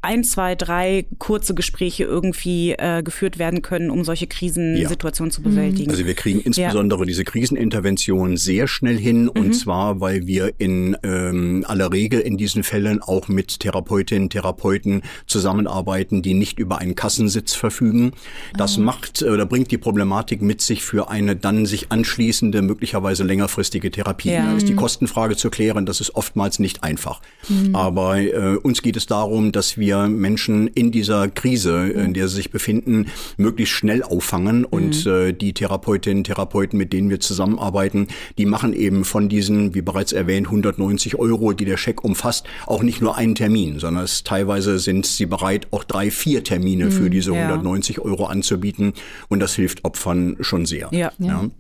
ein, 0.07 0.23
zwei, 0.23 0.55
drei 0.55 1.07
kurze 1.19 1.53
Gespräche 1.53 2.05
irgendwie 2.05 2.73
äh, 2.73 3.03
geführt 3.03 3.41
werden 3.41 3.61
können, 3.61 3.91
um 3.91 4.05
solche 4.05 4.29
Krisensituationen 4.29 5.31
ja. 5.31 5.35
zu 5.35 5.43
bewältigen. 5.43 5.91
Also 5.91 6.07
wir 6.07 6.15
kriegen 6.15 6.41
insbesondere 6.41 7.01
ja. 7.01 7.07
diese 7.07 7.25
Krisenintervention 7.25 8.37
sehr 8.37 8.69
schnell 8.69 8.97
hin 8.97 9.25
mhm. 9.25 9.31
und 9.31 9.53
zwar, 9.55 10.01
weil 10.01 10.29
wir 10.29 10.53
in 10.59 10.97
ähm, 11.03 11.65
aller 11.67 11.93
Regel 11.93 12.21
in 12.21 12.37
diesen 12.37 12.63
Fällen 12.63 13.03
auch 13.03 13.27
mit 13.27 13.59
Therapeutinnen, 13.59 14.31
Therapeuten 14.31 15.03
zusammenarbeiten, 15.27 16.23
die 16.23 16.35
nicht 16.35 16.61
über 16.61 16.79
einen 16.79 16.95
Kassensitz 16.95 17.55
verfügen. 17.55 18.13
Das 18.57 18.79
ah. 18.79 18.83
macht 18.83 19.23
oder 19.23 19.45
bringt 19.45 19.73
die 19.73 19.79
Problematik 19.79 20.41
mit 20.41 20.63
sich 20.63 20.85
für 20.85 21.11
eine 21.11 21.35
dann 21.35 21.67
sich 21.67 21.91
anschließende, 21.91 22.63
möglicherweise 22.63 23.25
längerfristige 23.25 23.91
Therapie. 23.91 24.31
Ja. 24.31 24.47
Da 24.47 24.57
ist 24.57 24.69
die 24.69 24.75
mhm. 24.75 24.77
Kostenfrage 24.77 25.37
zu 25.37 25.51
klären, 25.51 25.85
das 25.85 26.01
ist 26.01 26.15
oftmals 26.15 26.61
nicht 26.61 26.85
einfach. 26.85 27.21
Mhm. 27.49 27.75
Aber 27.75 28.19
äh, 28.19 28.57
uns 28.63 28.83
geht 28.83 28.97
es 28.97 29.07
darum, 29.07 29.51
dass 29.51 29.77
wir 29.77 29.96
wir 30.05 30.09
Menschen 30.09 30.67
in 30.69 30.91
dieser 30.91 31.29
Krise, 31.29 31.89
in 31.89 32.15
der 32.15 32.29
sie 32.29 32.37
sich 32.37 32.51
befinden, 32.51 33.07
möglichst 33.37 33.75
schnell 33.75 34.03
auffangen. 34.03 34.65
Und 34.65 35.05
mhm. 35.05 35.13
äh, 35.13 35.33
die 35.33 35.53
Therapeutinnen, 35.53 36.25
Therapeuten, 36.25 36.79
mit 36.79 36.93
denen 36.93 37.11
wir 37.11 37.21
zusammenarbeiten, 37.21 38.09
die 38.39 38.47
machen 38.47 38.73
eben 38.73 39.05
von 39.05 39.29
diesen, 39.29 39.75
wie 39.75 39.83
bereits 39.83 40.13
erwähnt, 40.13 40.47
190 40.47 41.17
Euro, 41.19 41.53
die 41.53 41.65
der 41.65 41.77
Scheck 41.77 42.05
umfasst, 42.05 42.47
auch 42.67 42.83
nicht 42.83 43.01
nur 43.01 43.17
einen 43.17 43.35
Termin, 43.35 43.79
sondern 43.79 44.05
es, 44.05 44.25
teilweise 44.25 44.79
sind 44.79 45.07
sie 45.07 45.27
bereit, 45.27 45.69
auch 45.71 45.85
drei, 45.85 46.11
vier 46.11 46.45
Termine 46.45 46.87
mhm, 46.87 46.93
für 46.93 47.11
diese 47.11 47.33
190 47.33 47.97
ja. 47.97 48.03
Euro 48.03 48.27
anzubieten. 48.27 48.93
Und 49.29 49.41
das 49.41 49.55
hilft 49.55 49.85
Opfern 49.85 50.37
schon 50.41 50.67
sehr. 50.67 50.89
ja. 50.93 51.13
ja. 51.19 51.51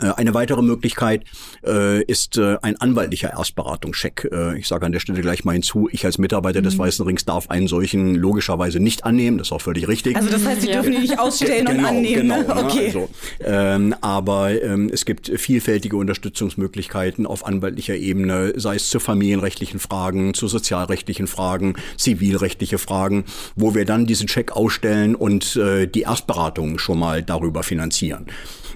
Äh, 0.00 0.12
eine 0.16 0.34
weitere 0.34 0.62
Möglichkeit 0.62 1.24
äh, 1.66 2.02
ist 2.04 2.36
äh, 2.36 2.58
ein 2.62 2.80
anwaltlicher 2.80 3.30
Erstberatungscheck. 3.30 4.28
Äh, 4.30 4.58
ich 4.58 4.68
sage 4.68 4.86
an 4.86 4.92
der 4.92 5.00
Stelle 5.00 5.20
gleich 5.20 5.44
mal 5.44 5.52
hinzu, 5.52 5.88
ich 5.90 6.04
als 6.04 6.18
Mitarbeiter 6.18 6.60
mhm. 6.60 6.64
des 6.64 6.78
Weißen 6.78 7.04
Rings 7.04 7.24
darf 7.24 7.50
einen 7.50 7.66
solchen 7.66 8.14
logischerweise 8.14 8.78
nicht 8.78 9.04
annehmen. 9.04 9.38
Das 9.38 9.48
ist 9.48 9.52
auch 9.52 9.60
völlig 9.60 9.88
richtig. 9.88 10.14
Also 10.14 10.30
das 10.30 10.46
heißt, 10.46 10.62
Sie 10.62 10.68
dürfen 10.68 10.92
ihn 10.92 11.00
nicht 11.00 11.18
ausstellen 11.18 11.66
genau, 11.66 11.80
und 11.80 11.84
annehmen. 11.86 12.28
Genau, 12.28 12.42
ne? 12.42 12.64
okay. 12.64 12.86
Also, 12.86 13.08
ähm, 13.44 13.94
aber 14.00 14.62
ähm, 14.62 14.90
es 14.92 15.04
gibt 15.04 15.32
vielfältige 15.36 15.96
Unterstützungsmöglichkeiten 15.96 17.26
auf 17.26 17.44
anwaltlicher 17.44 17.96
Ebene, 17.96 18.52
sei 18.56 18.76
es 18.76 18.90
zu 18.90 19.00
familienrechtlichen 19.00 19.80
Fragen, 19.80 20.34
zu 20.34 20.46
sozialrechtlichen 20.46 21.26
Fragen, 21.26 21.74
zivilrechtliche 21.96 22.78
Fragen, 22.78 23.24
wo 23.56 23.74
wir 23.74 23.84
dann 23.84 24.06
diesen 24.06 24.28
Check 24.28 24.52
ausstellen 24.52 25.16
und 25.16 25.56
äh, 25.56 25.88
die 25.88 26.02
Erstberatung 26.02 26.78
schon 26.78 27.00
mal 27.00 27.24
darüber 27.24 27.64
finanzieren. 27.64 28.26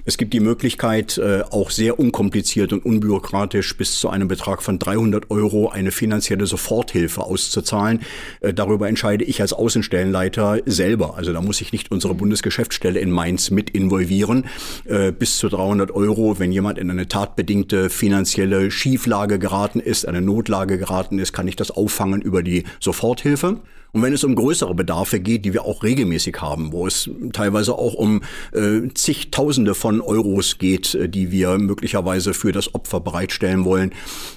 Es 0.07 0.17
gibt 0.17 0.33
die 0.33 0.39
Möglichkeit, 0.39 1.17
äh, 1.17 1.41
auch 1.49 1.71
sehr 1.71 1.99
unkompliziert 1.99 2.71
und 2.73 2.85
unbürokratisch 2.85 3.75
bis 3.75 3.99
zu 3.99 4.07
einem 4.09 4.27
Betrag 4.27 4.61
von 4.61 4.77
300 4.77 5.31
Euro 5.31 5.69
eine 5.69 5.91
finanzielle 5.91 6.45
Soforthilfe 6.45 7.23
auszuzahlen. 7.23 8.01
Äh, 8.39 8.53
darüber 8.53 8.87
entscheide 8.87 9.25
ich 9.25 9.41
als 9.41 9.51
Außenstellenleiter 9.51 10.59
selber. 10.67 11.17
Also 11.17 11.33
da 11.33 11.41
muss 11.41 11.59
ich 11.59 11.71
nicht 11.71 11.91
unsere 11.91 12.13
mhm. 12.13 12.19
Bundesgeschäftsstelle 12.19 12.99
in 12.99 13.09
Mainz 13.09 13.49
mit 13.49 13.71
involvieren. 13.71 14.45
Äh, 14.85 15.11
bis 15.11 15.39
zu 15.39 15.49
300 15.49 15.89
Euro, 15.89 16.37
wenn 16.37 16.51
jemand 16.51 16.77
in 16.77 16.91
eine 16.91 17.07
tatbedingte 17.07 17.89
finanzielle 17.89 18.69
Schieflage 18.69 19.39
geraten 19.39 19.79
ist, 19.79 20.07
eine 20.07 20.21
Notlage 20.21 20.77
geraten 20.77 21.17
ist, 21.17 21.33
kann 21.33 21.47
ich 21.47 21.55
das 21.55 21.71
auffangen 21.71 22.21
über 22.21 22.43
die 22.43 22.65
Soforthilfe. 22.79 23.59
Und 23.95 24.01
wenn 24.01 24.11
es 24.11 24.25
um 24.25 24.35
größere 24.35 24.75
Bedarfe 24.75 25.21
geht, 25.21 25.45
die 25.45 25.53
wir 25.53 25.63
auch 25.63 25.81
regelmäßig 25.81 26.41
haben, 26.41 26.73
wo 26.73 26.85
es 26.85 27.09
teilweise 27.31 27.75
auch 27.75 27.93
um 27.93 28.23
äh, 28.51 28.89
zigtausende 28.93 29.73
von 29.73 30.01
Euros 30.01 30.57
geht, 30.57 30.95
äh, 30.95 31.07
die 31.07 31.31
wir 31.31 31.57
möglicherweise 31.57 32.33
für 32.33 32.51
das 32.51 32.75
Opfer 32.75 32.99
bereitstellen 32.99 33.63
wollen, 33.63 33.93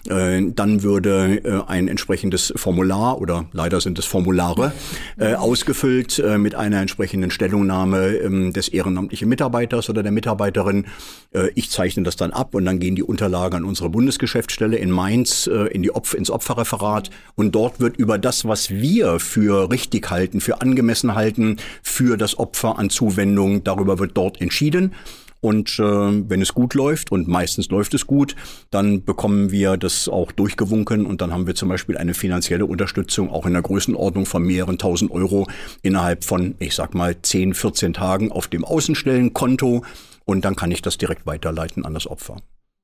äh, 0.09 0.43
dann 0.55 0.85
würde 0.85 1.41
äh, 1.43 1.61
ein 1.67 1.89
entsprechendes 1.89 2.53
Formular 2.55 3.21
oder 3.21 3.47
leider 3.51 3.81
sind 3.81 3.99
es 3.99 4.05
Formulare 4.05 4.71
äh, 5.17 5.35
ausgefüllt 5.35 6.21
äh, 6.21 6.39
mit 6.39 6.55
einer 6.55 6.81
entsprechenden 6.81 7.33
Stellungnahme 7.33 8.17
äh, 8.17 8.53
des 8.53 8.69
ehrenamtlichen 8.69 9.29
Mitarbeiters 9.29 9.91
oder 9.91 10.05
der 10.05 10.13
Mitarbeiterin. 10.13 10.87
Äh, 11.33 11.49
ich 11.57 11.69
zeichne 11.69 12.05
das 12.05 12.15
dann 12.15 12.31
ab 12.31 12.55
und 12.55 12.65
dann 12.65 12.79
gehen 12.79 12.95
die 12.95 13.03
Unterlagen 13.03 13.57
an 13.57 13.65
unsere 13.65 13.91
Bundesgeschäftsstelle 13.91 14.77
in 14.77 14.93
Mainz 14.93 15.49
äh, 15.49 15.67
in 15.75 15.83
die 15.83 15.91
Opfer, 15.91 16.17
ins 16.17 16.31
Opferreferat 16.31 17.11
und 17.35 17.57
dort 17.57 17.81
wird 17.81 17.97
über 17.97 18.19
das, 18.19 18.47
was 18.47 18.71
wir 18.71 19.19
für 19.19 19.48
für 19.49 19.71
richtig 19.71 20.11
halten, 20.11 20.43
für 20.43 20.61
angemessen 20.61 21.15
halten, 21.15 21.57
für 21.83 22.19
das 22.19 22.39
Opfer 22.39 22.79
an 22.79 22.91
Zuwendung. 22.91 23.65
Darüber 23.65 23.99
wird 23.99 24.15
dort 24.15 24.43
entschieden. 24.43 24.95
Und 25.41 25.79
äh, 25.79 25.83
wenn 25.83 26.43
es 26.43 26.53
gut 26.53 26.75
läuft, 26.75 27.13
und 27.13 27.29
meistens 27.29 27.71
läuft 27.71 27.95
es 27.95 28.07
gut, 28.07 28.37
dann 28.71 29.05
bekommen 29.05 29.51
wir 29.51 29.79
das 29.79 30.07
auch 30.07 30.33
durchgewunken 30.33 31.07
und 31.07 31.23
dann 31.23 31.33
haben 31.33 31.47
wir 31.47 31.55
zum 31.55 31.71
Beispiel 31.71 31.97
eine 31.97 32.13
finanzielle 32.13 32.67
Unterstützung 32.67 33.31
auch 33.31 33.47
in 33.47 33.55
der 33.55 33.63
Größenordnung 33.63 34.27
von 34.27 34.43
mehreren 34.43 34.77
tausend 34.77 35.13
Euro 35.13 35.47
innerhalb 35.81 36.25
von, 36.25 36.57
ich 36.59 36.75
sag 36.75 36.95
mal, 36.95 37.17
10, 37.23 37.55
14 37.55 37.95
Tagen 37.95 38.31
auf 38.33 38.49
dem 38.49 38.65
Außenstellenkonto 38.65 39.83
und 40.27 40.45
dann 40.45 40.57
kann 40.57 40.73
ich 40.73 40.83
das 40.83 40.99
direkt 40.99 41.25
weiterleiten 41.25 41.87
an 41.87 41.95
das 41.95 42.07
Opfer. 42.07 42.37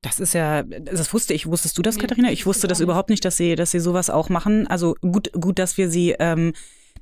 Das 0.05 0.19
ist 0.19 0.33
ja, 0.33 0.61
das 0.61 1.11
wusste 1.15 1.33
ich. 1.33 1.47
Wusstest 1.47 1.79
du 1.79 1.81
das, 1.81 1.97
Katharina? 1.97 2.31
Ich 2.31 2.45
wusste 2.45 2.67
das 2.67 2.79
überhaupt 2.79 3.09
nicht, 3.09 3.25
dass 3.25 3.37
sie, 3.37 3.55
dass 3.55 3.71
sie 3.71 3.79
sowas 3.79 4.11
auch 4.11 4.29
machen. 4.29 4.67
Also 4.67 4.95
gut, 5.01 5.31
gut, 5.33 5.57
dass 5.57 5.79
wir 5.79 5.89
sie 5.89 6.15
ähm, 6.19 6.53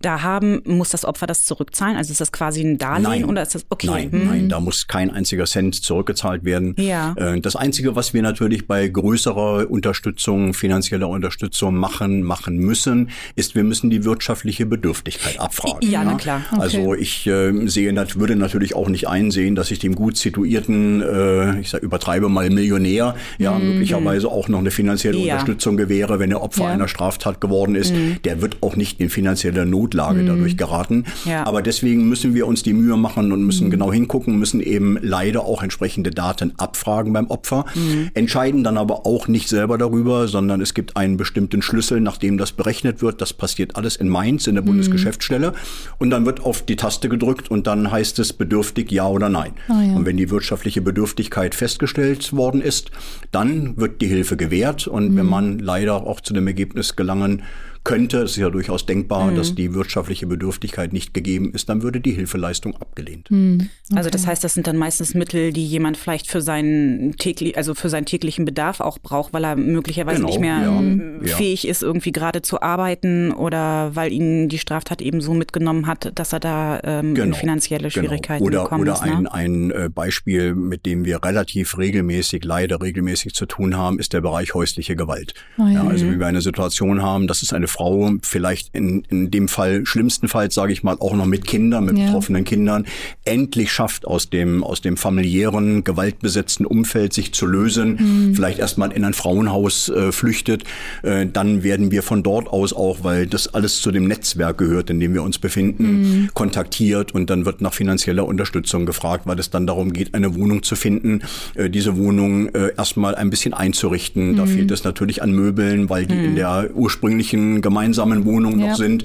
da 0.05 0.21
haben, 0.21 0.61
muss 0.65 0.89
das 0.89 1.05
Opfer 1.05 1.27
das 1.27 1.43
zurückzahlen? 1.43 1.97
Also 1.97 2.11
ist 2.11 2.21
das 2.21 2.31
quasi 2.31 2.61
ein 2.61 2.77
Darlehen 2.77 3.03
nein. 3.03 3.25
oder 3.25 3.41
ist 3.41 3.55
das 3.55 3.65
okay? 3.69 3.87
Nein, 3.87 4.09
mhm. 4.11 4.25
nein, 4.25 4.49
da 4.49 4.59
muss 4.59 4.87
kein 4.87 5.09
einziger 5.09 5.45
Cent 5.45 5.75
zurückgezahlt 5.75 6.43
werden. 6.43 6.75
Ja. 6.77 7.13
Äh, 7.17 7.39
das 7.41 7.55
Einzige, 7.55 7.95
was 7.95 8.13
wir 8.13 8.21
natürlich 8.21 8.67
bei 8.67 8.87
größerer 8.87 9.69
Unterstützung, 9.69 10.53
finanzieller 10.53 11.09
Unterstützung 11.09 11.75
machen, 11.75 12.23
machen 12.23 12.57
müssen, 12.57 13.09
ist, 13.35 13.55
wir 13.55 13.63
müssen 13.63 13.89
die 13.89 14.03
wirtschaftliche 14.03 14.65
Bedürftigkeit 14.65 15.39
abfragen. 15.39 15.89
Ja, 15.89 16.03
na 16.03 16.15
klar. 16.15 16.41
Okay. 16.51 16.61
Also 16.61 16.93
ich 16.93 17.27
äh, 17.27 17.67
sehe, 17.67 17.93
würde 18.15 18.35
natürlich 18.35 18.75
auch 18.75 18.89
nicht 18.89 19.07
einsehen, 19.07 19.55
dass 19.55 19.71
ich 19.71 19.79
dem 19.79 19.95
gut 19.95 20.17
situierten, 20.17 21.01
äh, 21.01 21.59
ich 21.61 21.69
sag, 21.69 21.81
übertreibe 21.81 22.29
mal 22.29 22.49
Millionär, 22.49 23.15
ja, 23.37 23.53
mhm. 23.53 23.69
möglicherweise 23.69 24.27
auch 24.27 24.47
noch 24.47 24.59
eine 24.59 24.71
finanzielle 24.71 25.17
ja. 25.17 25.33
Unterstützung 25.33 25.77
gewähre, 25.77 26.19
wenn 26.19 26.31
er 26.31 26.41
Opfer 26.41 26.65
ja. 26.65 26.69
einer 26.69 26.87
Straftat 26.87 27.39
geworden 27.39 27.75
ist. 27.75 27.93
Mhm. 27.93 28.17
Der 28.23 28.41
wird 28.41 28.57
auch 28.61 28.75
nicht 28.75 28.99
in 28.99 29.09
finanzielle 29.09 29.65
Not 29.65 29.92
Notlage 29.93 30.21
mhm. 30.21 30.27
dadurch 30.27 30.57
geraten. 30.57 31.05
Ja. 31.25 31.45
Aber 31.45 31.61
deswegen 31.61 32.09
müssen 32.09 32.33
wir 32.33 32.47
uns 32.47 32.63
die 32.63 32.73
Mühe 32.73 32.97
machen 32.97 33.31
und 33.31 33.43
müssen 33.43 33.67
mhm. 33.67 33.71
genau 33.71 33.93
hingucken, 33.93 34.37
müssen 34.37 34.59
eben 34.59 34.97
leider 35.01 35.45
auch 35.45 35.63
entsprechende 35.63 36.11
Daten 36.11 36.53
abfragen 36.57 37.13
beim 37.13 37.27
Opfer, 37.27 37.65
mhm. 37.75 38.09
entscheiden 38.13 38.63
dann 38.63 38.77
aber 38.77 39.05
auch 39.05 39.27
nicht 39.27 39.47
selber 39.47 39.77
darüber, 39.77 40.27
sondern 40.27 40.61
es 40.61 40.73
gibt 40.73 40.97
einen 40.97 41.17
bestimmten 41.17 41.61
Schlüssel, 41.61 42.01
nachdem 42.01 42.37
das 42.37 42.51
berechnet 42.51 43.01
wird. 43.01 43.21
Das 43.21 43.33
passiert 43.33 43.75
alles 43.75 43.95
in 43.95 44.09
Mainz 44.09 44.47
in 44.47 44.55
der. 44.55 44.63
Bundesgeschäftsstelle 44.63 45.51
und 45.99 46.09
dann 46.09 46.25
wird 46.25 46.41
auf 46.41 46.61
die 46.61 46.77
Taste 46.77 47.09
gedrückt 47.09 47.51
und 47.51 47.67
dann 47.67 47.91
heißt 47.91 48.17
es 48.19 48.31
bedürftig 48.31 48.89
ja 48.93 49.07
oder 49.07 49.27
nein. 49.27 49.51
Oh 49.67 49.73
ja. 49.73 49.93
Und 49.93 50.05
wenn 50.05 50.15
die 50.15 50.29
wirtschaftliche 50.29 50.81
Bedürftigkeit 50.81 51.53
festgestellt 51.53 52.31
worden 52.31 52.61
ist, 52.61 52.91
dann 53.31 53.75
wird 53.75 54.01
die 54.01 54.07
Hilfe 54.07 54.37
gewährt 54.37 54.87
und 54.87 55.17
wenn 55.17 55.25
mhm. 55.25 55.29
man 55.29 55.59
leider 55.59 56.07
auch 56.07 56.21
zu 56.21 56.33
dem 56.33 56.47
Ergebnis 56.47 56.95
gelangen 56.95 57.43
könnte, 57.83 58.19
es 58.19 58.31
ist 58.31 58.37
ja 58.37 58.49
durchaus 58.49 58.85
denkbar, 58.85 59.31
mhm. 59.31 59.35
dass 59.35 59.55
die 59.55 59.73
wirtschaftliche 59.73 60.25
Bedürftigkeit 60.25 60.93
nicht 60.93 61.13
gegeben 61.13 61.51
ist, 61.53 61.67
dann 61.67 61.81
würde 61.83 61.99
die 61.99 62.11
Hilfeleistung 62.11 62.75
abgelehnt. 62.77 63.29
Mhm. 63.29 63.69
Okay. 63.89 63.97
Also 63.97 64.09
das 64.09 64.25
heißt, 64.25 64.43
das 64.43 64.53
sind 64.53 64.67
dann 64.67 64.77
meistens 64.77 65.13
Mittel, 65.13 65.51
die 65.51 65.65
jemand 65.65 65.97
vielleicht 65.97 66.27
für 66.27 66.41
seinen 66.41 67.17
täglich, 67.17 67.57
also 67.57 67.73
für 67.73 67.89
seinen 67.89 68.05
täglichen 68.05 68.45
Bedarf 68.45 68.79
auch 68.79 68.99
braucht, 68.99 69.33
weil 69.33 69.43
er 69.43 69.55
möglicherweise 69.55 70.21
genau, 70.21 70.29
nicht 70.29 70.39
mehr 70.39 70.81
ja, 71.23 71.35
fähig 71.35 71.63
ja. 71.63 71.71
ist, 71.71 71.83
irgendwie 71.83 72.13
gerade 72.13 72.41
zu 72.41 72.61
arbeiten 72.61 73.31
oder 73.31 73.95
weil 73.95 74.13
ihn 74.13 74.47
die 74.47 74.59
Straftat 74.59 75.01
eben 75.01 75.19
so 75.19 75.33
mitgenommen 75.33 75.85
hat, 75.85 76.11
dass 76.15 76.31
er 76.31 76.39
da 76.39 76.79
ähm, 76.83 77.15
genau, 77.15 77.27
in 77.27 77.33
finanzielle 77.33 77.89
genau. 77.89 78.07
Schwierigkeiten 78.07 78.45
genau. 78.45 78.59
oder, 78.59 78.63
gekommen 78.63 78.81
oder 78.83 78.93
ist. 78.93 79.01
Oder 79.01 79.21
ne? 79.21 79.33
ein, 79.33 79.71
ein 79.71 79.71
äh, 79.71 79.89
Beispiel, 79.89 80.55
mit 80.55 80.85
dem 80.85 81.03
wir 81.03 81.21
relativ 81.23 81.77
regelmäßig, 81.77 82.45
leider 82.45 82.81
regelmäßig 82.81 83.33
zu 83.33 83.45
tun 83.45 83.75
haben, 83.75 83.99
ist 83.99 84.13
der 84.13 84.21
Bereich 84.21 84.53
häusliche 84.53 84.95
Gewalt. 84.95 85.33
Oh 85.57 85.67
ja. 85.67 85.83
also 85.85 86.09
wie 86.09 86.17
wir 86.17 86.27
eine 86.27 86.41
Situation 86.41 87.01
haben, 87.01 87.27
das 87.27 87.41
ist 87.41 87.53
eine 87.53 87.67
Frau, 87.73 88.11
vielleicht 88.21 88.69
in, 88.73 89.03
in 89.09 89.31
dem 89.31 89.47
Fall, 89.47 89.85
schlimmstenfalls 89.85 90.53
sage 90.53 90.73
ich 90.73 90.83
mal, 90.83 90.95
auch 90.99 91.15
noch 91.15 91.25
mit 91.25 91.45
Kindern, 91.47 91.85
mit 91.85 91.97
ja. 91.97 92.05
betroffenen 92.05 92.43
Kindern, 92.43 92.85
endlich 93.25 93.71
schafft, 93.71 94.05
aus 94.05 94.29
dem, 94.29 94.63
aus 94.63 94.81
dem 94.81 94.95
familiären, 94.95 95.83
gewaltbesetzten 95.83 96.65
Umfeld 96.65 97.13
sich 97.13 97.33
zu 97.33 97.45
lösen, 97.45 98.29
mhm. 98.29 98.35
vielleicht 98.35 98.59
erstmal 98.59 98.91
in 98.91 99.03
ein 99.03 99.13
Frauenhaus 99.13 99.89
äh, 99.89 100.11
flüchtet, 100.11 100.63
äh, 101.01 101.25
dann 101.25 101.63
werden 101.63 101.91
wir 101.91 102.03
von 102.03 102.21
dort 102.21 102.47
aus 102.47 102.73
auch, 102.73 103.03
weil 103.03 103.25
das 103.25 103.53
alles 103.53 103.81
zu 103.81 103.91
dem 103.91 104.07
Netzwerk 104.07 104.57
gehört, 104.59 104.89
in 104.89 104.99
dem 104.99 105.13
wir 105.13 105.23
uns 105.23 105.39
befinden, 105.39 105.85
mhm. 105.85 106.29
kontaktiert 106.33 107.13
und 107.13 107.29
dann 107.29 107.45
wird 107.45 107.61
nach 107.61 107.73
finanzieller 107.73 108.25
Unterstützung 108.25 108.85
gefragt, 108.85 109.25
weil 109.25 109.39
es 109.39 109.49
dann 109.49 109.65
darum 109.65 109.93
geht, 109.93 110.13
eine 110.13 110.35
Wohnung 110.35 110.61
zu 110.61 110.75
finden, 110.75 111.21
äh, 111.55 111.69
diese 111.69 111.97
Wohnung 111.97 112.49
äh, 112.49 112.73
erstmal 112.77 113.15
ein 113.15 113.31
bisschen 113.31 113.53
einzurichten. 113.53 114.33
Mhm. 114.33 114.37
Da 114.37 114.45
fehlt 114.45 114.69
es 114.69 114.83
natürlich 114.83 115.23
an 115.23 115.31
Möbeln, 115.31 115.89
weil 115.89 116.05
die 116.05 116.15
in 116.15 116.31
mhm. 116.31 116.35
der 116.35 116.69
ursprünglichen 116.75 117.61
gemeinsamen 117.63 118.25
Wohnung 118.25 118.57
noch 118.57 118.67
ja. 118.67 118.75
sind 118.75 119.03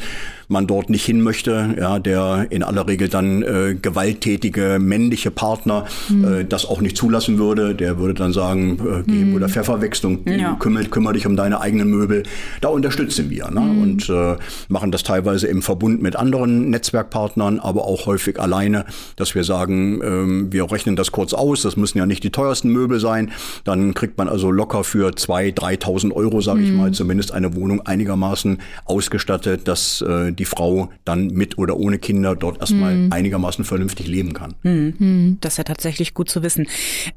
man 0.48 0.66
dort 0.66 0.90
nicht 0.90 1.04
hin 1.04 1.20
möchte, 1.20 1.74
ja, 1.78 1.98
der 1.98 2.46
in 2.50 2.62
aller 2.62 2.86
Regel 2.88 3.08
dann 3.08 3.42
äh, 3.42 3.76
gewalttätige 3.80 4.78
männliche 4.80 5.30
Partner 5.30 5.84
mhm. 6.08 6.24
äh, 6.24 6.44
das 6.44 6.64
auch 6.64 6.80
nicht 6.80 6.96
zulassen 6.96 7.38
würde. 7.38 7.74
Der 7.74 7.98
würde 7.98 8.14
dann 8.14 8.32
sagen, 8.32 8.78
äh, 8.80 9.02
geh 9.06 9.24
mhm. 9.24 9.34
oder 9.34 9.48
Pfefferwechslung, 9.48 10.20
ja. 10.26 10.54
kümmere, 10.58 10.84
kümmere 10.86 11.14
dich 11.14 11.26
um 11.26 11.36
deine 11.36 11.60
eigenen 11.60 11.90
Möbel. 11.90 12.22
Da 12.62 12.68
unterstützen 12.68 13.28
wir 13.28 13.50
ne? 13.50 13.60
Mhm. 13.60 13.82
und 13.82 14.08
äh, 14.08 14.36
machen 14.68 14.90
das 14.90 15.02
teilweise 15.02 15.46
im 15.46 15.60
Verbund 15.60 16.00
mit 16.00 16.16
anderen 16.16 16.70
Netzwerkpartnern, 16.70 17.60
aber 17.60 17.84
auch 17.84 18.06
häufig 18.06 18.40
alleine, 18.40 18.86
dass 19.16 19.34
wir 19.34 19.44
sagen, 19.44 20.00
ähm, 20.02 20.52
wir 20.52 20.70
rechnen 20.72 20.96
das 20.96 21.12
kurz 21.12 21.34
aus, 21.34 21.62
das 21.62 21.76
müssen 21.76 21.98
ja 21.98 22.06
nicht 22.06 22.24
die 22.24 22.30
teuersten 22.30 22.70
Möbel 22.70 23.00
sein. 23.00 23.32
Dann 23.64 23.92
kriegt 23.92 24.16
man 24.16 24.28
also 24.28 24.50
locker 24.50 24.82
für 24.82 25.10
2.000, 25.10 25.58
3.000 25.82 26.12
Euro, 26.12 26.40
sage 26.40 26.62
ich 26.62 26.70
mhm. 26.70 26.76
mal, 26.76 26.92
zumindest 26.92 27.32
eine 27.32 27.54
Wohnung 27.54 27.82
einigermaßen 27.84 28.58
ausgestattet, 28.86 29.68
dass 29.68 30.00
äh, 30.00 30.32
die 30.38 30.44
Frau 30.44 30.90
dann 31.04 31.28
mit 31.28 31.58
oder 31.58 31.76
ohne 31.76 31.98
Kinder 31.98 32.36
dort 32.36 32.60
erstmal 32.60 32.94
mhm. 32.94 33.12
einigermaßen 33.12 33.64
vernünftig 33.64 34.06
leben 34.06 34.32
kann. 34.32 34.54
Mhm. 34.62 35.38
Das 35.40 35.54
ist 35.54 35.58
ja 35.58 35.64
tatsächlich 35.64 36.14
gut 36.14 36.30
zu 36.30 36.42
wissen. 36.42 36.66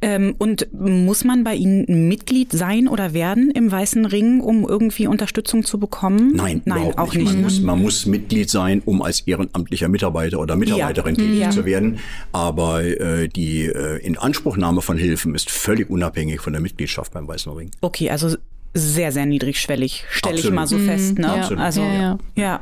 Ähm, 0.02 0.36
und 0.38 0.68
muss 0.74 1.24
man 1.24 1.44
bei 1.44 1.56
Ihnen 1.56 2.08
Mitglied 2.08 2.52
sein 2.52 2.88
oder 2.88 3.14
werden 3.14 3.52
im 3.52 3.72
Weißen 3.72 4.06
Ring, 4.06 4.42
um 4.42 4.68
irgendwie 4.68 5.08
Unterstützung 5.08 5.64
zu 5.64 5.80
bekommen? 5.80 6.34
Nein, 6.36 6.62
Nein 6.66 6.98
auch 6.98 7.14
nicht. 7.14 7.24
nicht. 7.24 7.34
Man, 7.34 7.42
muss, 7.44 7.62
man 7.62 7.82
muss 7.82 8.06
Mitglied 8.06 8.50
sein, 8.50 8.82
um 8.86 9.02
als 9.02 9.22
ehrenamtlicher 9.22 9.88
Mitarbeiter 9.88 10.40
oder 10.40 10.56
Mitarbeiterin 10.56 11.16
ja. 11.16 11.22
tätig 11.22 11.40
ja. 11.40 11.50
zu 11.52 11.66
werden. 11.66 12.00
Aber 12.32 12.84
äh, 12.84 13.28
die 13.28 13.66
äh, 13.66 13.98
Inanspruchnahme 14.06 14.82
von 14.82 14.98
Hilfen 14.98 15.36
ist 15.36 15.50
völlig 15.50 15.90
unabhängig 15.90 16.42
von 16.42 16.54
der 16.54 16.62
Mitgliedschaft 16.62 17.14
beim 17.14 17.28
Weißen 17.28 17.52
Ring. 17.52 17.72
Okay, 17.82 18.10
also 18.10 18.36
sehr, 18.74 19.12
sehr 19.12 19.26
niedrigschwellig, 19.26 20.06
stelle 20.10 20.40
ich 20.40 20.50
mal 20.50 20.68
so 20.68 20.78
mhm. 20.78 20.86
fest. 20.86 21.20
Ne? 21.20 21.28
Ja. 21.28 21.58
Also, 21.58 21.82
ja, 21.82 21.94
ja. 21.94 22.18
Ja, 22.36 22.60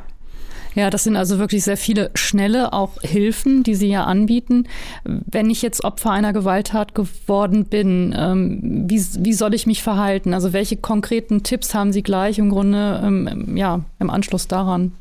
das 0.90 1.04
sind 1.04 1.16
also 1.16 1.38
wirklich 1.38 1.64
sehr 1.64 1.76
viele 1.76 2.10
schnelle 2.14 2.72
auch 2.72 3.00
Hilfen, 3.02 3.62
die 3.62 3.74
Sie 3.74 3.88
ja 3.88 4.04
anbieten. 4.04 4.68
Wenn 5.04 5.50
ich 5.50 5.62
jetzt 5.62 5.84
Opfer 5.84 6.10
einer 6.10 6.32
Gewalttat 6.32 6.94
geworden 6.94 7.64
bin, 7.64 8.14
ähm, 8.16 8.84
wie, 8.88 9.04
wie 9.18 9.32
soll 9.32 9.54
ich 9.54 9.66
mich 9.66 9.82
verhalten? 9.82 10.32
Also 10.32 10.52
welche 10.52 10.76
konkreten 10.76 11.42
Tipps 11.42 11.74
haben 11.74 11.92
Sie 11.92 12.02
gleich 12.02 12.38
im 12.38 12.50
Grunde 12.50 13.00
ähm, 13.04 13.56
ja, 13.56 13.80
im 13.98 14.10
Anschluss 14.10 14.46
daran? 14.46 14.92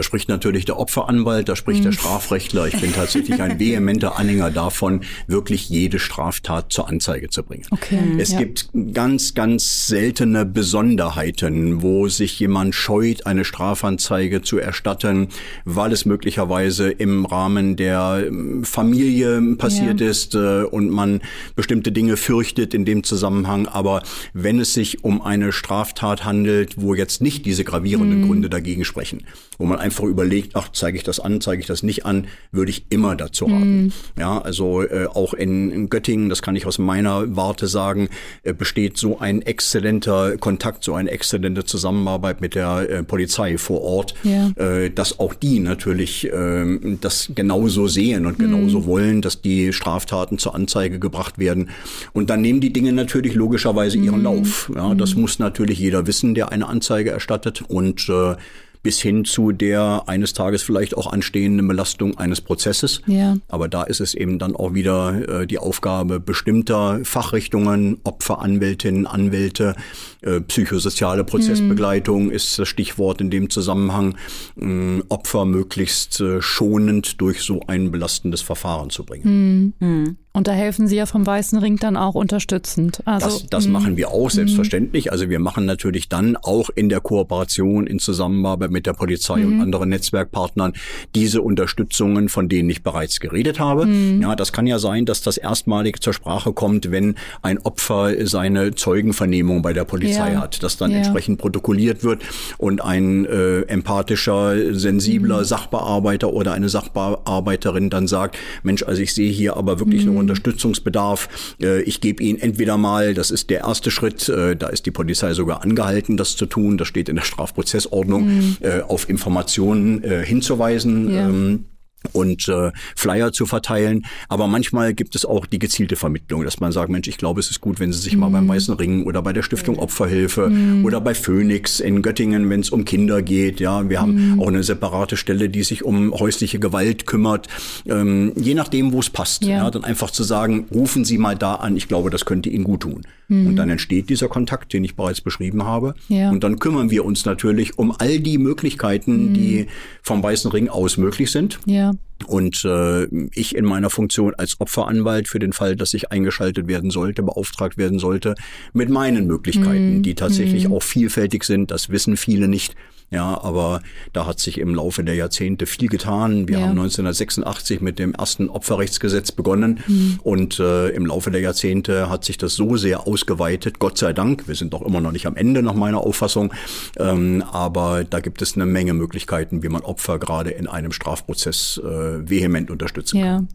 Da 0.00 0.04
spricht 0.04 0.30
natürlich 0.30 0.64
der 0.64 0.78
Opferanwalt, 0.78 1.50
da 1.50 1.54
spricht 1.54 1.84
der 1.84 1.90
mhm. 1.90 1.96
Strafrechtler. 1.96 2.66
Ich 2.68 2.80
bin 2.80 2.90
tatsächlich 2.90 3.42
ein 3.42 3.58
vehementer 3.60 4.18
Anhänger 4.18 4.50
davon, 4.50 5.02
wirklich 5.26 5.68
jede 5.68 5.98
Straftat 5.98 6.72
zur 6.72 6.88
Anzeige 6.88 7.28
zu 7.28 7.42
bringen. 7.42 7.66
Okay, 7.70 7.98
es 8.16 8.32
ja. 8.32 8.38
gibt 8.38 8.70
ganz, 8.94 9.34
ganz 9.34 9.88
seltene 9.88 10.46
Besonderheiten, 10.46 11.82
wo 11.82 12.08
sich 12.08 12.40
jemand 12.40 12.74
scheut, 12.74 13.26
eine 13.26 13.44
Strafanzeige 13.44 14.40
zu 14.40 14.56
erstatten, 14.56 15.28
weil 15.66 15.92
es 15.92 16.06
möglicherweise 16.06 16.90
im 16.90 17.26
Rahmen 17.26 17.76
der 17.76 18.24
ähm, 18.26 18.64
Familie 18.64 19.38
passiert 19.58 20.00
ja. 20.00 20.08
ist 20.08 20.34
äh, 20.34 20.62
und 20.62 20.88
man 20.88 21.20
bestimmte 21.56 21.92
Dinge 21.92 22.16
fürchtet 22.16 22.72
in 22.72 22.86
dem 22.86 23.04
Zusammenhang. 23.04 23.68
Aber 23.68 24.02
wenn 24.32 24.60
es 24.60 24.72
sich 24.72 25.04
um 25.04 25.20
eine 25.20 25.52
Straftat 25.52 26.24
handelt, 26.24 26.80
wo 26.80 26.94
jetzt 26.94 27.20
nicht 27.20 27.44
diese 27.44 27.64
gravierenden 27.64 28.22
mhm. 28.22 28.26
Gründe 28.28 28.48
dagegen 28.48 28.86
sprechen, 28.86 29.24
wo 29.58 29.66
man 29.66 29.89
einfach 29.90 30.04
überlegt, 30.04 30.54
ach, 30.54 30.68
zeige 30.72 30.96
ich 30.96 31.02
das 31.02 31.18
an, 31.18 31.40
zeige 31.40 31.60
ich 31.60 31.66
das 31.66 31.82
nicht 31.82 32.06
an, 32.06 32.28
würde 32.52 32.70
ich 32.70 32.86
immer 32.90 33.16
dazu 33.16 33.46
raten. 33.46 33.82
Mhm. 33.82 33.92
Ja, 34.16 34.40
also 34.40 34.82
äh, 34.82 35.06
auch 35.06 35.34
in, 35.34 35.72
in, 35.72 35.90
Göttingen, 35.90 36.28
das 36.28 36.42
kann 36.42 36.54
ich 36.54 36.64
aus 36.64 36.78
meiner 36.78 37.34
Warte 37.34 37.66
sagen, 37.66 38.08
äh, 38.44 38.52
besteht 38.52 38.96
so 38.96 39.18
ein 39.18 39.42
exzellenter 39.42 40.36
Kontakt, 40.36 40.84
so 40.84 40.94
eine 40.94 41.10
exzellente 41.10 41.64
Zusammenarbeit 41.64 42.40
mit 42.40 42.54
der 42.54 42.88
äh, 42.88 43.02
Polizei 43.02 43.58
vor 43.58 43.82
Ort, 43.82 44.14
ja. 44.22 44.50
äh, 44.64 44.90
dass 44.90 45.18
auch 45.18 45.34
die 45.34 45.58
natürlich 45.58 46.32
äh, 46.32 46.78
das 47.00 47.32
genauso 47.34 47.88
sehen 47.88 48.26
und 48.26 48.38
genauso 48.38 48.80
mhm. 48.82 48.86
wollen, 48.86 49.22
dass 49.22 49.42
die 49.42 49.72
Straftaten 49.72 50.38
zur 50.38 50.54
Anzeige 50.54 51.00
gebracht 51.00 51.40
werden. 51.40 51.70
Und 52.12 52.30
dann 52.30 52.42
nehmen 52.42 52.60
die 52.60 52.72
Dinge 52.72 52.92
natürlich 52.92 53.34
logischerweise 53.34 53.98
ihren 53.98 54.18
mhm. 54.18 54.24
Lauf. 54.24 54.70
Ja, 54.72 54.94
das 54.94 55.16
mhm. 55.16 55.22
muss 55.22 55.40
natürlich 55.40 55.80
jeder 55.80 56.06
wissen, 56.06 56.36
der 56.36 56.52
eine 56.52 56.68
Anzeige 56.68 57.10
erstattet 57.10 57.62
und 57.66 58.08
äh, 58.08 58.36
bis 58.82 59.00
hin 59.00 59.24
zu 59.24 59.52
der 59.52 60.04
eines 60.06 60.32
Tages 60.32 60.62
vielleicht 60.62 60.96
auch 60.96 61.12
anstehenden 61.12 61.66
Belastung 61.66 62.18
eines 62.18 62.40
Prozesses. 62.40 63.02
Ja. 63.06 63.36
Aber 63.48 63.68
da 63.68 63.82
ist 63.82 64.00
es 64.00 64.14
eben 64.14 64.38
dann 64.38 64.56
auch 64.56 64.74
wieder 64.74 65.42
äh, 65.42 65.46
die 65.46 65.58
Aufgabe 65.58 66.20
bestimmter 66.20 67.00
Fachrichtungen, 67.04 68.00
Opferanwältinnen, 68.04 69.06
Anwälte, 69.06 69.74
äh, 70.19 70.19
psychosoziale 70.46 71.24
Prozessbegleitung 71.24 72.26
mhm. 72.26 72.30
ist 72.30 72.58
das 72.58 72.68
Stichwort 72.68 73.20
in 73.20 73.30
dem 73.30 73.50
Zusammenhang, 73.50 74.16
äh, 74.60 75.02
Opfer 75.08 75.44
möglichst 75.44 76.20
äh, 76.20 76.42
schonend 76.42 77.20
durch 77.20 77.42
so 77.42 77.60
ein 77.66 77.90
belastendes 77.90 78.42
Verfahren 78.42 78.90
zu 78.90 79.04
bringen. 79.04 79.72
Mhm. 79.80 79.88
mhm. 79.88 80.16
Und 80.32 80.46
da 80.46 80.52
helfen 80.52 80.86
Sie 80.86 80.94
ja 80.94 81.06
vom 81.06 81.26
Weißen 81.26 81.58
Ring 81.58 81.76
dann 81.78 81.96
auch 81.96 82.14
unterstützend. 82.14 83.02
Also, 83.04 83.26
das 83.26 83.46
das 83.48 83.66
mhm. 83.66 83.72
machen 83.72 83.96
wir 83.96 84.10
auch, 84.10 84.30
selbstverständlich. 84.30 85.10
Also 85.10 85.28
wir 85.28 85.40
machen 85.40 85.64
natürlich 85.64 86.08
dann 86.08 86.36
auch 86.36 86.70
in 86.72 86.88
der 86.88 87.00
Kooperation, 87.00 87.88
in 87.88 87.98
Zusammenarbeit 87.98 88.70
mit 88.70 88.86
der 88.86 88.92
Polizei 88.92 89.44
und 89.44 89.56
mhm. 89.56 89.60
anderen 89.60 89.88
Netzwerkpartnern 89.88 90.74
diese 91.16 91.42
Unterstützungen, 91.42 92.28
von 92.28 92.48
denen 92.48 92.70
ich 92.70 92.84
bereits 92.84 93.18
geredet 93.18 93.58
habe. 93.58 93.86
Mhm. 93.86 94.22
Ja, 94.22 94.36
das 94.36 94.52
kann 94.52 94.68
ja 94.68 94.78
sein, 94.78 95.04
dass 95.04 95.20
das 95.20 95.36
erstmalig 95.36 96.00
zur 96.00 96.12
Sprache 96.12 96.52
kommt, 96.52 96.92
wenn 96.92 97.16
ein 97.42 97.58
Opfer 97.58 98.24
seine 98.24 98.76
Zeugenvernehmung 98.76 99.62
bei 99.62 99.72
der 99.72 99.84
Polizei 99.84 100.09
ja. 100.16 100.40
hat, 100.40 100.62
dass 100.62 100.76
dann 100.76 100.90
ja. 100.90 100.98
entsprechend 100.98 101.38
protokolliert 101.38 102.04
wird 102.04 102.22
und 102.58 102.82
ein 102.82 103.24
äh, 103.26 103.62
empathischer, 103.62 104.74
sensibler 104.74 105.40
mhm. 105.40 105.44
Sachbearbeiter 105.44 106.32
oder 106.32 106.52
eine 106.52 106.68
Sachbearbeiterin 106.68 107.90
dann 107.90 108.06
sagt, 108.08 108.36
Mensch, 108.62 108.82
also 108.82 109.02
ich 109.02 109.14
sehe 109.14 109.30
hier 109.30 109.56
aber 109.56 109.78
wirklich 109.78 110.06
mhm. 110.06 110.16
Unterstützungsbedarf. 110.16 111.56
Äh, 111.62 111.82
ich 111.82 112.00
gebe 112.00 112.22
Ihnen 112.22 112.38
entweder 112.38 112.76
mal, 112.76 113.14
das 113.14 113.30
ist 113.30 113.50
der 113.50 113.60
erste 113.60 113.90
Schritt, 113.90 114.28
äh, 114.28 114.56
da 114.56 114.68
ist 114.68 114.86
die 114.86 114.90
Polizei 114.90 115.34
sogar 115.34 115.62
angehalten, 115.62 116.16
das 116.16 116.36
zu 116.36 116.46
tun, 116.46 116.78
das 116.78 116.88
steht 116.88 117.08
in 117.08 117.16
der 117.16 117.22
Strafprozessordnung, 117.22 118.26
mhm. 118.26 118.56
Äh, 118.60 118.80
auf 118.82 119.08
Informationen 119.08 120.02
hinzuweisen. 120.02 121.12
Ja. 121.12 121.28
Ähm, 121.28 121.64
und 122.12 122.48
äh, 122.48 122.72
Flyer 122.96 123.32
zu 123.32 123.46
verteilen. 123.46 124.06
Aber 124.28 124.46
manchmal 124.46 124.94
gibt 124.94 125.14
es 125.14 125.24
auch 125.24 125.46
die 125.46 125.58
gezielte 125.58 125.96
Vermittlung, 125.96 126.44
dass 126.44 126.60
man 126.60 126.72
sagt, 126.72 126.90
Mensch, 126.90 127.08
ich 127.08 127.18
glaube, 127.18 127.40
es 127.40 127.50
ist 127.50 127.60
gut, 127.60 127.80
wenn 127.80 127.92
Sie 127.92 127.98
sich 127.98 128.16
mm. 128.16 128.20
mal 128.20 128.28
beim 128.30 128.44
mhm. 128.44 128.50
Weißen 128.50 128.74
Ring 128.74 129.04
oder 129.04 129.22
bei 129.22 129.32
der 129.32 129.42
Stiftung 129.42 129.78
Opferhilfe 129.78 130.48
mm. 130.48 130.84
oder 130.84 131.00
bei 131.00 131.14
Phoenix 131.14 131.80
in 131.80 132.02
Göttingen, 132.02 132.48
wenn 132.48 132.60
es 132.60 132.70
um 132.70 132.84
Kinder 132.84 133.22
geht. 133.22 133.60
Ja, 133.60 133.88
wir 133.88 134.00
haben 134.00 134.36
mm. 134.36 134.40
auch 134.40 134.48
eine 134.48 134.62
separate 134.62 135.16
Stelle, 135.16 135.48
die 135.48 135.62
sich 135.62 135.84
um 135.84 136.12
häusliche 136.12 136.58
Gewalt 136.58 137.06
kümmert. 137.06 137.48
Ähm, 137.86 138.32
je 138.36 138.54
nachdem, 138.54 138.92
wo 138.92 139.00
es 139.00 139.10
passt. 139.10 139.44
Ja. 139.44 139.58
ja. 139.58 139.70
dann 139.70 139.84
einfach 139.84 140.10
zu 140.10 140.24
sagen, 140.24 140.66
rufen 140.72 141.04
Sie 141.04 141.18
mal 141.18 141.36
da 141.36 141.56
an. 141.56 141.76
Ich 141.76 141.88
glaube, 141.88 142.10
das 142.10 142.24
könnte 142.24 142.48
Ihnen 142.48 142.64
gut 142.64 142.80
tun. 142.80 143.02
Mhm. 143.30 143.46
Und 143.46 143.56
dann 143.56 143.70
entsteht 143.70 144.10
dieser 144.10 144.28
Kontakt, 144.28 144.72
den 144.72 144.84
ich 144.84 144.96
bereits 144.96 145.20
beschrieben 145.20 145.64
habe. 145.64 145.94
Ja. 146.08 146.30
Und 146.30 146.44
dann 146.44 146.58
kümmern 146.58 146.90
wir 146.90 147.04
uns 147.04 147.24
natürlich 147.24 147.78
um 147.78 147.94
all 147.98 148.18
die 148.18 148.36
Möglichkeiten, 148.36 149.32
die 149.32 149.66
vom 150.02 150.22
Weißen 150.22 150.50
Ring 150.50 150.68
aus 150.68 150.96
möglich 150.96 151.30
sind. 151.30 151.60
Ja. 151.64 151.92
Und 152.26 152.64
äh, 152.64 153.04
ich 153.32 153.54
in 153.54 153.64
meiner 153.64 153.88
Funktion 153.88 154.34
als 154.34 154.60
Opferanwalt 154.60 155.28
für 155.28 155.38
den 155.38 155.52
Fall, 155.52 155.76
dass 155.76 155.94
ich 155.94 156.10
eingeschaltet 156.10 156.66
werden 156.66 156.90
sollte, 156.90 157.22
beauftragt 157.22 157.78
werden 157.78 157.98
sollte, 157.98 158.34
mit 158.74 158.90
meinen 158.90 159.26
Möglichkeiten, 159.26 160.00
mm. 160.00 160.02
die 160.02 160.14
tatsächlich 160.14 160.68
mm. 160.68 160.72
auch 160.72 160.82
vielfältig 160.82 161.44
sind, 161.44 161.70
das 161.70 161.88
wissen 161.88 162.18
viele 162.18 162.46
nicht. 162.46 162.74
Ja, 163.10 163.42
aber 163.42 163.82
da 164.12 164.24
hat 164.24 164.38
sich 164.38 164.58
im 164.58 164.72
Laufe 164.72 165.02
der 165.02 165.16
Jahrzehnte 165.16 165.66
viel 165.66 165.88
getan. 165.88 166.46
Wir 166.46 166.58
ja. 166.58 166.62
haben 166.62 166.78
1986 166.78 167.80
mit 167.80 167.98
dem 167.98 168.14
ersten 168.14 168.48
Opferrechtsgesetz 168.48 169.32
begonnen 169.32 169.80
mhm. 169.88 170.20
und 170.22 170.60
äh, 170.60 170.90
im 170.90 171.06
Laufe 171.06 171.32
der 171.32 171.40
Jahrzehnte 171.40 172.08
hat 172.08 172.24
sich 172.24 172.38
das 172.38 172.54
so 172.54 172.76
sehr 172.76 173.08
ausgeweitet, 173.08 173.80
Gott 173.80 173.98
sei 173.98 174.12
Dank. 174.12 174.46
Wir 174.46 174.54
sind 174.54 174.72
doch 174.72 174.82
immer 174.82 175.00
noch 175.00 175.10
nicht 175.10 175.26
am 175.26 175.34
Ende 175.34 175.60
nach 175.62 175.74
meiner 175.74 175.98
Auffassung, 175.98 176.52
ähm, 176.98 177.42
aber 177.50 178.04
da 178.04 178.20
gibt 178.20 178.42
es 178.42 178.54
eine 178.54 178.66
Menge 178.66 178.94
Möglichkeiten, 178.94 179.64
wie 179.64 179.68
man 179.68 179.82
Opfer 179.82 180.20
gerade 180.20 180.50
in 180.50 180.68
einem 180.68 180.92
Strafprozess 180.92 181.80
äh, 181.84 182.30
vehement 182.30 182.70
unterstützen 182.70 183.18
ja. 183.18 183.24
kann. 183.36 183.48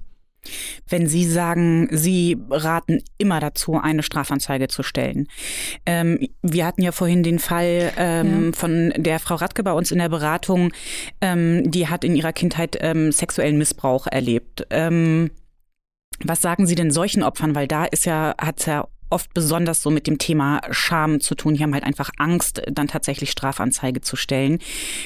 Wenn 0.87 1.07
Sie 1.07 1.25
sagen, 1.25 1.87
Sie 1.91 2.37
raten 2.49 3.01
immer 3.17 3.39
dazu, 3.39 3.79
eine 3.79 4.03
Strafanzeige 4.03 4.67
zu 4.67 4.83
stellen. 4.83 5.27
Ähm, 5.85 6.27
wir 6.41 6.65
hatten 6.65 6.81
ja 6.81 6.91
vorhin 6.91 7.23
den 7.23 7.39
Fall 7.39 7.91
ähm, 7.97 8.45
ja. 8.45 8.51
von 8.53 8.93
der 8.97 9.19
Frau 9.19 9.35
Radke 9.35 9.63
bei 9.63 9.73
uns 9.73 9.91
in 9.91 9.99
der 9.99 10.09
Beratung, 10.09 10.71
ähm, 11.21 11.69
die 11.69 11.87
hat 11.87 12.03
in 12.03 12.15
ihrer 12.15 12.33
Kindheit 12.33 12.77
ähm, 12.81 13.11
sexuellen 13.11 13.57
Missbrauch 13.57 14.07
erlebt. 14.07 14.65
Ähm, 14.69 15.31
was 16.23 16.41
sagen 16.41 16.65
Sie 16.65 16.75
denn 16.75 16.91
solchen 16.91 17.23
Opfern? 17.23 17.55
Weil 17.55 17.67
da 17.67 17.85
ist 17.85 18.05
ja, 18.05 18.35
hat 18.39 18.59
es 18.59 18.65
ja 18.67 18.87
oft 19.09 19.33
besonders 19.33 19.81
so 19.81 19.89
mit 19.89 20.07
dem 20.07 20.17
Thema 20.17 20.61
Scham 20.71 21.19
zu 21.19 21.35
tun. 21.35 21.55
Die 21.55 21.63
haben 21.63 21.73
halt 21.73 21.83
einfach 21.83 22.09
Angst, 22.17 22.61
dann 22.71 22.87
tatsächlich 22.87 23.31
Strafanzeige 23.31 24.01
zu 24.01 24.15
stellen. 24.15 24.59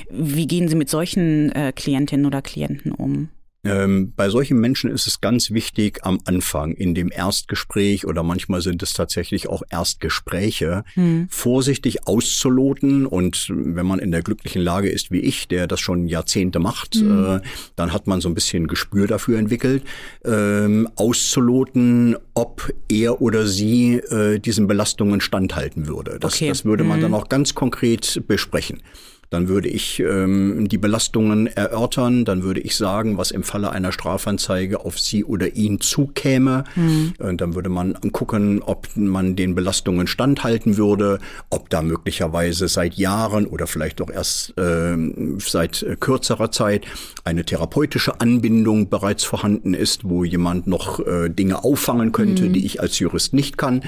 Wie 0.10 0.48
gehen 0.48 0.68
Sie 0.68 0.76
mit 0.76 0.90
solchen 0.90 1.52
äh, 1.52 1.74
Klientinnen 1.76 2.26
oder 2.26 2.42
Klienten 2.42 2.92
um? 2.92 3.30
Ähm, 3.66 4.14
bei 4.16 4.30
solchen 4.30 4.60
Menschen 4.60 4.90
ist 4.90 5.06
es 5.06 5.20
ganz 5.20 5.52
wichtig 5.52 6.00
am 6.04 6.20
Anfang, 6.24 6.72
in 6.72 6.96
dem 6.96 7.12
Erstgespräch 7.12 8.08
oder 8.08 8.24
manchmal 8.24 8.62
sind 8.62 8.82
es 8.82 8.94
tatsächlich 8.94 9.50
auch 9.50 9.64
Erstgespräche, 9.70 10.86
hm. 10.94 11.28
vorsichtig 11.30 12.08
auszuloten. 12.08 13.06
Und 13.06 13.48
wenn 13.50 13.86
man 13.86 14.00
in 14.00 14.12
der 14.12 14.22
glücklichen 14.22 14.62
Lage 14.62 14.88
ist 14.90 15.12
wie 15.12 15.20
ich, 15.20 15.50
der 15.50 15.68
das 15.68 15.82
schon 15.82 16.08
Jahrzehnte 16.08 16.60
macht, 16.60 16.96
hm. 16.96 17.26
äh, 17.26 17.42
dann 17.76 17.92
hat 17.92 18.08
man 18.08 18.22
so 18.22 18.30
ein 18.30 18.36
bisschen 18.36 18.68
Gespür 18.68 19.08
dafür 19.08 19.38
entwickelt, 19.38 19.84
ähm, 20.24 20.88
auszuloten, 20.96 22.16
ob 22.34 22.74
er 22.88 23.22
oder 23.22 23.46
sie 23.46 23.96
äh, 23.96 24.40
diesen 24.40 24.68
Belastungen 24.68 25.20
standhalten 25.20 25.88
würde. 25.88 26.18
Das, 26.18 26.36
okay. 26.36 26.48
das 26.48 26.64
würde 26.64 26.86
man 26.86 26.98
hm. 26.98 27.12
dann 27.12 27.14
auch 27.14 27.28
ganz 27.28 27.56
konkret 27.56 28.24
besprechen. 28.26 28.82
Dann 29.30 29.48
würde 29.48 29.70
ich 29.70 30.00
ähm, 30.00 30.68
die 30.68 30.78
Belastungen 30.78 31.48
erörtern, 31.48 32.26
dann 32.26 32.44
würde 32.44 32.62
ich 32.62 32.76
sagen, 32.76 33.18
was 33.18 33.32
im 33.32 33.44
Falle 33.44 33.72
einer 33.72 33.92
Strafanzeige 33.92 34.84
auf 34.84 35.00
sie 35.00 35.24
oder 35.24 35.56
ihn 35.56 35.80
zukäme. 35.80 36.64
Mhm. 36.76 37.14
Und 37.20 37.42
dann 37.42 37.54
würde 37.54 37.70
man 37.70 37.94
gucken, 38.12 38.62
ob 38.64 38.88
man 38.96 39.36
den 39.36 39.54
Belastungen 39.54 40.08
standhalten 40.08 40.78
würde, 40.78 41.20
ob 41.50 41.70
da 41.70 41.82
möglicherweise 41.82 42.68
seit 42.68 42.96
Jahren 42.96 43.46
oder 43.46 43.68
vielleicht 43.68 44.02
auch 44.02 44.10
erst 44.10 44.58
äh, 44.58 44.98
seit 45.38 45.86
kürzerer 46.00 46.52
Zeit 46.52 46.86
eine 47.24 47.46
therapeutische 47.46 48.20
Anbindung 48.20 48.90
bereits 48.90 49.24
vorhanden 49.24 49.74
ist, 49.74 50.10
wo 50.10 50.24
jemand 50.24 50.66
noch 50.66 51.06
äh, 51.06 51.30
Dinge 51.30 51.64
auffangen 51.64 52.12
könnte, 52.12 52.46
mhm. 52.46 52.54
die 52.54 52.66
ich 52.66 52.82
als 52.82 52.98
Jurist 53.00 53.34
nicht 53.34 53.58
kann. 53.58 53.82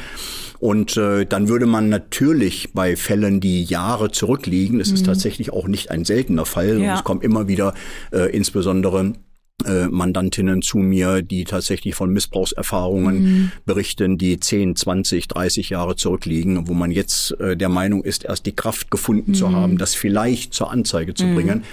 Und 0.62 0.95
äh, 0.95 1.26
dann 1.26 1.49
würde 1.49 1.66
man 1.66 1.89
natürlich 1.89 2.72
bei 2.74 2.95
Fällen, 2.95 3.39
die 3.39 3.64
Jahre 3.64 4.12
zurückliegen, 4.12 4.80
es 4.80 4.89
mhm. 4.89 4.93
ist 4.93 5.05
tatsächlich 5.07 5.51
auch 5.51 5.68
nicht 5.68 5.89
ein 5.89 6.05
seltener 6.05 6.45
Fall, 6.45 6.80
ja. 6.80 6.97
es 6.97 7.03
kommen 7.03 7.22
immer 7.22 7.47
wieder 7.47 7.74
äh, 8.12 8.30
insbesondere 8.30 9.14
äh, 9.66 9.88
Mandantinnen 9.88 10.62
zu 10.62 10.78
mir, 10.78 11.24
die 11.24 11.45
tatsächlich 11.45 11.95
von 11.95 12.14
Missbrauchserfahrungen 12.14 13.24
mhm. 13.24 13.51
berichten, 13.66 14.20
die 14.20 14.39
10, 14.39 14.76
20, 14.76 15.28
30 15.30 15.72
Jahre 15.72 15.95
zurückliegen, 15.95 16.68
wo 16.68 16.76
man 16.76 16.91
jetzt 16.91 17.32
äh, 17.39 17.57
der 17.57 17.70
Meinung 17.70 18.03
ist, 18.03 18.26
erst 18.26 18.45
die 18.45 18.55
Kraft 18.55 18.91
gefunden 18.91 19.32
mhm. 19.32 19.36
zu 19.36 19.51
haben, 19.51 19.80
das 19.80 19.95
vielleicht 19.95 20.53
zur 20.53 20.70
Anzeige 20.70 21.16
zu 21.16 21.26
mhm. 21.26 21.36
bringen. 21.36 21.64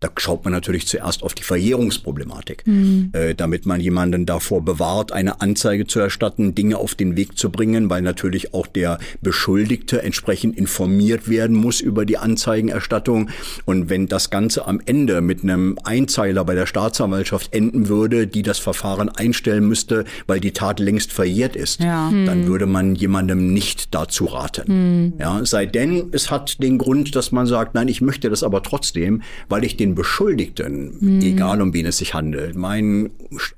Da 0.00 0.08
schaut 0.16 0.44
man 0.44 0.52
natürlich 0.54 0.86
zuerst 0.86 1.22
auf 1.22 1.34
die 1.34 1.42
Verjährungsproblematik, 1.42 2.66
mhm. 2.66 3.10
äh, 3.12 3.34
damit 3.34 3.66
man 3.66 3.82
jemanden 3.82 4.24
davor 4.24 4.64
bewahrt, 4.64 5.12
eine 5.12 5.42
Anzeige 5.42 5.86
zu 5.86 6.00
erstatten, 6.00 6.54
Dinge 6.54 6.78
auf 6.78 6.94
den 6.94 7.16
Weg 7.16 7.36
zu 7.36 7.50
bringen, 7.50 7.90
weil 7.90 8.00
natürlich 8.00 8.54
auch 8.54 8.66
der 8.66 8.98
Beschuldigte 9.20 10.02
entsprechend 10.02 10.56
informiert 10.56 11.28
werden 11.28 11.54
muss 11.54 11.82
über 11.82 12.06
die 12.06 12.16
Anzeigenerstattung. 12.16 13.28
Und 13.66 13.90
wenn 13.90 14.06
das 14.06 14.30
Ganze 14.30 14.66
am 14.66 14.80
Ende 14.86 15.20
mit 15.20 15.42
einem 15.42 15.78
Einzeiler 15.84 16.46
bei 16.46 16.54
der 16.54 16.64
Staatsanwaltschaft 16.64 17.52
enden 17.52 17.88
würde, 17.88 18.26
die 18.26 18.42
das 18.42 18.58
Verfahren 18.58 19.10
einstellen 19.10 19.68
müsste, 19.68 20.06
weil 20.26 20.40
die 20.40 20.52
Tat 20.52 20.80
längst 20.80 21.12
verjährt 21.12 21.56
ist, 21.56 21.82
ja. 21.82 22.10
mhm. 22.10 22.24
dann 22.24 22.46
würde 22.46 22.64
man 22.64 22.94
jemandem 22.94 23.52
nicht 23.52 23.94
dazu 23.94 24.24
raten. 24.24 25.10
Mhm. 25.10 25.12
Ja, 25.18 25.44
sei 25.44 25.66
denn, 25.66 26.08
es 26.12 26.30
hat 26.30 26.62
den 26.62 26.78
Grund, 26.78 27.14
dass 27.14 27.32
man 27.32 27.46
sagt, 27.46 27.74
nein, 27.74 27.88
ich 27.88 28.00
möchte 28.00 28.30
das 28.30 28.42
aber 28.42 28.62
trotzdem, 28.62 29.20
weil 29.50 29.62
ich 29.62 29.76
den 29.76 29.89
den 29.90 29.94
Beschuldigten, 29.94 30.96
mhm. 31.00 31.20
egal 31.20 31.60
um 31.60 31.74
wen 31.74 31.86
es 31.86 31.98
sich 31.98 32.14
handelt, 32.14 32.56
mein 32.56 33.10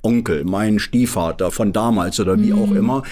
Onkel, 0.03 0.45
mein 0.45 0.78
Stiefvater 0.78 1.51
von 1.51 1.72
damals 1.72 2.18
oder 2.20 2.41
wie 2.41 2.53
mhm. 2.53 2.62
auch 2.62 2.72
immer, 2.72 3.03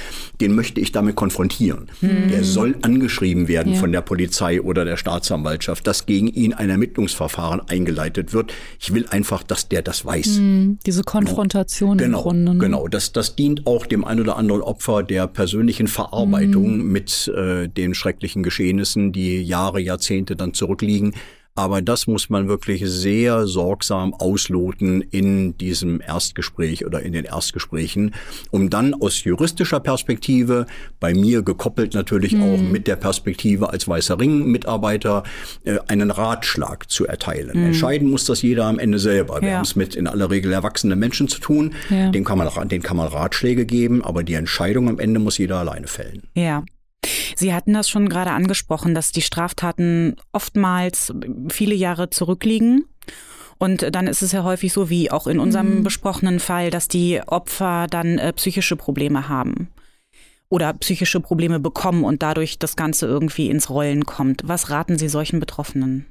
den 0.40 0.54
möchte 0.54 0.80
ich 0.80 0.92
damit 0.92 1.16
konfrontieren. 1.16 1.88
Mhm. 2.00 2.28
Der 2.30 2.44
soll 2.44 2.76
angeschrieben 2.82 3.48
werden 3.48 3.74
ja. 3.74 3.78
von 3.78 3.92
der 3.92 4.00
Polizei 4.00 4.60
oder 4.60 4.84
der 4.84 4.96
Staatsanwaltschaft, 4.96 5.86
dass 5.86 6.06
gegen 6.06 6.28
ihn 6.28 6.52
ein 6.54 6.70
Ermittlungsverfahren 6.70 7.60
eingeleitet 7.68 8.32
wird. 8.32 8.52
Ich 8.78 8.92
will 8.94 9.06
einfach, 9.10 9.42
dass 9.42 9.68
der 9.68 9.82
das 9.82 10.04
weiß. 10.04 10.38
Mhm. 10.38 10.78
Diese 10.86 11.02
Konfrontation 11.02 11.98
genau. 11.98 12.18
im 12.18 12.22
Grunde. 12.22 12.54
Ne? 12.54 12.58
Genau, 12.58 12.88
das, 12.88 13.12
das 13.12 13.36
dient 13.36 13.66
auch 13.66 13.86
dem 13.86 14.04
ein 14.04 14.20
oder 14.20 14.36
anderen 14.36 14.62
Opfer 14.62 15.02
der 15.02 15.26
persönlichen 15.26 15.86
Verarbeitung 15.86 16.78
mhm. 16.78 16.92
mit 16.92 17.28
äh, 17.28 17.68
den 17.68 17.94
schrecklichen 17.94 18.42
Geschehnissen, 18.42 19.12
die 19.12 19.42
Jahre, 19.42 19.80
Jahrzehnte 19.80 20.36
dann 20.36 20.54
zurückliegen. 20.54 21.14
Aber 21.60 21.82
das 21.82 22.06
muss 22.06 22.30
man 22.30 22.48
wirklich 22.48 22.82
sehr 22.86 23.46
sorgsam 23.46 24.14
ausloten 24.14 25.02
in 25.02 25.58
diesem 25.58 26.00
Erstgespräch 26.00 26.86
oder 26.86 27.02
in 27.02 27.12
den 27.12 27.26
Erstgesprächen, 27.26 28.14
um 28.50 28.70
dann 28.70 28.94
aus 28.94 29.24
juristischer 29.24 29.78
Perspektive, 29.78 30.64
bei 31.00 31.12
mir 31.12 31.42
gekoppelt 31.42 31.92
natürlich 31.92 32.32
mhm. 32.32 32.42
auch 32.42 32.58
mit 32.58 32.86
der 32.86 32.96
Perspektive 32.96 33.68
als 33.68 33.86
Weißer 33.86 34.18
Ring-Mitarbeiter, 34.18 35.22
äh, 35.64 35.76
einen 35.86 36.10
Ratschlag 36.10 36.90
zu 36.90 37.06
erteilen. 37.06 37.50
Mhm. 37.52 37.66
Entscheiden 37.66 38.08
muss 38.08 38.24
das 38.24 38.40
jeder 38.40 38.64
am 38.64 38.78
Ende 38.78 38.98
selber. 38.98 39.42
Wir 39.42 39.50
ja. 39.50 39.54
haben 39.56 39.64
es 39.64 39.76
mit 39.76 39.94
in 39.94 40.06
aller 40.06 40.30
Regel 40.30 40.54
erwachsenen 40.54 40.98
Menschen 40.98 41.28
zu 41.28 41.40
tun. 41.40 41.74
Ja. 41.90 42.10
Den 42.10 42.24
kann 42.24 42.38
man, 42.38 42.68
den 42.70 42.80
kann 42.80 42.96
man 42.96 43.08
Ratschläge 43.08 43.66
geben, 43.66 44.02
aber 44.02 44.22
die 44.22 44.32
Entscheidung 44.32 44.88
am 44.88 44.98
Ende 44.98 45.20
muss 45.20 45.36
jeder 45.36 45.58
alleine 45.58 45.88
fällen. 45.88 46.22
Ja. 46.34 46.64
Sie 47.36 47.54
hatten 47.54 47.72
das 47.72 47.88
schon 47.88 48.08
gerade 48.08 48.32
angesprochen, 48.32 48.94
dass 48.94 49.12
die 49.12 49.22
Straftaten 49.22 50.16
oftmals 50.32 51.12
viele 51.48 51.74
Jahre 51.74 52.10
zurückliegen. 52.10 52.84
Und 53.58 53.94
dann 53.94 54.06
ist 54.06 54.22
es 54.22 54.32
ja 54.32 54.42
häufig 54.42 54.72
so, 54.72 54.88
wie 54.88 55.10
auch 55.10 55.26
in 55.26 55.38
unserem 55.38 55.78
mhm. 55.78 55.82
besprochenen 55.82 56.40
Fall, 56.40 56.70
dass 56.70 56.88
die 56.88 57.20
Opfer 57.26 57.86
dann 57.90 58.18
äh, 58.18 58.32
psychische 58.32 58.76
Probleme 58.76 59.28
haben 59.28 59.68
oder 60.50 60.72
psychische 60.74 61.20
Probleme 61.20 61.60
bekommen 61.60 62.04
und 62.04 62.22
dadurch 62.22 62.58
das 62.58 62.76
Ganze 62.76 63.06
irgendwie 63.06 63.48
ins 63.48 63.70
Rollen 63.70 64.04
kommt. 64.04 64.42
Was 64.44 64.68
raten 64.68 64.98
Sie 64.98 65.08
solchen 65.08 65.40
Betroffenen? 65.40 66.06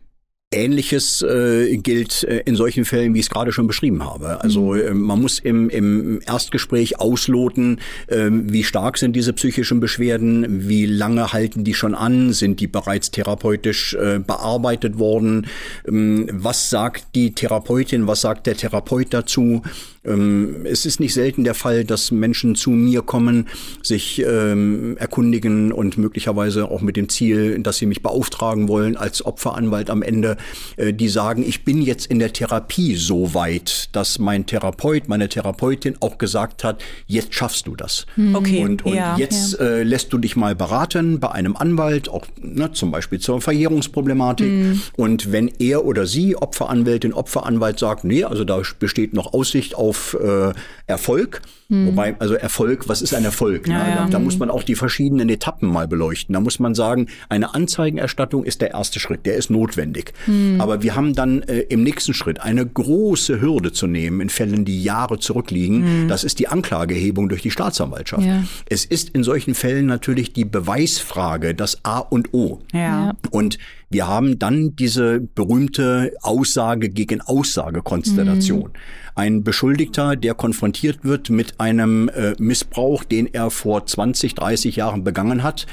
Ähnliches 0.51 1.21
äh, 1.21 1.77
gilt 1.77 2.23
äh, 2.23 2.39
in 2.39 2.55
solchen 2.55 2.83
Fällen, 2.83 3.13
wie 3.13 3.19
ich 3.19 3.27
es 3.27 3.29
gerade 3.29 3.51
schon 3.51 3.67
beschrieben 3.67 4.03
habe. 4.03 4.41
Also 4.41 4.73
äh, 4.73 4.95
man 4.95 5.21
muss 5.21 5.37
im, 5.37 5.69
im 5.69 6.21
Erstgespräch 6.25 6.99
ausloten, 6.99 7.79
äh, 8.07 8.29
wie 8.31 8.63
stark 8.63 8.97
sind 8.97 9.15
diese 9.15 9.33
psychischen 9.33 9.79
Beschwerden, 9.79 10.67
wie 10.67 10.87
lange 10.87 11.33
halten 11.33 11.63
die 11.63 11.75
schon 11.75 11.93
an, 11.93 12.33
sind 12.33 12.59
die 12.61 12.67
bereits 12.67 13.11
therapeutisch 13.11 13.93
äh, 13.93 14.17
bearbeitet 14.17 14.97
worden, 14.97 15.45
ähm, 15.87 16.27
was 16.33 16.71
sagt 16.71 17.13
die 17.13 17.35
Therapeutin, 17.35 18.07
was 18.07 18.21
sagt 18.21 18.47
der 18.47 18.57
Therapeut 18.57 19.13
dazu. 19.13 19.61
Ähm, 20.03 20.65
es 20.65 20.85
ist 20.85 20.99
nicht 20.99 21.13
selten 21.13 21.43
der 21.43 21.53
Fall, 21.53 21.83
dass 21.83 22.09
Menschen 22.11 22.55
zu 22.55 22.71
mir 22.71 23.01
kommen, 23.01 23.47
sich 23.83 24.23
ähm, 24.25 24.97
erkundigen 24.97 25.71
und 25.71 25.97
möglicherweise 25.97 26.71
auch 26.71 26.81
mit 26.81 26.95
dem 26.95 27.09
Ziel, 27.09 27.59
dass 27.59 27.77
sie 27.77 27.85
mich 27.85 28.01
beauftragen 28.01 28.67
wollen 28.67 28.95
als 28.97 29.23
Opferanwalt 29.23 29.89
am 29.89 30.01
Ende, 30.01 30.37
die 30.77 31.09
sagen, 31.09 31.43
ich 31.47 31.63
bin 31.63 31.81
jetzt 31.81 32.07
in 32.07 32.19
der 32.19 32.33
Therapie 32.33 32.95
so 32.95 33.33
weit, 33.33 33.89
dass 33.93 34.19
mein 34.19 34.45
Therapeut, 34.45 35.07
meine 35.07 35.29
Therapeutin 35.29 35.95
auch 35.99 36.17
gesagt 36.17 36.63
hat, 36.63 36.81
jetzt 37.07 37.33
schaffst 37.33 37.67
du 37.67 37.75
das. 37.75 38.05
Hm. 38.15 38.35
Okay. 38.35 38.63
Und, 38.63 38.85
und 38.85 38.93
ja, 38.93 39.17
jetzt 39.17 39.53
ja. 39.53 39.65
Äh, 39.65 39.83
lässt 39.83 40.13
du 40.13 40.17
dich 40.17 40.35
mal 40.35 40.55
beraten 40.55 41.19
bei 41.19 41.31
einem 41.31 41.55
Anwalt, 41.55 42.09
auch 42.09 42.25
ne, 42.41 42.71
zum 42.71 42.91
Beispiel 42.91 43.19
zur 43.19 43.41
Verjährungsproblematik. 43.41 44.47
Hm. 44.47 44.81
Und 44.95 45.31
wenn 45.31 45.47
er 45.59 45.85
oder 45.85 46.05
sie, 46.05 46.35
Opferanwältin, 46.35 47.13
Opferanwalt 47.13 47.79
sagt, 47.79 48.03
nee, 48.03 48.23
also 48.23 48.43
da 48.43 48.61
besteht 48.79 49.13
noch 49.13 49.33
Aussicht 49.33 49.75
auf 49.75 50.17
äh, 50.21 50.53
Erfolg, 50.87 51.41
hm. 51.69 51.85
Wobei, 51.85 52.15
also 52.17 52.33
Erfolg, 52.33 52.89
was 52.89 53.03
ist 53.03 53.13
ein 53.13 53.23
Erfolg? 53.23 53.67
Ja, 53.67 53.83
ne? 53.83 53.89
ja. 53.89 53.95
Da, 54.05 54.07
da, 54.07 54.19
muss 54.19 54.39
man 54.39 54.49
auch 54.49 54.63
die 54.63 54.73
verschiedenen 54.73 55.29
Etappen 55.29 55.71
mal 55.71 55.87
beleuchten. 55.87 56.33
Da 56.33 56.39
muss 56.39 56.57
man 56.57 56.73
sagen, 56.73 57.07
eine 57.29 57.53
Anzeigenerstattung 57.53 58.43
ist 58.43 58.61
der 58.61 58.71
erste 58.71 58.99
Schritt, 58.99 59.27
der 59.27 59.35
ist 59.35 59.51
notwendig. 59.51 60.13
Hm. 60.29 60.61
Aber 60.61 60.83
wir 60.83 60.95
haben 60.95 61.13
dann 61.13 61.41
äh, 61.43 61.61
im 61.61 61.83
nächsten 61.83 62.13
Schritt 62.13 62.39
eine 62.39 62.65
große 62.65 63.41
Hürde 63.41 63.71
zu 63.71 63.87
nehmen 63.87 64.21
in 64.21 64.29
Fällen, 64.29 64.63
die 64.63 64.83
Jahre 64.83 65.19
zurückliegen. 65.19 65.83
Hm. 65.83 66.07
Das 66.07 66.23
ist 66.23 66.39
die 66.39 66.47
Anklagehebung 66.47 67.29
durch 67.29 67.41
die 67.41 67.51
Staatsanwaltschaft. 67.51 68.25
Ja. 68.25 68.43
Es 68.69 68.85
ist 68.85 69.09
in 69.09 69.23
solchen 69.23 69.55
Fällen 69.55 69.87
natürlich 69.87 70.33
die 70.33 70.45
Beweisfrage, 70.45 71.55
das 71.55 71.83
A 71.83 71.99
und 71.99 72.33
O. 72.33 72.59
Ja. 72.73 73.13
Und 73.31 73.57
wir 73.89 74.07
haben 74.07 74.37
dann 74.37 74.75
diese 74.75 75.19
berühmte 75.19 76.13
Aussage 76.21 76.89
gegen 76.89 77.21
Aussage-Konstellation. 77.21 78.61
Mhm. 78.61 78.73
Ein 79.15 79.43
Beschuldigter, 79.43 80.15
der 80.15 80.33
konfrontiert 80.33 81.03
wird 81.03 81.29
mit 81.29 81.59
einem 81.59 82.07
äh, 82.09 82.35
Missbrauch, 82.37 83.03
den 83.03 83.25
er 83.33 83.49
vor 83.49 83.85
20, 83.85 84.35
30 84.35 84.77
Jahren 84.77 85.03
begangen 85.03 85.43
hat, 85.43 85.65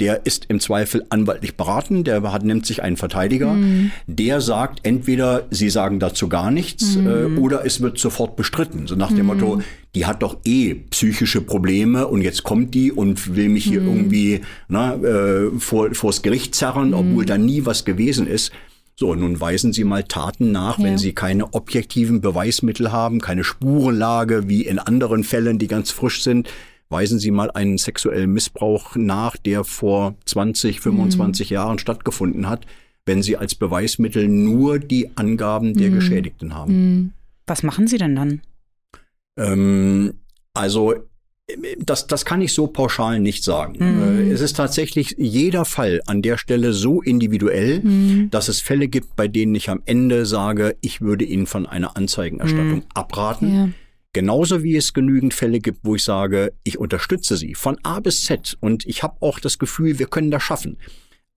der 0.00 0.26
ist 0.26 0.46
im 0.48 0.60
Zweifel 0.60 1.04
anwaltlich 1.10 1.56
beraten, 1.56 2.04
der 2.04 2.22
hat, 2.32 2.44
nimmt 2.44 2.66
sich 2.66 2.82
einen 2.82 2.96
Verteidiger, 2.96 3.52
mhm. 3.52 3.92
der 4.06 4.40
sagt 4.40 4.80
entweder, 4.84 5.46
sie 5.50 5.70
sagen 5.70 6.00
dazu 6.00 6.28
gar 6.28 6.50
nichts 6.50 6.96
mhm. 6.96 7.36
äh, 7.36 7.38
oder 7.38 7.64
es 7.64 7.80
wird 7.80 7.98
sofort 7.98 8.34
bestritten. 8.34 8.86
So 8.86 8.96
nach 8.96 9.08
dem 9.08 9.18
mhm. 9.18 9.26
Motto, 9.26 9.62
die 9.94 10.06
hat 10.06 10.22
doch 10.22 10.38
eh 10.44 10.74
psychische 10.74 11.40
Probleme 11.40 12.06
und 12.06 12.22
jetzt 12.22 12.42
kommt 12.42 12.74
die 12.74 12.92
und 12.92 13.34
will 13.34 13.48
mich 13.48 13.64
hier 13.64 13.80
mhm. 13.80 13.88
irgendwie 13.88 14.40
na, 14.68 14.94
äh, 14.94 15.50
vor, 15.58 15.94
vors 15.94 16.22
Gericht 16.22 16.54
zerren, 16.54 16.94
obwohl 16.94 17.24
mhm. 17.24 17.26
da 17.26 17.38
nie 17.38 17.66
was 17.66 17.84
gewesen 17.84 18.26
ist. 18.26 18.52
So, 18.96 19.14
nun 19.14 19.40
weisen 19.40 19.72
Sie 19.72 19.84
mal 19.84 20.02
Taten 20.02 20.50
nach, 20.50 20.78
ja. 20.78 20.84
wenn 20.84 20.98
Sie 20.98 21.12
keine 21.12 21.54
objektiven 21.54 22.20
Beweismittel 22.20 22.90
haben, 22.90 23.20
keine 23.20 23.44
Spurenlage 23.44 24.48
wie 24.48 24.62
in 24.62 24.80
anderen 24.80 25.22
Fällen, 25.22 25.58
die 25.58 25.68
ganz 25.68 25.92
frisch 25.92 26.22
sind. 26.22 26.48
Weisen 26.90 27.18
Sie 27.18 27.30
mal 27.30 27.50
einen 27.50 27.78
sexuellen 27.78 28.32
Missbrauch 28.32 28.96
nach, 28.96 29.36
der 29.36 29.62
vor 29.62 30.16
20, 30.24 30.80
25 30.80 31.50
mhm. 31.50 31.54
Jahren 31.54 31.78
stattgefunden 31.78 32.48
hat, 32.48 32.66
wenn 33.06 33.22
Sie 33.22 33.36
als 33.36 33.54
Beweismittel 33.54 34.26
nur 34.26 34.80
die 34.80 35.10
Angaben 35.16 35.74
der 35.74 35.90
mhm. 35.90 35.94
Geschädigten 35.94 36.54
haben. 36.54 36.72
Mhm. 36.72 37.12
Was 37.46 37.62
machen 37.62 37.86
Sie 37.86 37.98
denn 37.98 38.16
dann? 38.16 38.40
Ähm, 39.38 40.14
also 40.54 40.94
das, 41.78 42.06
das 42.06 42.24
kann 42.24 42.42
ich 42.42 42.52
so 42.52 42.66
pauschal 42.66 43.20
nicht 43.20 43.42
sagen. 43.42 43.76
Mhm. 43.78 44.28
Äh, 44.28 44.32
es 44.32 44.40
ist 44.40 44.56
tatsächlich 44.56 45.14
jeder 45.18 45.64
Fall 45.64 46.02
an 46.06 46.20
der 46.20 46.36
Stelle 46.36 46.72
so 46.72 47.00
individuell, 47.00 47.80
mhm. 47.80 48.30
dass 48.30 48.48
es 48.48 48.60
Fälle 48.60 48.88
gibt, 48.88 49.16
bei 49.16 49.28
denen 49.28 49.54
ich 49.54 49.70
am 49.70 49.82
Ende 49.86 50.26
sage, 50.26 50.76
ich 50.80 51.00
würde 51.00 51.24
Ihnen 51.24 51.46
von 51.46 51.66
einer 51.66 51.96
Anzeigenerstattung 51.96 52.80
mhm. 52.80 52.84
abraten. 52.94 53.54
Ja. 53.54 53.68
Genauso 54.12 54.62
wie 54.62 54.76
es 54.76 54.94
genügend 54.94 55.32
Fälle 55.32 55.60
gibt, 55.60 55.80
wo 55.84 55.94
ich 55.94 56.04
sage, 56.04 56.52
ich 56.64 56.78
unterstütze 56.78 57.36
Sie 57.36 57.54
von 57.54 57.78
A 57.82 58.00
bis 58.00 58.24
Z 58.24 58.56
und 58.60 58.86
ich 58.86 59.02
habe 59.02 59.16
auch 59.20 59.38
das 59.38 59.58
Gefühl, 59.58 59.98
wir 59.98 60.06
können 60.06 60.30
das 60.30 60.42
schaffen. 60.42 60.76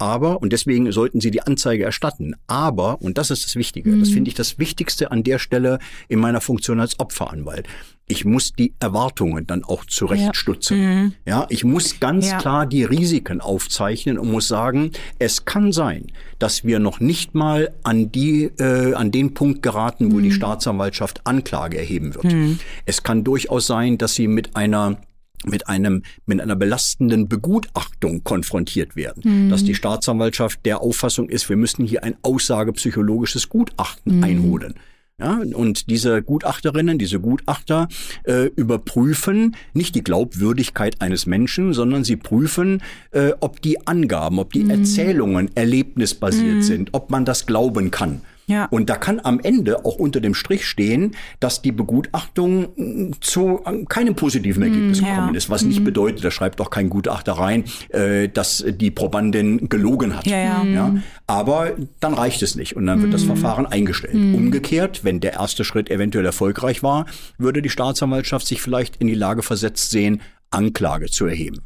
Aber, 0.01 0.41
und 0.41 0.51
deswegen 0.51 0.91
sollten 0.91 1.21
Sie 1.21 1.29
die 1.29 1.43
Anzeige 1.43 1.83
erstatten. 1.83 2.33
Aber, 2.47 3.03
und 3.03 3.19
das 3.19 3.29
ist 3.29 3.45
das 3.45 3.55
Wichtige, 3.55 3.91
mhm. 3.91 3.99
das 3.99 4.09
finde 4.09 4.29
ich 4.29 4.33
das 4.33 4.57
Wichtigste 4.57 5.11
an 5.11 5.21
der 5.21 5.37
Stelle 5.37 5.77
in 6.07 6.19
meiner 6.19 6.41
Funktion 6.41 6.79
als 6.79 6.99
Opferanwalt. 6.99 7.67
Ich 8.07 8.25
muss 8.25 8.51
die 8.51 8.73
Erwartungen 8.79 9.45
dann 9.45 9.63
auch 9.63 9.85
zurechtstutzen. 9.85 10.81
Ja, 10.81 10.89
mhm. 10.89 11.13
ja 11.27 11.45
ich 11.49 11.63
muss 11.63 11.99
ganz 11.99 12.31
ja. 12.31 12.39
klar 12.39 12.65
die 12.65 12.83
Risiken 12.83 13.41
aufzeichnen 13.41 14.17
und 14.17 14.31
muss 14.31 14.47
sagen, 14.47 14.91
es 15.19 15.45
kann 15.45 15.71
sein, 15.71 16.07
dass 16.39 16.63
wir 16.63 16.79
noch 16.79 16.99
nicht 16.99 17.35
mal 17.35 17.71
an 17.83 18.11
die, 18.11 18.45
äh, 18.57 18.95
an 18.95 19.11
den 19.11 19.35
Punkt 19.35 19.61
geraten, 19.61 20.11
wo 20.11 20.15
mhm. 20.15 20.23
die 20.23 20.31
Staatsanwaltschaft 20.31 21.27
Anklage 21.27 21.77
erheben 21.77 22.15
wird. 22.15 22.33
Mhm. 22.33 22.57
Es 22.87 23.03
kann 23.03 23.23
durchaus 23.23 23.67
sein, 23.67 23.99
dass 23.99 24.15
sie 24.15 24.27
mit 24.27 24.55
einer 24.55 24.97
mit 25.45 25.67
einem 25.67 26.03
mit 26.25 26.41
einer 26.41 26.55
belastenden 26.55 27.27
Begutachtung 27.27 28.23
konfrontiert 28.23 28.95
werden, 28.95 29.23
mhm. 29.23 29.49
dass 29.49 29.63
die 29.63 29.75
Staatsanwaltschaft 29.75 30.65
der 30.65 30.81
Auffassung 30.81 31.29
ist, 31.29 31.49
wir 31.49 31.57
müssen 31.57 31.85
hier 31.85 32.03
ein 32.03 32.15
aussagepsychologisches 32.21 33.49
Gutachten 33.49 34.17
mhm. 34.17 34.23
einholen. 34.23 34.73
Ja, 35.21 35.39
und 35.53 35.91
diese 35.91 36.23
Gutachterinnen, 36.23 36.97
diese 36.97 37.19
Gutachter 37.19 37.87
äh, 38.23 38.45
überprüfen 38.55 39.55
nicht 39.73 39.93
die 39.93 40.03
Glaubwürdigkeit 40.03 40.99
eines 40.99 41.27
Menschen, 41.27 41.73
sondern 41.73 42.03
sie 42.03 42.15
prüfen, 42.15 42.81
äh, 43.11 43.33
ob 43.39 43.61
die 43.61 43.85
Angaben, 43.85 44.39
ob 44.39 44.51
die 44.51 44.63
mhm. 44.63 44.71
Erzählungen 44.71 45.55
erlebnisbasiert 45.55 46.55
mhm. 46.55 46.61
sind, 46.63 46.89
ob 46.93 47.11
man 47.11 47.23
das 47.23 47.45
glauben 47.45 47.91
kann. 47.91 48.21
Ja. 48.47 48.65
Und 48.65 48.89
da 48.89 48.95
kann 48.95 49.19
am 49.23 49.39
Ende 49.39 49.85
auch 49.85 49.95
unter 49.95 50.19
dem 50.19 50.33
Strich 50.33 50.65
stehen, 50.65 51.15
dass 51.39 51.61
die 51.61 51.71
Begutachtung 51.71 52.67
mm, 52.75 53.11
zu 53.21 53.61
keinem 53.87 54.15
positiven 54.15 54.63
Ergebnis 54.63 55.01
mm, 55.01 55.05
gekommen 55.05 55.33
ja. 55.33 55.37
ist. 55.37 55.49
Was 55.49 55.63
nicht 55.63 55.79
mhm. 55.79 55.85
bedeutet, 55.85 56.23
da 56.23 56.31
schreibt 56.31 56.59
auch 56.61 56.69
kein 56.69 56.89
Gutachter 56.89 57.33
rein, 57.33 57.63
äh, 57.89 58.27
dass 58.29 58.63
die 58.67 58.91
Probandin 58.91 59.69
gelogen 59.69 60.15
hat. 60.15 60.25
Ja, 60.27 60.63
ja. 60.63 60.95
Aber 61.27 61.73
dann 61.99 62.13
reicht 62.13 62.41
es 62.41 62.55
nicht 62.55 62.75
und 62.75 62.85
dann 62.85 63.01
wird 63.01 63.13
das 63.13 63.23
mhm. 63.23 63.27
Verfahren 63.27 63.65
eingestellt. 63.65 64.15
Umgekehrt, 64.15 65.03
wenn 65.03 65.19
der 65.19 65.33
erste 65.33 65.63
Schritt 65.63 65.89
eventuell 65.89 66.25
erfolgreich 66.25 66.83
war, 66.83 67.05
würde 67.37 67.61
die 67.61 67.69
Staatsanwaltschaft 67.69 68.47
sich 68.47 68.61
vielleicht 68.61 68.97
in 68.97 69.07
die 69.07 69.15
Lage 69.15 69.43
versetzt 69.43 69.91
sehen, 69.91 70.21
Anklage 70.49 71.07
zu 71.07 71.25
erheben 71.25 71.61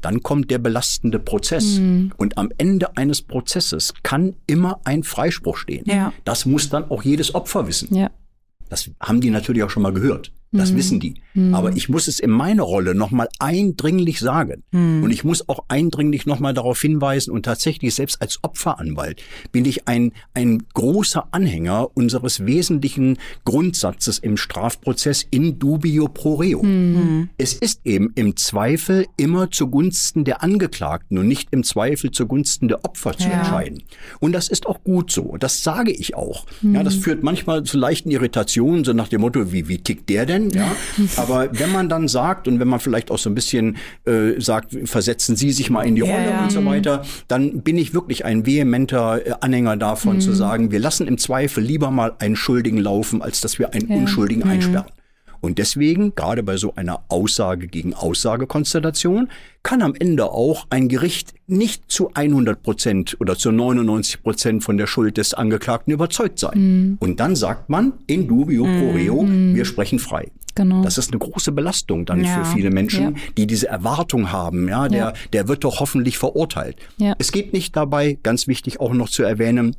dann 0.00 0.22
kommt 0.22 0.50
der 0.50 0.58
belastende 0.58 1.18
Prozess. 1.18 1.78
Mhm. 1.78 2.12
Und 2.16 2.38
am 2.38 2.50
Ende 2.58 2.96
eines 2.96 3.22
Prozesses 3.22 3.94
kann 4.02 4.34
immer 4.46 4.80
ein 4.84 5.02
Freispruch 5.02 5.56
stehen. 5.56 5.84
Ja. 5.86 6.12
Das 6.24 6.46
muss 6.46 6.68
dann 6.68 6.90
auch 6.90 7.02
jedes 7.02 7.34
Opfer 7.34 7.66
wissen. 7.66 7.94
Ja. 7.94 8.10
Das 8.68 8.90
haben 9.00 9.20
die 9.20 9.30
natürlich 9.30 9.62
auch 9.62 9.70
schon 9.70 9.82
mal 9.82 9.92
gehört. 9.92 10.32
Das 10.50 10.72
mhm. 10.72 10.76
wissen 10.76 11.00
die. 11.00 11.14
Mhm. 11.34 11.54
Aber 11.54 11.76
ich 11.76 11.88
muss 11.88 12.08
es 12.08 12.20
in 12.20 12.30
meiner 12.30 12.62
Rolle 12.62 12.94
nochmal 12.94 13.28
eindringlich 13.38 14.18
sagen. 14.20 14.62
Mhm. 14.70 15.02
Und 15.02 15.10
ich 15.10 15.22
muss 15.22 15.46
auch 15.48 15.64
eindringlich 15.68 16.24
nochmal 16.24 16.54
darauf 16.54 16.80
hinweisen 16.80 17.32
und 17.32 17.42
tatsächlich 17.42 17.94
selbst 17.94 18.22
als 18.22 18.38
Opferanwalt 18.42 19.22
bin 19.52 19.66
ich 19.66 19.86
ein, 19.86 20.12
ein 20.32 20.62
großer 20.72 21.28
Anhänger 21.32 21.88
unseres 21.94 22.46
wesentlichen 22.46 23.18
Grundsatzes 23.44 24.18
im 24.18 24.36
Strafprozess 24.36 25.26
in 25.30 25.58
dubio 25.58 26.08
pro 26.08 26.36
reo. 26.36 26.62
Mhm. 26.62 27.28
Es 27.36 27.52
ist 27.52 27.82
eben 27.84 28.12
im 28.14 28.36
Zweifel 28.36 29.06
immer 29.18 29.50
zugunsten 29.50 30.24
der 30.24 30.42
Angeklagten 30.42 31.18
und 31.18 31.28
nicht 31.28 31.48
im 31.50 31.62
Zweifel 31.62 32.10
zugunsten 32.10 32.68
der 32.68 32.84
Opfer 32.86 33.16
zu 33.16 33.28
ja. 33.28 33.40
entscheiden. 33.40 33.82
Und 34.20 34.32
das 34.32 34.48
ist 34.48 34.66
auch 34.66 34.82
gut 34.82 35.10
so. 35.10 35.36
Das 35.38 35.62
sage 35.62 35.92
ich 35.92 36.14
auch. 36.14 36.46
Ja, 36.62 36.82
das 36.82 36.96
mhm. 36.96 37.00
führt 37.00 37.22
manchmal 37.22 37.64
zu 37.64 37.76
leichten 37.76 38.10
Irritationen, 38.10 38.84
so 38.84 38.94
nach 38.94 39.08
dem 39.08 39.20
Motto, 39.20 39.52
wie, 39.52 39.68
wie 39.68 39.78
tickt 39.78 40.08
der 40.08 40.24
denn? 40.24 40.37
Denn? 40.38 40.50
Ja? 40.50 40.70
Aber 41.16 41.48
wenn 41.52 41.72
man 41.72 41.88
dann 41.88 42.08
sagt 42.08 42.48
und 42.48 42.60
wenn 42.60 42.68
man 42.68 42.80
vielleicht 42.80 43.10
auch 43.10 43.18
so 43.18 43.30
ein 43.30 43.34
bisschen 43.34 43.76
äh, 44.06 44.40
sagt, 44.40 44.76
versetzen 44.84 45.36
Sie 45.36 45.52
sich 45.52 45.70
mal 45.70 45.82
in 45.82 45.94
die 45.94 46.02
Rolle 46.02 46.30
ja, 46.30 46.42
und 46.42 46.52
so 46.52 46.64
weiter, 46.64 47.04
dann 47.28 47.62
bin 47.62 47.78
ich 47.78 47.94
wirklich 47.94 48.24
ein 48.24 48.46
vehementer 48.46 49.26
äh, 49.26 49.32
Anhänger 49.40 49.76
davon 49.76 50.16
mhm. 50.16 50.20
zu 50.20 50.32
sagen, 50.32 50.70
wir 50.70 50.78
lassen 50.80 51.06
im 51.06 51.18
Zweifel 51.18 51.62
lieber 51.62 51.90
mal 51.90 52.12
einen 52.18 52.36
Schuldigen 52.36 52.78
laufen, 52.78 53.22
als 53.22 53.40
dass 53.40 53.58
wir 53.58 53.72
einen 53.74 53.88
ja. 53.90 53.96
Unschuldigen 53.96 54.44
mhm. 54.44 54.50
einsperren. 54.50 54.86
Und 55.40 55.58
deswegen, 55.58 56.14
gerade 56.14 56.42
bei 56.42 56.56
so 56.56 56.74
einer 56.74 57.02
Aussage 57.08 57.68
gegen 57.68 57.94
Aussagekonstellation, 57.94 59.28
kann 59.62 59.82
am 59.82 59.94
Ende 59.94 60.30
auch 60.30 60.66
ein 60.70 60.88
Gericht 60.88 61.34
nicht 61.46 61.84
zu 61.88 62.10
100 62.14 62.62
Prozent 62.62 63.16
oder 63.20 63.36
zu 63.36 63.50
99 63.52 64.22
Prozent 64.22 64.64
von 64.64 64.78
der 64.78 64.86
Schuld 64.86 65.16
des 65.16 65.34
Angeklagten 65.34 65.92
überzeugt 65.92 66.38
sein. 66.38 66.58
Mhm. 66.58 66.96
Und 67.00 67.20
dann 67.20 67.36
sagt 67.36 67.68
man 67.68 67.94
in 68.06 68.28
dubio 68.28 68.64
pro 68.64 68.92
reo, 68.92 69.22
mhm. 69.22 69.54
wir 69.54 69.64
sprechen 69.64 69.98
frei. 69.98 70.30
Genau. 70.54 70.82
Das 70.82 70.98
ist 70.98 71.12
eine 71.12 71.20
große 71.20 71.52
Belastung 71.52 72.04
dann 72.04 72.24
ja. 72.24 72.42
für 72.42 72.56
viele 72.56 72.70
Menschen, 72.70 73.14
ja. 73.14 73.20
die 73.36 73.46
diese 73.46 73.68
Erwartung 73.68 74.32
haben. 74.32 74.68
Ja, 74.68 74.88
der, 74.88 74.98
ja. 74.98 75.12
der 75.32 75.46
wird 75.46 75.62
doch 75.62 75.78
hoffentlich 75.78 76.18
verurteilt. 76.18 76.76
Es 77.18 77.30
geht 77.30 77.52
nicht 77.52 77.76
dabei, 77.76 78.18
ganz 78.22 78.48
wichtig 78.48 78.80
auch 78.80 78.92
noch 78.92 79.08
zu 79.08 79.22
erwähnen, 79.22 79.76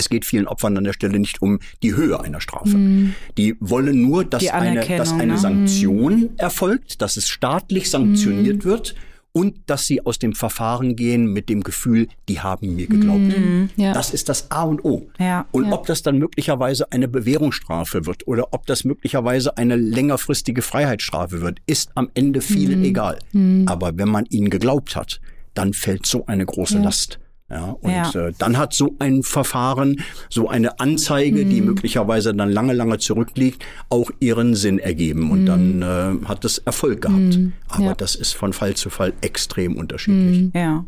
es 0.00 0.08
geht 0.08 0.24
vielen 0.24 0.48
Opfern 0.48 0.76
an 0.76 0.84
der 0.84 0.92
Stelle 0.94 1.18
nicht 1.18 1.42
um 1.42 1.60
die 1.82 1.94
Höhe 1.94 2.20
einer 2.20 2.40
Strafe. 2.40 2.76
Mm. 2.76 3.14
Die 3.36 3.56
wollen 3.60 4.02
nur, 4.02 4.24
dass 4.24 4.46
eine, 4.48 4.80
dass 4.84 5.12
eine 5.12 5.34
ne? 5.34 5.38
Sanktion 5.38 6.20
mm. 6.20 6.30
erfolgt, 6.38 7.02
dass 7.02 7.16
es 7.16 7.28
staatlich 7.28 7.90
sanktioniert 7.90 8.64
mm. 8.64 8.68
wird 8.68 8.94
und 9.32 9.58
dass 9.66 9.86
sie 9.86 10.04
aus 10.04 10.18
dem 10.18 10.32
Verfahren 10.32 10.96
gehen 10.96 11.26
mit 11.26 11.48
dem 11.48 11.62
Gefühl, 11.62 12.08
die 12.28 12.40
haben 12.40 12.74
mir 12.74 12.88
geglaubt. 12.88 13.20
Mm, 13.20 13.66
ja. 13.76 13.92
Das 13.92 14.12
ist 14.12 14.28
das 14.28 14.50
A 14.50 14.64
und 14.64 14.84
O. 14.84 15.06
Ja, 15.18 15.46
und 15.52 15.66
ja. 15.66 15.72
ob 15.72 15.86
das 15.86 16.02
dann 16.02 16.18
möglicherweise 16.18 16.90
eine 16.90 17.06
Bewährungsstrafe 17.06 18.06
wird 18.06 18.26
oder 18.26 18.52
ob 18.52 18.66
das 18.66 18.84
möglicherweise 18.84 19.56
eine 19.56 19.76
längerfristige 19.76 20.62
Freiheitsstrafe 20.62 21.42
wird, 21.42 21.58
ist 21.66 21.90
am 21.94 22.08
Ende 22.14 22.40
vielen 22.40 22.82
egal. 22.82 23.18
Aber 23.66 23.96
wenn 23.96 24.08
man 24.08 24.24
ihnen 24.26 24.50
geglaubt 24.50 24.96
hat, 24.96 25.20
dann 25.54 25.74
fällt 25.74 26.06
so 26.06 26.26
eine 26.26 26.46
große 26.46 26.78
Last 26.78 27.20
ja, 27.50 27.76
und 27.80 27.90
ja. 27.90 28.28
Äh, 28.28 28.32
dann 28.38 28.56
hat 28.56 28.74
so 28.74 28.94
ein 29.00 29.22
Verfahren, 29.22 30.00
so 30.28 30.48
eine 30.48 30.78
Anzeige, 30.78 31.44
mhm. 31.44 31.50
die 31.50 31.60
möglicherweise 31.60 32.32
dann 32.32 32.50
lange, 32.50 32.72
lange 32.72 32.98
zurückliegt, 32.98 33.64
auch 33.88 34.10
ihren 34.20 34.54
Sinn 34.54 34.78
ergeben. 34.78 35.30
Und 35.30 35.42
mhm. 35.42 35.46
dann 35.46 35.82
äh, 35.82 36.26
hat 36.26 36.44
es 36.44 36.58
Erfolg 36.58 37.02
gehabt. 37.02 37.18
Mhm. 37.36 37.52
Aber 37.68 37.84
ja. 37.84 37.94
das 37.94 38.14
ist 38.14 38.34
von 38.34 38.52
Fall 38.52 38.74
zu 38.74 38.88
Fall 38.88 39.12
extrem 39.20 39.76
unterschiedlich. 39.76 40.42
Mhm. 40.42 40.52
Ja. 40.54 40.84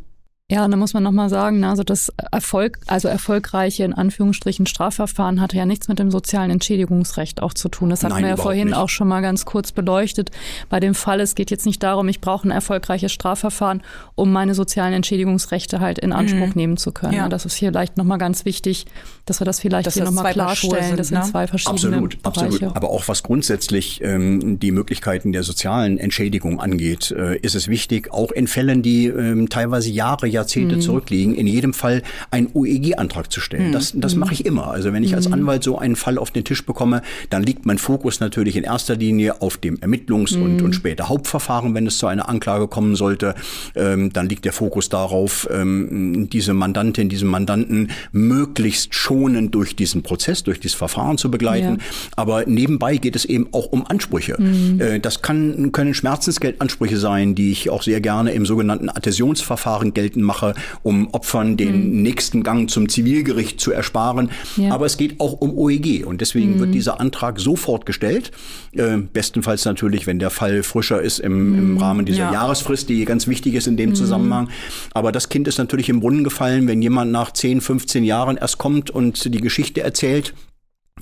Ja, 0.52 0.66
und 0.66 0.70
da 0.70 0.76
muss 0.76 0.92
man 0.92 1.02
nochmal 1.02 1.30
sagen, 1.30 1.60
ne, 1.60 1.70
also 1.70 1.82
das 1.82 2.12
Erfolg, 2.30 2.78
also 2.86 3.08
erfolgreiche 3.08 3.84
in 3.84 3.94
Anführungsstrichen 3.94 4.66
Strafverfahren 4.66 5.40
hatte 5.40 5.56
ja 5.56 5.64
nichts 5.64 5.88
mit 5.88 5.98
dem 5.98 6.10
sozialen 6.10 6.50
Entschädigungsrecht 6.50 7.40
auch 7.40 7.54
zu 7.54 7.70
tun. 7.70 7.88
Das 7.88 8.04
hatten 8.04 8.12
Nein, 8.12 8.24
wir 8.24 8.30
ja 8.30 8.36
vorhin 8.36 8.68
nicht. 8.68 8.76
auch 8.76 8.90
schon 8.90 9.08
mal 9.08 9.22
ganz 9.22 9.46
kurz 9.46 9.72
beleuchtet. 9.72 10.30
Bei 10.68 10.78
dem 10.78 10.94
Fall, 10.94 11.20
es 11.20 11.34
geht 11.34 11.50
jetzt 11.50 11.64
nicht 11.64 11.82
darum, 11.82 12.06
ich 12.08 12.20
brauche 12.20 12.46
ein 12.46 12.50
erfolgreiches 12.50 13.12
Strafverfahren, 13.12 13.82
um 14.14 14.30
meine 14.30 14.54
sozialen 14.54 14.92
Entschädigungsrechte 14.92 15.80
halt 15.80 15.98
in 15.98 16.12
Anspruch 16.12 16.48
mhm. 16.48 16.52
nehmen 16.54 16.76
zu 16.76 16.92
können. 16.92 17.14
Ja. 17.14 17.30
Das 17.30 17.46
ist 17.46 17.54
vielleicht 17.54 17.96
nochmal 17.96 18.18
ganz 18.18 18.44
wichtig, 18.44 18.84
dass 19.24 19.40
wir 19.40 19.46
das 19.46 19.58
vielleicht 19.58 19.86
das 19.86 19.94
hier 19.94 20.04
nochmal 20.04 20.34
klarstellen. 20.34 20.84
Sind, 20.84 21.00
das 21.00 21.08
sind 21.08 21.18
ne? 21.20 21.24
zwei 21.24 21.46
verschiedene 21.46 21.76
Absolut, 21.76 22.22
Bereiche. 22.22 22.46
absolut. 22.46 22.76
Aber 22.76 22.90
auch 22.90 23.08
was 23.08 23.22
grundsätzlich 23.22 24.02
ähm, 24.02 24.60
die 24.60 24.70
Möglichkeiten 24.70 25.32
der 25.32 25.44
sozialen 25.44 25.96
Entschädigung 25.96 26.60
angeht, 26.60 27.10
äh, 27.10 27.38
ist 27.38 27.54
es 27.54 27.68
wichtig, 27.68 28.12
auch 28.12 28.32
in 28.32 28.46
Fällen, 28.48 28.82
die 28.82 29.06
ähm, 29.06 29.48
teilweise 29.48 29.88
Jahre, 29.88 30.26
Jahre 30.26 30.41
Jahrzehnte 30.42 30.76
mhm. 30.76 30.80
zurückliegen, 30.80 31.34
in 31.34 31.46
jedem 31.46 31.72
Fall 31.72 32.02
einen 32.30 32.48
UEG-Antrag 32.52 33.32
zu 33.32 33.40
stellen. 33.40 33.68
Mhm. 33.68 33.72
Das, 33.72 33.92
das 33.94 34.16
mache 34.16 34.34
ich 34.34 34.44
immer. 34.44 34.70
Also 34.70 34.92
wenn 34.92 35.04
ich 35.04 35.14
als 35.14 35.28
mhm. 35.28 35.34
Anwalt 35.34 35.62
so 35.62 35.78
einen 35.78 35.96
Fall 35.96 36.18
auf 36.18 36.30
den 36.30 36.44
Tisch 36.44 36.66
bekomme, 36.66 37.02
dann 37.30 37.42
liegt 37.42 37.64
mein 37.64 37.78
Fokus 37.78 38.20
natürlich 38.20 38.56
in 38.56 38.64
erster 38.64 38.96
Linie 38.96 39.40
auf 39.40 39.56
dem 39.56 39.78
Ermittlungs- 39.78 40.36
und, 40.36 40.58
mhm. 40.58 40.64
und 40.64 40.74
später 40.74 41.08
Hauptverfahren, 41.08 41.74
wenn 41.74 41.86
es 41.86 41.98
zu 41.98 42.06
einer 42.06 42.28
Anklage 42.28 42.66
kommen 42.68 42.96
sollte. 42.96 43.34
Ähm, 43.74 44.12
dann 44.12 44.28
liegt 44.28 44.44
der 44.44 44.52
Fokus 44.52 44.88
darauf, 44.88 45.48
ähm, 45.50 46.28
diese 46.30 46.54
Mandantin, 46.54 47.08
diesen 47.08 47.28
Mandanten 47.28 47.90
möglichst 48.10 48.94
schonend 48.94 49.54
durch 49.54 49.76
diesen 49.76 50.02
Prozess, 50.02 50.42
durch 50.42 50.60
dieses 50.60 50.76
Verfahren 50.76 51.18
zu 51.18 51.30
begleiten. 51.30 51.78
Ja. 51.78 51.86
Aber 52.16 52.44
nebenbei 52.46 52.96
geht 52.96 53.16
es 53.16 53.24
eben 53.24 53.48
auch 53.52 53.66
um 53.66 53.86
Ansprüche. 53.86 54.36
Mhm. 54.38 54.80
Äh, 54.80 55.00
das 55.00 55.22
kann, 55.22 55.70
können 55.72 55.94
Schmerzensgeldansprüche 55.94 56.96
sein, 56.96 57.34
die 57.34 57.52
ich 57.52 57.70
auch 57.70 57.82
sehr 57.82 58.00
gerne 58.00 58.32
im 58.32 58.44
sogenannten 58.44 58.88
Adhäsionsverfahren 58.88 59.94
geltend 59.94 60.24
mache 60.24 60.31
mache, 60.32 60.54
um 60.82 61.12
Opfern 61.12 61.56
den 61.56 61.90
mhm. 61.90 62.02
nächsten 62.02 62.42
Gang 62.42 62.70
zum 62.70 62.88
Zivilgericht 62.88 63.60
zu 63.60 63.70
ersparen. 63.70 64.30
Ja. 64.56 64.72
Aber 64.72 64.86
es 64.86 64.96
geht 64.96 65.20
auch 65.20 65.34
um 65.34 65.56
OEG 65.56 66.06
und 66.06 66.20
deswegen 66.22 66.54
mhm. 66.54 66.60
wird 66.60 66.74
dieser 66.74 67.00
Antrag 67.00 67.38
sofort 67.38 67.84
gestellt. 67.84 68.30
Äh, 68.72 68.96
bestenfalls 69.12 69.66
natürlich, 69.66 70.06
wenn 70.06 70.18
der 70.18 70.30
Fall 70.30 70.62
frischer 70.62 71.02
ist 71.02 71.18
im, 71.18 71.54
im 71.54 71.72
mhm. 71.72 71.78
Rahmen 71.78 72.06
dieser 72.06 72.24
ja. 72.24 72.32
Jahresfrist, 72.32 72.88
die 72.88 73.04
ganz 73.04 73.28
wichtig 73.28 73.54
ist 73.54 73.66
in 73.66 73.76
dem 73.76 73.90
mhm. 73.90 73.94
Zusammenhang. 73.94 74.48
Aber 74.94 75.12
das 75.12 75.28
Kind 75.28 75.46
ist 75.48 75.58
natürlich 75.58 75.90
im 75.90 76.00
Brunnen 76.00 76.24
gefallen, 76.24 76.66
wenn 76.66 76.80
jemand 76.80 77.12
nach 77.12 77.32
10, 77.32 77.60
15 77.60 78.04
Jahren 78.04 78.38
erst 78.38 78.56
kommt 78.56 78.90
und 78.90 79.32
die 79.34 79.40
Geschichte 79.40 79.82
erzählt 79.82 80.32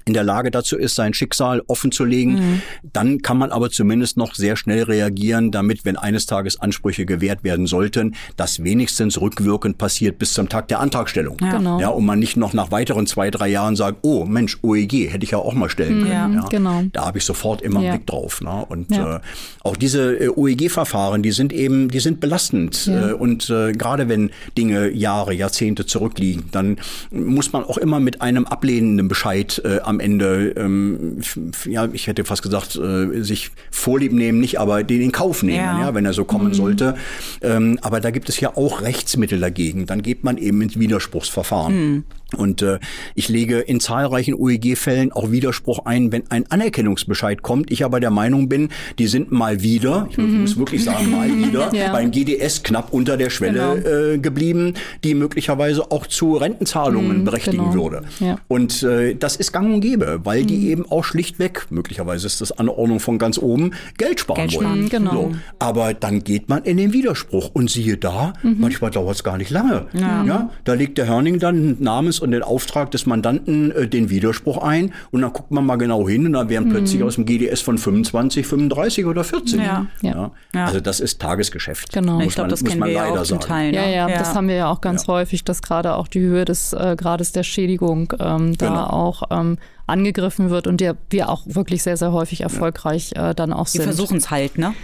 in 0.04 0.14
der 0.14 0.24
Lage 0.24 0.50
dazu 0.50 0.76
ist, 0.76 0.94
sein 0.94 1.14
Schicksal 1.14 1.62
offen 1.66 1.92
zu 1.92 2.04
legen, 2.04 2.34
mhm. 2.34 2.62
dann 2.92 3.22
kann 3.22 3.38
man 3.38 3.50
aber 3.50 3.70
zumindest 3.70 4.16
noch 4.16 4.34
sehr 4.34 4.56
schnell 4.56 4.84
reagieren, 4.84 5.50
damit, 5.50 5.84
wenn 5.84 5.96
eines 5.96 6.26
Tages 6.26 6.60
Ansprüche 6.60 7.06
gewährt 7.06 7.44
werden 7.44 7.66
sollten, 7.66 8.14
das 8.36 8.62
wenigstens 8.62 9.20
rückwirkend 9.20 9.78
passiert 9.78 10.18
bis 10.18 10.32
zum 10.32 10.48
Tag 10.48 10.68
der 10.68 10.80
Antragstellung. 10.80 11.36
Ja, 11.40 11.56
genau. 11.56 11.80
ja 11.80 11.88
und 11.88 12.06
man 12.06 12.18
nicht 12.18 12.36
noch 12.36 12.52
nach 12.52 12.70
weiteren 12.70 13.06
zwei, 13.06 13.30
drei 13.30 13.48
Jahren 13.48 13.76
sagt, 13.76 13.98
oh 14.02 14.24
Mensch, 14.24 14.58
OEG 14.62 15.10
hätte 15.10 15.24
ich 15.24 15.32
ja 15.32 15.38
auch 15.38 15.54
mal 15.54 15.68
stellen 15.68 15.98
mhm. 15.98 16.02
können. 16.02 16.34
Ja, 16.34 16.42
ja. 16.42 16.48
genau. 16.48 16.82
Da 16.92 17.06
habe 17.06 17.18
ich 17.18 17.24
sofort 17.24 17.60
immer 17.62 17.80
einen 17.80 17.90
Blick 17.90 18.06
drauf. 18.06 18.40
Ne? 18.40 18.64
Und 18.68 18.92
äh, 18.92 19.20
auch 19.62 19.76
diese 19.76 20.16
äh, 20.16 20.28
OEG-Verfahren, 20.28 21.22
die 21.22 21.32
sind 21.32 21.52
eben, 21.52 21.88
die 21.88 22.00
sind 22.00 22.20
belastend. 22.20 22.88
Äh, 22.88 23.12
und 23.12 23.50
äh, 23.50 23.72
gerade 23.72 24.08
wenn 24.08 24.30
Dinge 24.56 24.90
Jahre, 24.90 25.34
Jahrzehnte 25.34 25.84
zurückliegen, 25.84 26.44
dann 26.52 26.78
muss 27.10 27.52
man 27.52 27.64
auch 27.64 27.78
immer 27.78 28.00
mit 28.00 28.22
einem 28.22 28.46
ablehnenden 28.46 29.08
Bescheid 29.08 29.60
äh, 29.64 29.79
am 29.84 30.00
Ende, 30.00 30.54
ähm, 30.56 31.18
ja, 31.64 31.88
ich 31.92 32.06
hätte 32.06 32.24
fast 32.24 32.42
gesagt, 32.42 32.76
äh, 32.76 33.22
sich 33.22 33.50
Vorlieb 33.70 34.12
nehmen, 34.12 34.40
nicht, 34.40 34.58
aber 34.58 34.82
den 34.82 35.00
in 35.00 35.12
Kauf 35.12 35.42
nehmen, 35.42 35.56
ja, 35.58 35.80
ja 35.80 35.94
wenn 35.94 36.04
er 36.04 36.12
so 36.12 36.24
kommen 36.24 36.48
mhm. 36.48 36.54
sollte. 36.54 36.94
Ähm, 37.40 37.78
aber 37.82 38.00
da 38.00 38.10
gibt 38.10 38.28
es 38.28 38.40
ja 38.40 38.56
auch 38.56 38.82
Rechtsmittel 38.82 39.40
dagegen. 39.40 39.86
Dann 39.86 40.02
geht 40.02 40.24
man 40.24 40.38
eben 40.38 40.60
ins 40.62 40.78
Widerspruchsverfahren. 40.78 41.74
Mhm. 41.74 42.04
Und 42.36 42.62
äh, 42.62 42.78
ich 43.14 43.28
lege 43.28 43.58
in 43.58 43.80
zahlreichen 43.80 44.34
UEG-Fällen 44.34 45.12
auch 45.12 45.30
Widerspruch 45.30 45.84
ein, 45.84 46.12
wenn 46.12 46.30
ein 46.30 46.50
Anerkennungsbescheid 46.50 47.42
kommt. 47.42 47.70
Ich 47.70 47.84
aber 47.84 48.00
der 48.00 48.10
Meinung 48.10 48.48
bin, 48.48 48.70
die 48.98 49.06
sind 49.06 49.32
mal 49.32 49.62
wieder, 49.62 50.08
ich 50.10 50.18
mhm. 50.18 50.42
muss 50.42 50.56
wirklich 50.56 50.84
sagen, 50.84 51.10
mal 51.10 51.28
wieder 51.38 51.74
ja. 51.74 51.92
beim 51.92 52.10
GDS 52.10 52.62
knapp 52.62 52.92
unter 52.92 53.16
der 53.16 53.30
Schwelle 53.30 53.82
genau. 53.82 54.14
äh, 54.14 54.18
geblieben, 54.18 54.74
die 55.04 55.14
möglicherweise 55.14 55.90
auch 55.90 56.06
zu 56.06 56.36
Rentenzahlungen 56.36 57.18
mhm, 57.18 57.24
berechtigen 57.24 57.70
genau. 57.70 57.74
würde. 57.74 58.02
Ja. 58.20 58.38
Und 58.48 58.82
äh, 58.82 59.14
das 59.14 59.36
ist 59.36 59.52
gang 59.52 59.74
und 59.74 59.80
gäbe, 59.80 60.20
weil 60.24 60.42
mhm. 60.42 60.46
die 60.46 60.68
eben 60.70 60.90
auch 60.90 61.04
schlichtweg, 61.04 61.66
möglicherweise 61.70 62.26
ist 62.26 62.40
das 62.40 62.52
Anordnung 62.52 63.00
von 63.00 63.18
ganz 63.18 63.38
oben, 63.38 63.72
Geld 63.98 64.20
sparen 64.20 64.48
Geld 64.48 64.54
wollen. 64.54 64.88
Genau. 64.88 65.12
So. 65.12 65.32
Aber 65.58 65.94
dann 65.94 66.24
geht 66.24 66.48
man 66.48 66.62
in 66.64 66.76
den 66.76 66.92
Widerspruch 66.92 67.50
und 67.52 67.70
siehe 67.70 67.96
da, 67.96 68.32
mhm. 68.42 68.56
manchmal 68.58 68.90
dauert 68.90 69.16
es 69.16 69.24
gar 69.24 69.36
nicht 69.36 69.50
lange. 69.50 69.86
Ja. 69.92 70.24
ja. 70.24 70.50
Da 70.64 70.74
legt 70.74 70.98
der 70.98 71.08
Hörning 71.08 71.38
dann 71.38 71.76
Namens 71.80 72.19
und 72.20 72.30
den 72.30 72.42
Auftrag 72.42 72.90
des 72.90 73.06
Mandanten 73.06 73.70
äh, 73.72 73.88
den 73.88 74.10
Widerspruch 74.10 74.58
ein 74.58 74.92
und 75.10 75.22
dann 75.22 75.32
guckt 75.32 75.50
man 75.50 75.64
mal 75.64 75.76
genau 75.76 76.08
hin 76.08 76.26
und 76.26 76.34
dann 76.34 76.48
wären 76.48 76.64
mhm. 76.64 76.70
plötzlich 76.70 77.02
aus 77.02 77.16
dem 77.16 77.26
GDS 77.26 77.60
von 77.60 77.78
25, 77.78 78.46
35 78.46 79.06
oder 79.06 79.24
14. 79.24 79.60
Ja. 79.60 79.86
Ja. 80.02 80.30
ja. 80.54 80.64
Also 80.64 80.80
das 80.80 81.00
ist 81.00 81.20
Tagesgeschäft. 81.20 81.92
Genau. 81.92 82.20
Ich 82.20 82.34
glaube, 82.34 82.50
das 82.50 82.64
kennen 82.64 82.80
wir 82.80 82.90
ja 82.90 83.06
auch 83.06 83.22
zum 83.22 83.40
Teil. 83.40 83.74
Ja, 83.74 83.88
ja, 83.88 84.08
das 84.08 84.34
haben 84.34 84.48
wir 84.48 84.56
ja 84.56 84.70
auch 84.70 84.80
ganz 84.80 85.06
häufig, 85.06 85.44
dass 85.44 85.62
gerade 85.62 85.94
auch 85.94 86.08
die 86.08 86.20
Höhe 86.20 86.44
des 86.44 86.72
äh, 86.72 86.96
Grades 86.96 87.32
der 87.32 87.42
Schädigung 87.42 88.12
ähm, 88.18 88.56
da 88.56 88.68
genau. 88.68 88.86
auch 88.86 89.22
ähm, 89.30 89.58
angegriffen 89.90 90.50
wird 90.50 90.66
und 90.66 90.80
der 90.80 90.96
wir 91.10 91.28
auch 91.28 91.42
wirklich 91.46 91.82
sehr, 91.82 91.96
sehr 91.96 92.12
häufig 92.12 92.42
erfolgreich 92.42 93.12
äh, 93.16 93.34
dann 93.34 93.52
auch 93.52 93.66
sind. 93.66 93.80
Wir 93.80 93.84
versuchen 93.84 94.16
es 94.18 94.30
halt, 94.30 94.56
ne? 94.56 94.74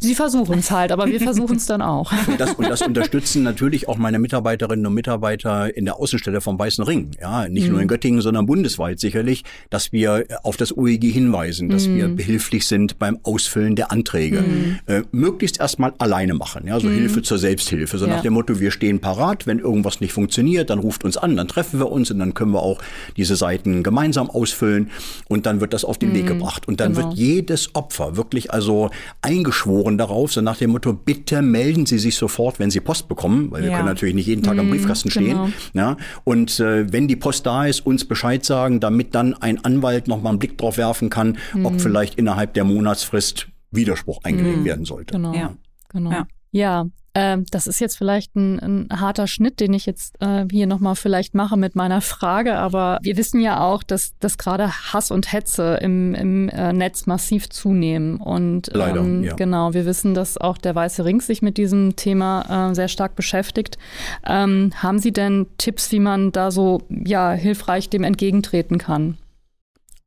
Sie 0.00 0.14
versuchen 0.14 0.58
es 0.58 0.70
halt, 0.70 0.92
aber 0.92 1.06
wir 1.06 1.20
versuchen 1.26 1.56
es 1.56 1.66
dann 1.66 1.82
auch. 1.82 2.12
Und 2.26 2.40
das, 2.40 2.54
und 2.54 2.68
das 2.68 2.82
unterstützen 2.82 3.42
natürlich 3.42 3.88
auch 3.88 3.96
meine 3.96 4.18
Mitarbeiterinnen 4.18 4.86
und 4.86 4.94
Mitarbeiter 4.94 5.74
in 5.76 5.84
der 5.84 5.98
Außenstelle 5.98 6.40
vom 6.40 6.58
Weißen 6.58 6.84
Ring. 6.84 7.12
Ja, 7.20 7.48
nicht 7.48 7.64
mhm. 7.64 7.70
nur 7.70 7.80
in 7.80 7.86
mhm. 7.86 7.88
Göttingen, 7.88 8.20
sondern 8.20 8.46
bundesweit 8.46 9.00
sicherlich, 9.00 9.44
dass 9.70 9.92
wir 9.92 10.24
auf 10.42 10.56
das 10.56 10.72
UEG 10.72 11.04
hinweisen, 11.04 11.68
dass 11.68 11.86
mhm. 11.86 11.96
wir 11.96 12.08
behilflich 12.08 12.66
sind 12.66 12.98
beim 12.98 13.18
Ausfüllen 13.22 13.76
der 13.76 13.92
Anträge. 13.92 14.42
Mhm. 14.42 14.78
Äh, 14.86 15.02
möglichst 15.12 15.60
erstmal 15.60 15.94
alleine 15.98 16.34
machen, 16.34 16.66
ja, 16.66 16.80
so 16.80 16.88
mhm. 16.88 16.94
Hilfe 16.94 17.22
zur 17.22 17.38
Selbsthilfe. 17.38 17.98
So 17.98 18.06
ja. 18.06 18.16
nach 18.16 18.22
dem 18.22 18.32
Motto, 18.32 18.60
wir 18.60 18.70
stehen 18.70 19.00
parat, 19.00 19.46
wenn 19.46 19.58
irgendwas 19.58 20.00
nicht 20.00 20.12
funktioniert, 20.12 20.70
dann 20.70 20.78
ruft 20.78 21.04
uns 21.04 21.16
an, 21.16 21.36
dann 21.36 21.48
treffen 21.48 21.78
wir 21.78 21.90
uns 21.90 22.10
und 22.10 22.18
dann 22.18 22.34
können 22.34 22.52
wir 22.52 22.62
auch 22.62 22.80
diese 23.16 23.36
Seiten 23.36 23.82
gemeinsam 23.82 24.30
ausfüllen 24.30 24.90
und 25.28 25.46
dann 25.46 25.60
wird 25.60 25.72
das 25.72 25.84
auf 25.84 25.98
den 25.98 26.14
Weg 26.14 26.24
mhm. 26.24 26.28
gebracht. 26.28 26.68
Und 26.68 26.80
dann 26.80 26.94
genau. 26.94 27.08
wird 27.08 27.18
jedes 27.18 27.74
Opfer 27.74 28.16
wirklich 28.16 28.52
also 28.52 28.90
eingeschworen 29.22 29.75
schworen 29.76 29.98
darauf, 29.98 30.32
so 30.32 30.40
nach 30.40 30.56
dem 30.56 30.70
Motto, 30.70 30.92
bitte 30.92 31.42
melden 31.42 31.86
Sie 31.86 31.98
sich 31.98 32.16
sofort, 32.16 32.58
wenn 32.58 32.70
Sie 32.70 32.80
Post 32.80 33.08
bekommen, 33.08 33.50
weil 33.50 33.62
wir 33.62 33.70
können 33.70 33.84
natürlich 33.84 34.14
nicht 34.14 34.26
jeden 34.26 34.42
Tag 34.42 34.58
am 34.58 34.66
mhm, 34.66 34.70
Briefkasten 34.70 35.10
stehen. 35.10 35.36
Genau. 35.36 35.48
Ja, 35.74 35.96
und 36.24 36.60
äh, 36.60 36.90
wenn 36.92 37.08
die 37.08 37.16
Post 37.16 37.46
da 37.46 37.66
ist, 37.66 37.84
uns 37.84 38.04
Bescheid 38.04 38.44
sagen, 38.44 38.80
damit 38.80 39.14
dann 39.14 39.34
ein 39.34 39.64
Anwalt 39.64 40.08
noch 40.08 40.22
mal 40.22 40.30
einen 40.30 40.38
Blick 40.38 40.56
drauf 40.58 40.78
werfen 40.78 41.10
kann, 41.10 41.38
mhm. 41.52 41.66
ob 41.66 41.80
vielleicht 41.80 42.14
innerhalb 42.16 42.54
der 42.54 42.64
Monatsfrist 42.64 43.48
Widerspruch 43.70 44.20
eingelegt 44.22 44.58
mhm. 44.58 44.64
werden 44.64 44.84
sollte. 44.84 45.12
Genau. 45.12 45.34
Ja. 45.34 45.54
Genau. 45.90 46.10
Ja. 46.52 46.86
Ja, 47.16 47.34
äh, 47.34 47.38
das 47.50 47.66
ist 47.66 47.80
jetzt 47.80 47.96
vielleicht 47.96 48.34
ein, 48.36 48.60
ein, 48.60 48.88
harter 49.00 49.26
Schnitt, 49.26 49.60
den 49.60 49.72
ich 49.72 49.86
jetzt 49.86 50.14
äh, 50.20 50.44
hier 50.50 50.66
nochmal 50.66 50.96
vielleicht 50.96 51.34
mache 51.34 51.56
mit 51.56 51.74
meiner 51.74 52.00
Frage, 52.00 52.56
aber 52.56 52.98
wir 53.02 53.16
wissen 53.16 53.40
ja 53.40 53.60
auch, 53.60 53.82
dass, 53.82 54.14
dass 54.20 54.38
gerade 54.38 54.70
Hass 54.70 55.10
und 55.10 55.32
Hetze 55.32 55.78
im, 55.80 56.14
im 56.14 56.48
äh, 56.48 56.72
Netz 56.72 57.06
massiv 57.06 57.48
zunehmen. 57.48 58.16
Und 58.16 58.70
Leider, 58.72 59.00
ähm, 59.00 59.24
ja. 59.24 59.34
genau, 59.34 59.74
wir 59.74 59.86
wissen, 59.86 60.14
dass 60.14 60.38
auch 60.38 60.58
der 60.58 60.74
Weiße 60.74 61.04
Ring 61.04 61.20
sich 61.20 61.42
mit 61.42 61.56
diesem 61.56 61.96
Thema 61.96 62.70
äh, 62.70 62.74
sehr 62.74 62.88
stark 62.88 63.16
beschäftigt. 63.16 63.78
Ähm, 64.26 64.72
haben 64.76 64.98
Sie 64.98 65.12
denn 65.12 65.46
Tipps, 65.58 65.92
wie 65.92 66.00
man 66.00 66.32
da 66.32 66.50
so 66.50 66.82
ja 66.88 67.32
hilfreich 67.32 67.88
dem 67.88 68.04
entgegentreten 68.04 68.78
kann? 68.78 69.16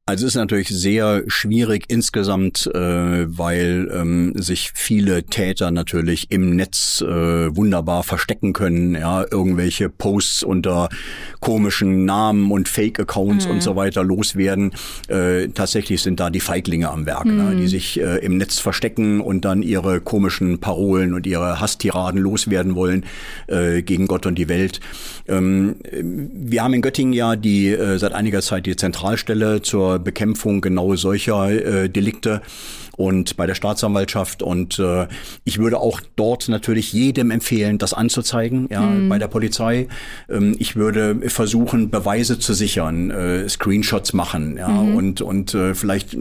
Also 0.10 0.26
es 0.26 0.34
ist 0.34 0.39
natürlich 0.39 0.70
sehr 0.70 1.22
schwierig 1.28 1.86
insgesamt, 1.88 2.66
äh, 2.74 2.80
weil 2.80 3.91
ähm, 3.93 4.34
sich 4.36 4.72
viele 4.74 5.22
Täter 5.22 5.70
natürlich 5.70 6.32
im 6.32 6.55
Netz 6.55 7.01
äh, 7.01 7.55
wunderbar 7.55 8.01
verstecken 8.01 8.53
können. 8.53 8.95
Ja, 8.95 9.24
irgendwelche 9.30 9.88
Posts 9.88 10.41
unter 10.41 10.89
komischen 11.41 12.05
Namen 12.05 12.51
und 12.51 12.68
Fake-Accounts 12.68 13.45
mhm. 13.45 13.51
und 13.51 13.62
so 13.62 13.76
weiter 13.76 14.03
loswerden. 14.03 14.72
Äh, 15.10 15.49
tatsächlich 15.49 16.01
sind 16.01 16.20
da 16.20 16.32
die 16.32 16.39
Feiglinge 16.39 16.89
am 16.89 17.05
Werk, 17.05 17.26
mhm. 17.26 17.38
ne, 17.38 17.55
die 17.57 17.68
sich 17.68 17.99
äh, 17.99 18.18
im 18.26 18.38
Netz 18.38 18.57
verstecken 18.57 19.22
und 19.22 19.45
dann 19.45 19.62
ihre 19.62 20.01
komischen 20.01 20.57
Parolen 20.57 21.14
und 21.14 21.28
ihre 21.28 21.60
Hasstiraden 21.60 22.20
loswerden 22.20 22.74
wollen 22.74 23.05
äh, 23.45 23.84
gegen 23.84 24.07
Gott 24.07 24.26
und 24.26 24.39
die 24.39 24.49
Welt. 24.49 24.80
Ähm, 25.28 25.76
wir 25.84 26.64
haben 26.64 26.74
in 26.74 26.82
Göttingen 26.82 27.14
ja 27.14 27.36
die 27.36 27.68
äh, 27.68 27.99
seit 27.99 28.14
einiger 28.14 28.41
Zeit 28.41 28.66
die 28.66 28.76
Zentralstelle 28.76 29.62
zur 29.62 29.99
Bekämpfung 30.00 30.62
genau 30.62 30.95
solcher 30.95 31.50
äh, 31.50 31.89
Delikte 31.89 32.41
und 33.00 33.38
bei 33.38 33.47
der 33.47 33.56
Staatsanwaltschaft. 33.56 34.43
Und 34.43 34.78
äh, 34.78 35.08
ich 35.45 35.58
würde 35.58 35.80
auch 35.80 36.02
dort 36.18 36.50
natürlich 36.50 36.91
jedem 36.91 37.32
empfehlen, 37.32 37.78
das 37.78 37.93
anzuzeigen, 37.93 38.68
ja, 38.70 38.82
mhm. 38.82 39.08
bei 39.08 39.18
der 39.18 39.30
Polizei. 39.30 39.88
Ähm, 40.30 40.58
ich 40.60 40.76
würde 40.76 41.16
versuchen, 41.30 41.91
Beweise 41.91 42.39
zu 42.39 42.54
sichern, 42.54 43.10
äh, 43.10 43.47
Screenshots 43.47 44.12
machen, 44.12 44.58
ja, 44.58 44.68
mhm. 44.68 44.95
und, 44.95 45.22
und 45.22 45.54
äh, 45.54 45.76
vielleicht 45.76 46.18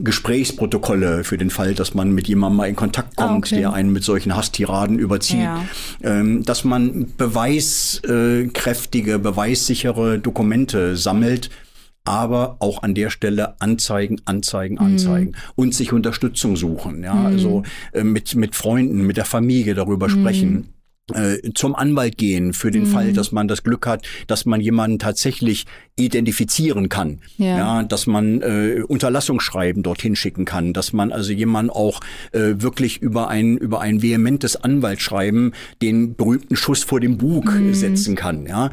Gesprächsprotokolle 0.00 1.22
für 1.22 1.38
den 1.38 1.50
Fall, 1.50 1.74
dass 1.74 1.94
man 1.94 2.10
mit 2.10 2.26
jemandem 2.26 2.56
mal 2.56 2.68
in 2.68 2.74
Kontakt 2.74 3.12
ah, 3.18 3.28
kommt, 3.28 3.46
okay. 3.46 3.60
der 3.60 3.72
einen 3.72 3.92
mit 3.92 4.02
solchen 4.02 4.34
Hasstiraden 4.34 4.98
überzieht. 4.98 5.42
Ja. 5.42 5.64
Ähm, 6.02 6.42
dass 6.42 6.64
man 6.64 7.12
beweiskräftige, 7.16 9.20
beweissichere 9.20 10.18
Dokumente 10.18 10.96
sammelt, 10.96 11.50
aber 12.06 12.56
auch 12.60 12.82
an 12.82 12.94
der 12.94 13.10
Stelle 13.10 13.60
anzeigen, 13.60 14.20
anzeigen, 14.24 14.78
anzeigen 14.78 15.30
mhm. 15.30 15.52
und 15.56 15.74
sich 15.74 15.92
Unterstützung 15.92 16.56
suchen. 16.56 17.02
Ja, 17.02 17.14
mhm. 17.14 17.26
also 17.26 17.62
äh, 17.92 18.04
mit 18.04 18.34
mit 18.34 18.54
Freunden, 18.54 19.06
mit 19.06 19.16
der 19.16 19.24
Familie 19.24 19.74
darüber 19.74 20.08
mhm. 20.08 20.12
sprechen 20.12 20.72
äh, 21.14 21.52
zum 21.54 21.76
Anwalt 21.76 22.18
gehen 22.18 22.52
für 22.52 22.72
den 22.72 22.82
mhm. 22.82 22.86
Fall, 22.88 23.12
dass 23.12 23.30
man 23.30 23.46
das 23.46 23.62
Glück 23.62 23.86
hat, 23.86 24.04
dass 24.26 24.44
man 24.44 24.60
jemanden 24.60 24.98
tatsächlich 24.98 25.66
identifizieren 25.94 26.88
kann, 26.88 27.20
ja, 27.38 27.58
ja 27.58 27.82
dass 27.84 28.08
man 28.08 28.42
äh, 28.42 28.82
Unterlassungsschreiben 28.86 29.84
dorthin 29.84 30.16
schicken 30.16 30.44
kann, 30.44 30.72
dass 30.72 30.92
man 30.92 31.12
also 31.12 31.32
jemanden 31.32 31.70
auch 31.70 32.00
äh, 32.32 32.54
wirklich 32.56 33.00
über 33.00 33.28
ein 33.28 33.56
über 33.56 33.80
ein 33.80 34.02
vehementes 34.02 34.56
Anwaltsschreiben 34.56 35.54
den 35.80 36.16
berühmten 36.16 36.56
Schuss 36.56 36.82
vor 36.82 36.98
dem 36.98 37.18
Bug 37.18 37.52
mhm. 37.54 37.72
setzen 37.72 38.16
kann, 38.16 38.46
ja 38.46 38.70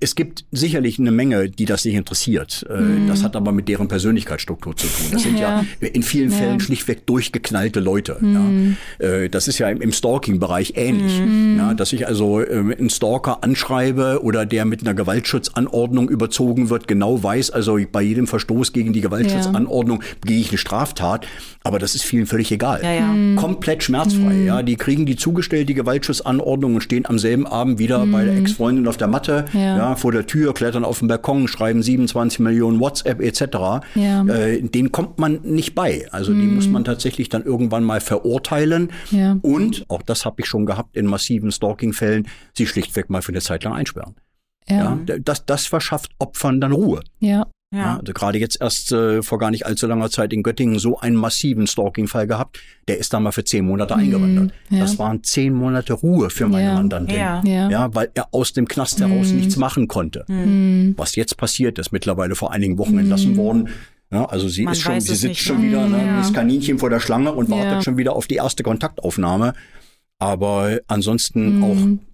es 0.00 0.14
gibt 0.14 0.44
sicherlich 0.52 0.98
eine 0.98 1.10
Menge, 1.10 1.48
die 1.48 1.64
das 1.64 1.84
nicht 1.84 1.94
interessiert. 1.94 2.64
Mhm. 2.70 3.08
Das 3.08 3.24
hat 3.24 3.34
aber 3.34 3.50
mit 3.52 3.68
deren 3.68 3.88
Persönlichkeitsstruktur 3.88 4.76
zu 4.76 4.86
tun. 4.86 5.06
Das 5.10 5.22
sind 5.22 5.38
ja, 5.38 5.64
ja 5.80 5.88
in 5.88 6.02
vielen 6.02 6.30
ja. 6.30 6.36
Fällen 6.36 6.60
schlichtweg 6.60 7.04
durchgeknallte 7.06 7.80
Leute. 7.80 8.16
Mhm. 8.20 8.76
Ja. 9.00 9.06
Äh, 9.06 9.28
das 9.28 9.48
ist 9.48 9.58
ja 9.58 9.68
im 9.68 9.92
Stalking-Bereich 9.92 10.74
ähnlich. 10.76 11.20
Mhm. 11.20 11.56
Ja, 11.58 11.74
dass 11.74 11.92
ich 11.92 12.06
also 12.06 12.40
ähm, 12.46 12.74
einen 12.78 12.90
Stalker 12.90 13.42
anschreibe 13.42 14.20
oder 14.22 14.46
der 14.46 14.64
mit 14.64 14.82
einer 14.82 14.94
Gewaltschutzanordnung 14.94 16.08
überzogen 16.08 16.70
wird, 16.70 16.86
genau 16.86 17.22
weiß, 17.22 17.50
also 17.50 17.78
bei 17.90 18.02
jedem 18.02 18.26
Verstoß 18.26 18.72
gegen 18.72 18.92
die 18.92 19.00
Gewaltschutzanordnung 19.00 20.02
gehe 20.24 20.38
ich 20.38 20.50
eine 20.50 20.58
Straftat. 20.58 21.26
Aber 21.64 21.78
das 21.78 21.94
ist 21.94 22.04
vielen 22.04 22.26
völlig 22.26 22.50
egal. 22.52 22.80
Ja, 22.82 22.92
ja. 22.92 23.06
Mhm. 23.06 23.36
Komplett 23.36 23.82
schmerzfrei. 23.82 24.34
Mhm. 24.34 24.46
Ja, 24.46 24.62
die 24.62 24.76
kriegen 24.76 25.06
die 25.06 25.16
zugestellt, 25.16 25.68
die 25.68 25.74
Gewaltschutzanordnung 25.74 26.76
und 26.76 26.80
stehen 26.80 27.06
am 27.06 27.18
selben 27.18 27.46
Abend 27.46 27.78
wieder 27.78 28.04
bei 28.06 28.24
der 28.24 28.36
Ex-Freundin 28.36 28.86
auf 28.88 28.96
der 28.96 29.08
Matte. 29.08 29.44
Ja 29.76 29.82
ja. 29.90 29.96
vor 29.96 30.12
der 30.12 30.26
Tür, 30.26 30.54
klettern 30.54 30.84
auf 30.84 30.98
den 30.98 31.08
Balkon, 31.08 31.48
schreiben 31.48 31.82
27 31.82 32.40
Millionen 32.40 32.80
WhatsApp 32.80 33.20
etc. 33.20 33.84
Ja. 33.94 34.24
Äh, 34.26 34.62
den 34.62 34.92
kommt 34.92 35.18
man 35.18 35.40
nicht 35.42 35.74
bei. 35.74 36.06
Also 36.10 36.32
mhm. 36.32 36.40
die 36.40 36.46
muss 36.46 36.68
man 36.68 36.84
tatsächlich 36.84 37.28
dann 37.28 37.42
irgendwann 37.44 37.84
mal 37.84 38.00
verurteilen. 38.00 38.90
Ja. 39.10 39.38
Und, 39.42 39.84
auch 39.88 40.02
das 40.02 40.24
habe 40.24 40.36
ich 40.40 40.46
schon 40.46 40.66
gehabt 40.66 40.96
in 40.96 41.06
massiven 41.06 41.50
Stalking-Fällen, 41.50 42.28
sie 42.56 42.66
schlichtweg 42.66 43.10
mal 43.10 43.22
für 43.22 43.32
eine 43.32 43.40
Zeit 43.40 43.64
lang 43.64 43.74
einsperren. 43.74 44.14
Ja. 44.68 44.98
ja. 45.06 45.18
das, 45.18 45.44
das 45.46 45.66
verschafft 45.66 46.12
Opfern 46.18 46.60
dann 46.60 46.72
Ruhe. 46.72 47.02
Ja. 47.18 47.46
Ja. 47.72 47.96
also 47.98 48.12
gerade 48.12 48.38
jetzt 48.38 48.60
erst 48.60 48.92
äh, 48.92 49.22
vor 49.22 49.38
gar 49.38 49.50
nicht 49.50 49.64
allzu 49.64 49.86
langer 49.86 50.10
Zeit 50.10 50.32
in 50.34 50.42
Göttingen 50.42 50.78
so 50.78 51.00
einen 51.00 51.16
massiven 51.16 51.66
Stalking-Fall 51.66 52.26
gehabt. 52.26 52.60
Der 52.86 52.98
ist 52.98 53.14
da 53.14 53.20
mal 53.20 53.32
für 53.32 53.44
zehn 53.44 53.64
Monate 53.64 53.94
mhm, 53.94 54.00
eingewandert. 54.00 54.52
Ja. 54.68 54.80
Das 54.80 54.98
waren 54.98 55.24
zehn 55.24 55.54
Monate 55.54 55.94
Ruhe 55.94 56.28
für 56.28 56.48
meine 56.48 56.66
ja. 56.66 56.74
Mandantin. 56.74 57.16
Ja. 57.16 57.42
ja, 57.44 57.94
weil 57.94 58.10
er 58.14 58.28
aus 58.32 58.52
dem 58.52 58.68
Knast 58.68 59.00
heraus 59.00 59.28
mhm. 59.28 59.36
nichts 59.36 59.56
machen 59.56 59.88
konnte. 59.88 60.24
Mhm. 60.28 60.94
Was 60.98 61.16
jetzt 61.16 61.38
passiert, 61.38 61.78
ist 61.78 61.92
mittlerweile 61.92 62.34
vor 62.34 62.52
einigen 62.52 62.76
Wochen 62.76 62.98
entlassen 62.98 63.32
mhm. 63.32 63.36
worden. 63.38 63.68
Ja, 64.10 64.26
also 64.26 64.46
sie 64.48 64.64
Man 64.64 64.72
ist 64.72 64.82
schon, 64.82 65.00
sie 65.00 65.14
sitzt 65.14 65.24
nicht, 65.24 65.42
schon 65.42 65.62
ne? 65.62 65.68
wieder, 65.68 65.88
ne, 65.88 66.06
ja. 66.06 66.18
das 66.18 66.34
Kaninchen 66.34 66.78
vor 66.78 66.90
der 66.90 67.00
Schlange 67.00 67.32
und 67.32 67.48
wartet 67.48 67.82
schon 67.82 67.96
wieder 67.96 68.14
auf 68.14 68.26
die 68.26 68.34
erste 68.34 68.62
Kontaktaufnahme. 68.62 69.54
Aber 70.18 70.78
ansonsten 70.86 71.56
mhm. 71.56 71.64
auch 71.64 72.11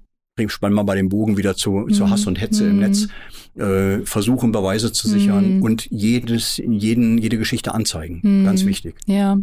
spannen 0.48 0.76
wir 0.76 0.84
bei 0.84 0.94
dem 0.94 1.08
Bogen 1.08 1.36
wieder 1.36 1.56
zu, 1.56 1.86
zu 1.88 2.04
mhm. 2.04 2.10
Hass 2.10 2.26
und 2.26 2.40
Hetze 2.40 2.64
mhm. 2.64 2.70
im 2.70 2.78
Netz, 2.78 3.08
äh, 3.56 4.06
versuchen 4.06 4.52
Beweise 4.52 4.92
zu 4.92 5.08
sichern 5.08 5.56
mhm. 5.56 5.62
und 5.62 5.86
jedes, 5.90 6.58
jeden, 6.58 7.18
jede 7.18 7.38
Geschichte 7.38 7.74
anzeigen. 7.74 8.20
Mhm. 8.22 8.44
Ganz 8.44 8.64
wichtig. 8.64 8.94
Ja. 9.06 9.38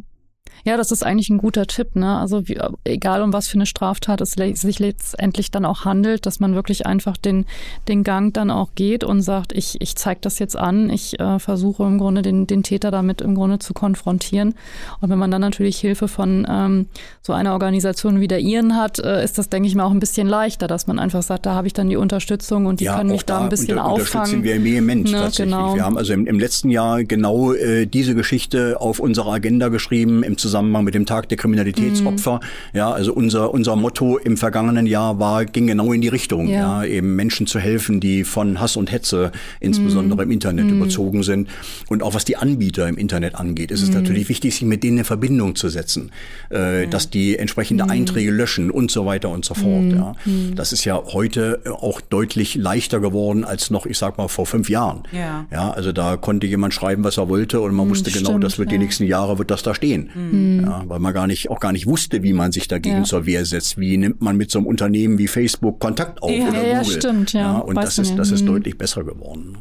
Ja, 0.65 0.77
das 0.77 0.91
ist 0.91 1.03
eigentlich 1.03 1.29
ein 1.29 1.37
guter 1.37 1.67
Tipp. 1.67 1.95
Ne? 1.95 2.17
Also 2.17 2.47
wie, 2.47 2.59
egal 2.85 3.21
um 3.21 3.33
was 3.33 3.47
für 3.47 3.55
eine 3.55 3.67
Straftat 3.67 4.19
es 4.19 4.31
sich 4.31 4.79
letztendlich 4.79 5.51
dann 5.51 5.63
auch 5.63 5.85
handelt, 5.85 6.25
dass 6.25 6.39
man 6.39 6.55
wirklich 6.55 6.87
einfach 6.87 7.17
den, 7.17 7.45
den 7.87 8.03
Gang 8.03 8.33
dann 8.33 8.49
auch 8.49 8.69
geht 8.73 9.03
und 9.03 9.21
sagt, 9.21 9.53
ich, 9.53 9.79
ich 9.79 9.95
zeige 9.95 10.21
das 10.21 10.39
jetzt 10.39 10.57
an, 10.57 10.89
ich 10.89 11.19
äh, 11.19 11.37
versuche 11.37 11.83
im 11.83 11.99
Grunde 11.99 12.23
den, 12.23 12.47
den 12.47 12.63
Täter 12.63 12.89
damit 12.89 13.21
im 13.21 13.35
Grunde 13.35 13.59
zu 13.59 13.75
konfrontieren. 13.75 14.55
Und 15.01 15.09
wenn 15.11 15.19
man 15.19 15.29
dann 15.29 15.41
natürlich 15.41 15.77
Hilfe 15.77 16.07
von 16.07 16.47
ähm, 16.49 16.87
so 17.21 17.33
einer 17.33 17.53
Organisation 17.53 18.19
wie 18.19 18.27
der 18.27 18.39
Ihren 18.39 18.75
hat, 18.75 18.97
äh, 18.97 19.23
ist 19.23 19.37
das, 19.37 19.49
denke 19.49 19.67
ich 19.67 19.75
mal, 19.75 19.83
auch 19.83 19.91
ein 19.91 19.99
bisschen 19.99 20.27
leichter, 20.27 20.67
dass 20.67 20.87
man 20.87 20.97
einfach 20.97 21.21
sagt, 21.21 21.45
da 21.45 21.53
habe 21.53 21.67
ich 21.67 21.73
dann 21.73 21.89
die 21.89 21.97
Unterstützung 21.97 22.65
und 22.65 22.79
die 22.79 22.85
ja, 22.85 22.97
können 22.97 23.11
mich 23.11 23.23
da, 23.23 23.37
da 23.37 23.43
ein 23.43 23.49
bisschen 23.49 23.77
unter, 23.77 23.85
auffangen. 23.85 24.35
Unterstützen 24.37 24.43
wir 24.43 24.63
vehement 24.63 25.11
ne, 25.11 25.11
tatsächlich. 25.11 25.53
Genau. 25.53 25.75
Wir 25.75 25.85
haben 25.85 25.97
also 25.97 26.13
im, 26.13 26.25
im 26.25 26.39
letzten 26.39 26.71
Jahr 26.71 27.03
genau 27.03 27.53
äh, 27.53 27.85
diese 27.85 28.15
Geschichte 28.15 28.81
auf 28.81 28.99
unserer 28.99 29.33
Agenda 29.33 29.67
geschrieben 29.67 30.23
im 30.36 30.38
Zusammenhang 30.38 30.83
mit 30.83 30.93
dem 30.93 31.05
Tag 31.05 31.29
der 31.29 31.38
Kriminalitätsopfer. 31.38 32.36
Mhm. 32.36 32.77
Ja, 32.77 32.91
also 32.91 33.13
unser, 33.13 33.53
unser 33.53 33.75
Motto 33.75 34.17
im 34.17 34.38
vergangenen 34.38 34.86
Jahr 34.86 35.19
war, 35.19 35.45
ging 35.45 35.67
genau 35.67 35.93
in 35.93 36.01
die 36.01 36.09
Richtung, 36.09 36.47
ja, 36.47 36.83
ja 36.83 36.89
eben 36.89 37.15
Menschen 37.15 37.47
zu 37.47 37.59
helfen, 37.59 37.99
die 37.99 38.23
von 38.23 38.59
Hass 38.59 38.75
und 38.75 38.91
Hetze, 38.91 39.31
insbesondere 39.59 40.17
mhm. 40.17 40.23
im 40.23 40.31
Internet, 40.31 40.65
mhm. 40.65 40.81
überzogen 40.81 41.23
sind. 41.23 41.49
Und 41.88 42.03
auch 42.03 42.13
was 42.13 42.25
die 42.25 42.36
Anbieter 42.36 42.88
im 42.88 42.97
Internet 42.97 43.36
angeht, 43.36 43.71
ist 43.71 43.81
es 43.81 43.89
mhm. 43.89 43.95
natürlich 43.95 44.29
wichtig, 44.29 44.53
sich 44.55 44.63
mit 44.63 44.83
denen 44.83 44.99
in 44.99 45.05
Verbindung 45.05 45.55
zu 45.55 45.69
setzen, 45.69 46.11
äh, 46.49 46.88
dass 46.88 47.09
die 47.09 47.38
entsprechende 47.38 47.86
mhm. 47.86 47.91
Einträge 47.91 48.31
löschen 48.31 48.71
und 48.71 48.91
so 48.91 49.05
weiter 49.05 49.29
und 49.29 49.45
so 49.45 49.53
fort. 49.53 49.86
Ja. 49.91 50.13
Das 50.55 50.73
ist 50.73 50.86
ja 50.86 51.01
heute 51.13 51.61
auch 51.65 52.01
deutlich 52.01 52.55
leichter 52.55 52.99
geworden 52.99 53.43
als 53.45 53.69
noch, 53.69 53.86
ich 53.86 53.97
sag 53.97 54.17
mal, 54.17 54.27
vor 54.27 54.45
fünf 54.45 54.69
Jahren. 54.69 55.03
Ja, 55.11 55.45
ja 55.51 55.71
also 55.71 55.91
da 55.91 56.17
konnte 56.17 56.47
jemand 56.47 56.73
schreiben, 56.73 57.03
was 57.03 57.17
er 57.17 57.29
wollte 57.29 57.61
und 57.61 57.73
man 57.73 57.89
wusste 57.89 58.11
genau, 58.11 58.38
das 58.39 58.57
wird 58.57 58.71
ja. 58.71 58.77
die 58.77 58.83
nächsten 58.83 59.05
Jahre 59.05 59.38
wird 59.38 59.51
das 59.51 59.63
da 59.63 59.73
stehen. 59.73 60.09
Mhm. 60.13 60.24
Mhm. 60.32 60.63
Ja, 60.65 60.84
weil 60.88 60.99
man 60.99 61.13
gar 61.13 61.28
nicht, 61.28 61.49
auch 61.49 61.59
gar 61.59 61.71
nicht 61.71 61.88
wusste, 61.88 62.23
wie 62.23 62.34
man 62.34 62.51
sich 62.51 62.67
dagegen 62.67 62.97
ja. 62.97 63.03
zur 63.03 63.26
Wehr 63.26 63.45
setzt. 63.45 63.78
Wie 63.78 63.97
nimmt 63.97 64.21
man 64.21 64.38
mit 64.38 64.51
so 64.51 64.59
einem 64.59 64.67
Unternehmen 64.67 65.17
wie 65.17 65.28
Facebook 65.28 65.80
Kontakt 65.80 66.21
auf 66.21 66.32
ja, 66.32 66.49
oder 66.49 66.59
Google? 66.59 66.71
Ja, 66.71 66.84
stimmt, 66.84 67.34
ja. 67.34 67.57
und 67.57 67.76
das 67.76 67.97
ist, 67.97 68.17
das 68.17 68.32
ist 68.32 68.41
mhm. 68.41 68.47
deutlich 68.47 68.78
besser 68.78 69.03
geworden. 69.03 69.57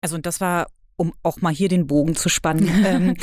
Also 0.00 0.16
und 0.16 0.26
das 0.26 0.40
war 0.40 0.66
um 0.98 1.12
auch 1.22 1.40
mal 1.40 1.54
hier 1.54 1.68
den 1.68 1.86
Bogen 1.86 2.16
zu 2.16 2.28
spannen. 2.28 2.68
ähm, 2.84 3.14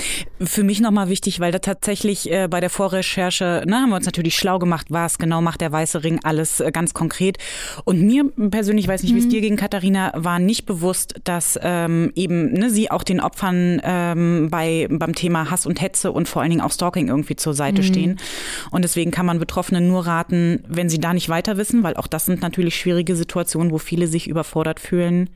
für 0.41 0.63
mich 0.63 0.79
nochmal 0.79 1.09
wichtig, 1.09 1.39
weil 1.39 1.51
da 1.51 1.59
tatsächlich 1.59 2.31
äh, 2.31 2.47
bei 2.49 2.61
der 2.61 2.69
Vorrecherche, 2.69 3.63
ne, 3.67 3.75
haben 3.75 3.89
wir 3.89 3.97
uns 3.97 4.05
natürlich 4.05 4.35
schlau 4.35 4.59
gemacht, 4.59 4.87
was 4.89 5.17
genau 5.17 5.41
macht 5.41 5.61
der 5.61 5.71
Weiße 5.71 6.03
Ring, 6.03 6.19
alles 6.23 6.61
äh, 6.61 6.71
ganz 6.71 6.93
konkret. 6.93 7.37
Und 7.83 8.01
mir 8.01 8.23
persönlich, 8.49 8.87
weiß 8.87 9.03
nicht, 9.03 9.13
wie 9.13 9.19
es 9.19 9.25
mhm. 9.25 9.29
dir 9.29 9.41
ging, 9.41 9.57
Katharina, 9.57 10.13
war 10.15 10.39
nicht 10.39 10.65
bewusst, 10.65 11.15
dass 11.25 11.59
ähm, 11.61 12.11
eben 12.15 12.53
ne, 12.53 12.69
sie 12.69 12.89
auch 12.89 13.03
den 13.03 13.19
Opfern 13.19 13.81
ähm, 13.83 14.47
bei, 14.49 14.87
beim 14.89 15.13
Thema 15.13 15.51
Hass 15.51 15.65
und 15.65 15.81
Hetze 15.81 16.13
und 16.13 16.29
vor 16.29 16.41
allen 16.41 16.51
Dingen 16.51 16.61
auch 16.61 16.71
Stalking 16.71 17.09
irgendwie 17.09 17.35
zur 17.35 17.53
Seite 17.53 17.81
mhm. 17.81 17.85
stehen. 17.85 18.19
Und 18.71 18.83
deswegen 18.83 19.11
kann 19.11 19.25
man 19.25 19.37
Betroffenen 19.37 19.87
nur 19.89 20.07
raten, 20.07 20.63
wenn 20.67 20.87
sie 20.87 20.99
da 20.99 21.13
nicht 21.13 21.27
weiter 21.27 21.57
wissen, 21.57 21.83
weil 21.83 21.97
auch 21.97 22.07
das 22.07 22.25
sind 22.25 22.41
natürlich 22.41 22.77
schwierige 22.77 23.17
Situationen, 23.17 23.71
wo 23.71 23.79
viele 23.79 24.07
sich 24.07 24.29
überfordert 24.29 24.79
fühlen, 24.79 25.29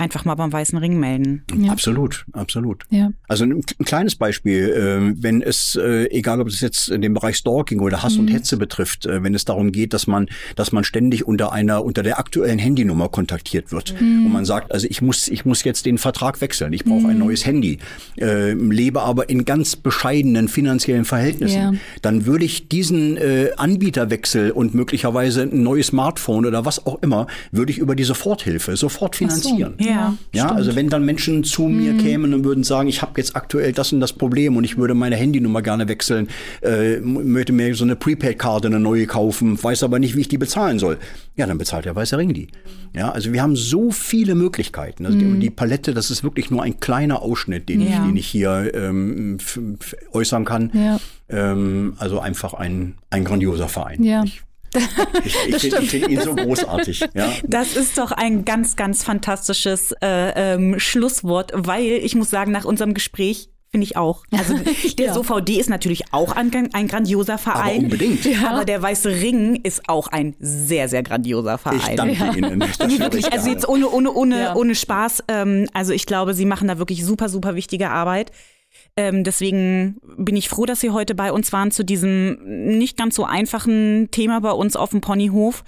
einfach 0.00 0.24
mal 0.24 0.34
beim 0.34 0.52
Weißen 0.52 0.78
Ring 0.78 0.98
melden. 0.98 1.44
Ja. 1.54 1.72
Absolut, 1.72 2.24
absolut. 2.32 2.84
Ja. 2.88 3.12
Also 3.28 3.44
ein, 3.44 3.52
ein 3.52 3.84
kleines 3.84 4.16
Beispiel, 4.16 4.70
äh, 4.70 5.22
wenn 5.22 5.42
es, 5.42 5.76
äh, 5.76 6.06
egal 6.06 6.40
ob 6.40 6.48
es 6.48 6.60
jetzt 6.60 6.88
in 6.88 7.02
dem 7.02 7.12
Bereich 7.12 7.36
Stalking 7.36 7.80
oder 7.80 8.02
Hass 8.02 8.14
mhm. 8.14 8.20
und 8.20 8.28
Hetze 8.28 8.56
betrifft, 8.56 9.04
äh, 9.04 9.22
wenn 9.22 9.34
es 9.34 9.44
darum 9.44 9.72
geht, 9.72 9.92
dass 9.92 10.06
man, 10.06 10.28
dass 10.56 10.72
man 10.72 10.84
ständig 10.84 11.26
unter 11.26 11.52
einer, 11.52 11.84
unter 11.84 12.02
der 12.02 12.18
aktuellen 12.18 12.58
Handynummer 12.58 13.10
kontaktiert 13.10 13.72
wird 13.72 14.00
mhm. 14.00 14.26
und 14.26 14.32
man 14.32 14.44
sagt, 14.46 14.72
also 14.72 14.86
ich 14.88 15.02
muss, 15.02 15.28
ich 15.28 15.44
muss 15.44 15.62
jetzt 15.64 15.84
den 15.84 15.98
Vertrag 15.98 16.40
wechseln, 16.40 16.72
ich 16.72 16.84
brauche 16.84 17.00
mhm. 17.00 17.10
ein 17.10 17.18
neues 17.18 17.44
Handy, 17.44 17.78
äh, 18.18 18.52
lebe 18.52 19.02
aber 19.02 19.28
in 19.28 19.44
ganz 19.44 19.76
bescheidenen 19.76 20.48
finanziellen 20.48 21.04
Verhältnissen, 21.04 21.58
ja. 21.58 21.72
dann 22.00 22.24
würde 22.24 22.46
ich 22.46 22.68
diesen 22.68 23.18
äh, 23.18 23.50
Anbieterwechsel 23.56 24.50
und 24.50 24.74
möglicherweise 24.74 25.42
ein 25.42 25.62
neues 25.62 25.88
Smartphone 25.88 26.46
oder 26.46 26.64
was 26.64 26.86
auch 26.86 27.02
immer, 27.02 27.26
würde 27.52 27.70
ich 27.70 27.78
über 27.78 27.94
die 27.94 28.04
Soforthilfe 28.04 28.76
sofort 28.76 29.16
finanzieren. 29.16 29.74
So. 29.78 29.89
Ja. 29.90 30.16
Ja, 30.32 30.52
also 30.52 30.76
wenn 30.76 30.88
dann 30.88 31.04
Menschen 31.04 31.44
zu 31.44 31.62
mir 31.62 31.92
mhm. 31.92 31.98
kämen 31.98 32.34
und 32.34 32.44
würden 32.44 32.64
sagen, 32.64 32.88
ich 32.88 33.02
habe 33.02 33.12
jetzt 33.16 33.36
aktuell 33.36 33.72
das 33.72 33.92
und 33.92 34.00
das 34.00 34.12
Problem 34.12 34.56
und 34.56 34.64
ich 34.64 34.76
würde 34.76 34.94
meine 34.94 35.16
Handynummer 35.16 35.62
gerne 35.62 35.88
wechseln, 35.88 36.28
äh, 36.62 36.98
möchte 37.00 37.52
mir 37.52 37.74
so 37.74 37.84
eine 37.84 37.96
Prepaid-Karte, 37.96 38.68
eine 38.68 38.80
neue 38.80 39.06
kaufen, 39.06 39.62
weiß 39.62 39.82
aber 39.82 39.98
nicht, 39.98 40.16
wie 40.16 40.20
ich 40.20 40.28
die 40.28 40.38
bezahlen 40.38 40.78
soll. 40.78 40.98
Ja, 41.36 41.46
dann 41.46 41.58
bezahlt 41.58 41.84
der 41.84 41.96
Weiße 41.96 42.16
Ring 42.16 42.34
die. 42.34 42.48
Ja, 42.94 43.10
also 43.10 43.32
wir 43.32 43.42
haben 43.42 43.56
so 43.56 43.90
viele 43.90 44.34
Möglichkeiten. 44.34 45.06
Also 45.06 45.18
mhm. 45.18 45.34
die, 45.34 45.40
die, 45.40 45.50
Palette, 45.50 45.94
das 45.94 46.10
ist 46.10 46.24
wirklich 46.24 46.50
nur 46.50 46.62
ein 46.62 46.80
kleiner 46.80 47.22
Ausschnitt, 47.22 47.68
den, 47.68 47.80
ja. 47.80 47.88
ich, 47.88 47.96
den 47.96 48.16
ich 48.16 48.26
hier 48.26 48.72
ähm, 48.74 49.38
äußern 50.12 50.44
kann. 50.44 50.70
Ja. 50.74 50.98
Ähm, 51.28 51.94
also 51.98 52.20
einfach 52.20 52.54
ein, 52.54 52.94
ein 53.10 53.24
grandioser 53.24 53.68
Verein. 53.68 54.02
Ja. 54.02 54.24
Ich, 54.24 54.42
ich, 55.24 55.64
ich 55.64 55.74
finde 55.74 55.82
find 55.82 56.08
ihn 56.08 56.20
so 56.20 56.34
großartig. 56.34 57.00
Ja. 57.14 57.32
Das 57.44 57.76
ist 57.76 57.98
doch 57.98 58.12
ein 58.12 58.44
ganz, 58.44 58.76
ganz 58.76 59.02
fantastisches 59.02 59.92
äh, 60.00 60.54
ähm, 60.54 60.78
Schlusswort, 60.78 61.52
weil 61.54 61.84
ich 61.84 62.14
muss 62.14 62.30
sagen, 62.30 62.52
nach 62.52 62.64
unserem 62.64 62.94
Gespräch 62.94 63.50
Finde 63.70 63.84
ich 63.84 63.96
auch. 63.96 64.24
Also 64.36 64.54
der 64.98 65.06
ja. 65.06 65.14
SOVD 65.14 65.60
ist 65.60 65.70
natürlich 65.70 66.12
auch 66.12 66.34
ein, 66.34 66.50
ein 66.72 66.88
grandioser 66.88 67.38
Verein. 67.38 67.76
Aber 67.76 67.84
unbedingt. 67.84 68.24
Ja. 68.24 68.50
Aber 68.50 68.64
der 68.64 68.82
Weiße 68.82 69.08
Ring 69.08 69.60
ist 69.62 69.88
auch 69.88 70.08
ein 70.08 70.34
sehr, 70.40 70.88
sehr 70.88 71.04
grandioser 71.04 71.56
Verein. 71.56 71.78
Ich 71.78 71.94
danke 71.94 72.14
ja. 72.14 72.34
Ihnen. 72.34 72.58
Das 72.58 72.80
wirklich, 72.98 73.32
also 73.32 73.48
jetzt 73.48 73.68
ohne, 73.68 73.88
ohne, 73.88 74.12
ohne, 74.12 74.54
ohne 74.56 74.74
Spaß. 74.74 75.22
Ähm, 75.28 75.68
also 75.72 75.92
ich 75.92 76.06
glaube, 76.06 76.34
Sie 76.34 76.46
machen 76.46 76.66
da 76.66 76.78
wirklich 76.78 77.04
super, 77.04 77.28
super 77.28 77.54
wichtige 77.54 77.90
Arbeit. 77.90 78.32
Ähm, 78.96 79.24
deswegen 79.24 80.00
bin 80.16 80.36
ich 80.36 80.48
froh, 80.48 80.66
dass 80.66 80.80
Sie 80.80 80.90
heute 80.90 81.14
bei 81.14 81.32
uns 81.32 81.52
waren 81.52 81.70
zu 81.70 81.84
diesem 81.84 82.38
nicht 82.78 82.96
ganz 82.96 83.14
so 83.14 83.24
einfachen 83.24 84.08
Thema 84.10 84.40
bei 84.40 84.52
uns 84.52 84.76
auf 84.76 84.90
dem 84.90 85.00
Ponyhof. 85.00 85.64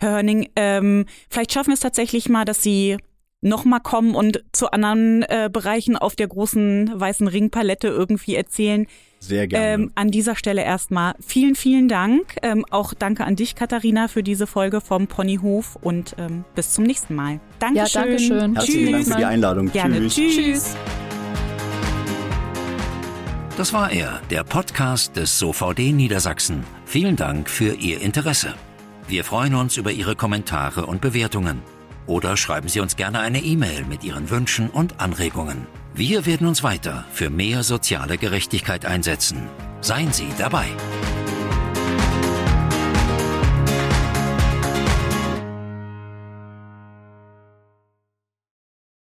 Herr 0.00 0.12
Hörning, 0.12 0.48
ähm, 0.56 1.06
vielleicht 1.28 1.52
schaffen 1.52 1.70
wir 1.70 1.74
es 1.74 1.80
tatsächlich 1.80 2.28
mal, 2.28 2.44
dass 2.44 2.62
Sie 2.62 2.96
nochmal 3.40 3.80
kommen 3.80 4.14
und 4.14 4.42
zu 4.52 4.70
anderen 4.70 5.22
äh, 5.22 5.48
Bereichen 5.52 5.96
auf 5.96 6.16
der 6.16 6.26
großen 6.26 6.92
weißen 6.94 7.28
Ringpalette 7.28 7.88
irgendwie 7.88 8.34
erzählen. 8.34 8.86
Sehr 9.20 9.46
gerne. 9.46 9.66
Ähm, 9.66 9.92
an 9.94 10.10
dieser 10.10 10.36
Stelle 10.36 10.62
erstmal 10.62 11.14
vielen, 11.24 11.54
vielen 11.54 11.88
Dank. 11.88 12.36
Ähm, 12.42 12.64
auch 12.70 12.94
danke 12.94 13.24
an 13.24 13.36
dich, 13.36 13.54
Katharina, 13.54 14.08
für 14.08 14.22
diese 14.22 14.46
Folge 14.46 14.80
vom 14.80 15.06
Ponyhof 15.08 15.76
und 15.80 16.14
ähm, 16.18 16.44
bis 16.54 16.72
zum 16.74 16.84
nächsten 16.84 17.14
Mal. 17.14 17.40
Dankeschön. 17.58 17.86
Ja, 17.86 18.06
danke 18.06 18.18
schön. 18.18 18.54
Herzlichen 18.54 18.92
Dank 18.92 19.06
für 19.06 19.16
die 19.16 19.24
Einladung. 19.24 19.72
Gerne. 19.72 20.06
Tschüss. 20.08 20.36
Tschüss. 20.36 20.76
Das 23.58 23.72
war 23.72 23.90
er, 23.90 24.22
der 24.30 24.44
Podcast 24.44 25.16
des 25.16 25.36
SOVD 25.40 25.92
Niedersachsen. 25.92 26.62
Vielen 26.86 27.16
Dank 27.16 27.50
für 27.50 27.74
Ihr 27.74 28.00
Interesse. 28.00 28.54
Wir 29.08 29.24
freuen 29.24 29.56
uns 29.56 29.76
über 29.76 29.90
Ihre 29.90 30.14
Kommentare 30.14 30.86
und 30.86 31.00
Bewertungen. 31.00 31.60
Oder 32.06 32.36
schreiben 32.36 32.68
Sie 32.68 32.78
uns 32.78 32.94
gerne 32.94 33.18
eine 33.18 33.42
E-Mail 33.42 33.84
mit 33.84 34.04
Ihren 34.04 34.30
Wünschen 34.30 34.70
und 34.70 35.00
Anregungen. 35.00 35.66
Wir 35.92 36.24
werden 36.24 36.46
uns 36.46 36.62
weiter 36.62 37.04
für 37.12 37.30
mehr 37.30 37.64
soziale 37.64 38.16
Gerechtigkeit 38.16 38.86
einsetzen. 38.86 39.48
Seien 39.80 40.12
Sie 40.12 40.28
dabei. 40.38 40.68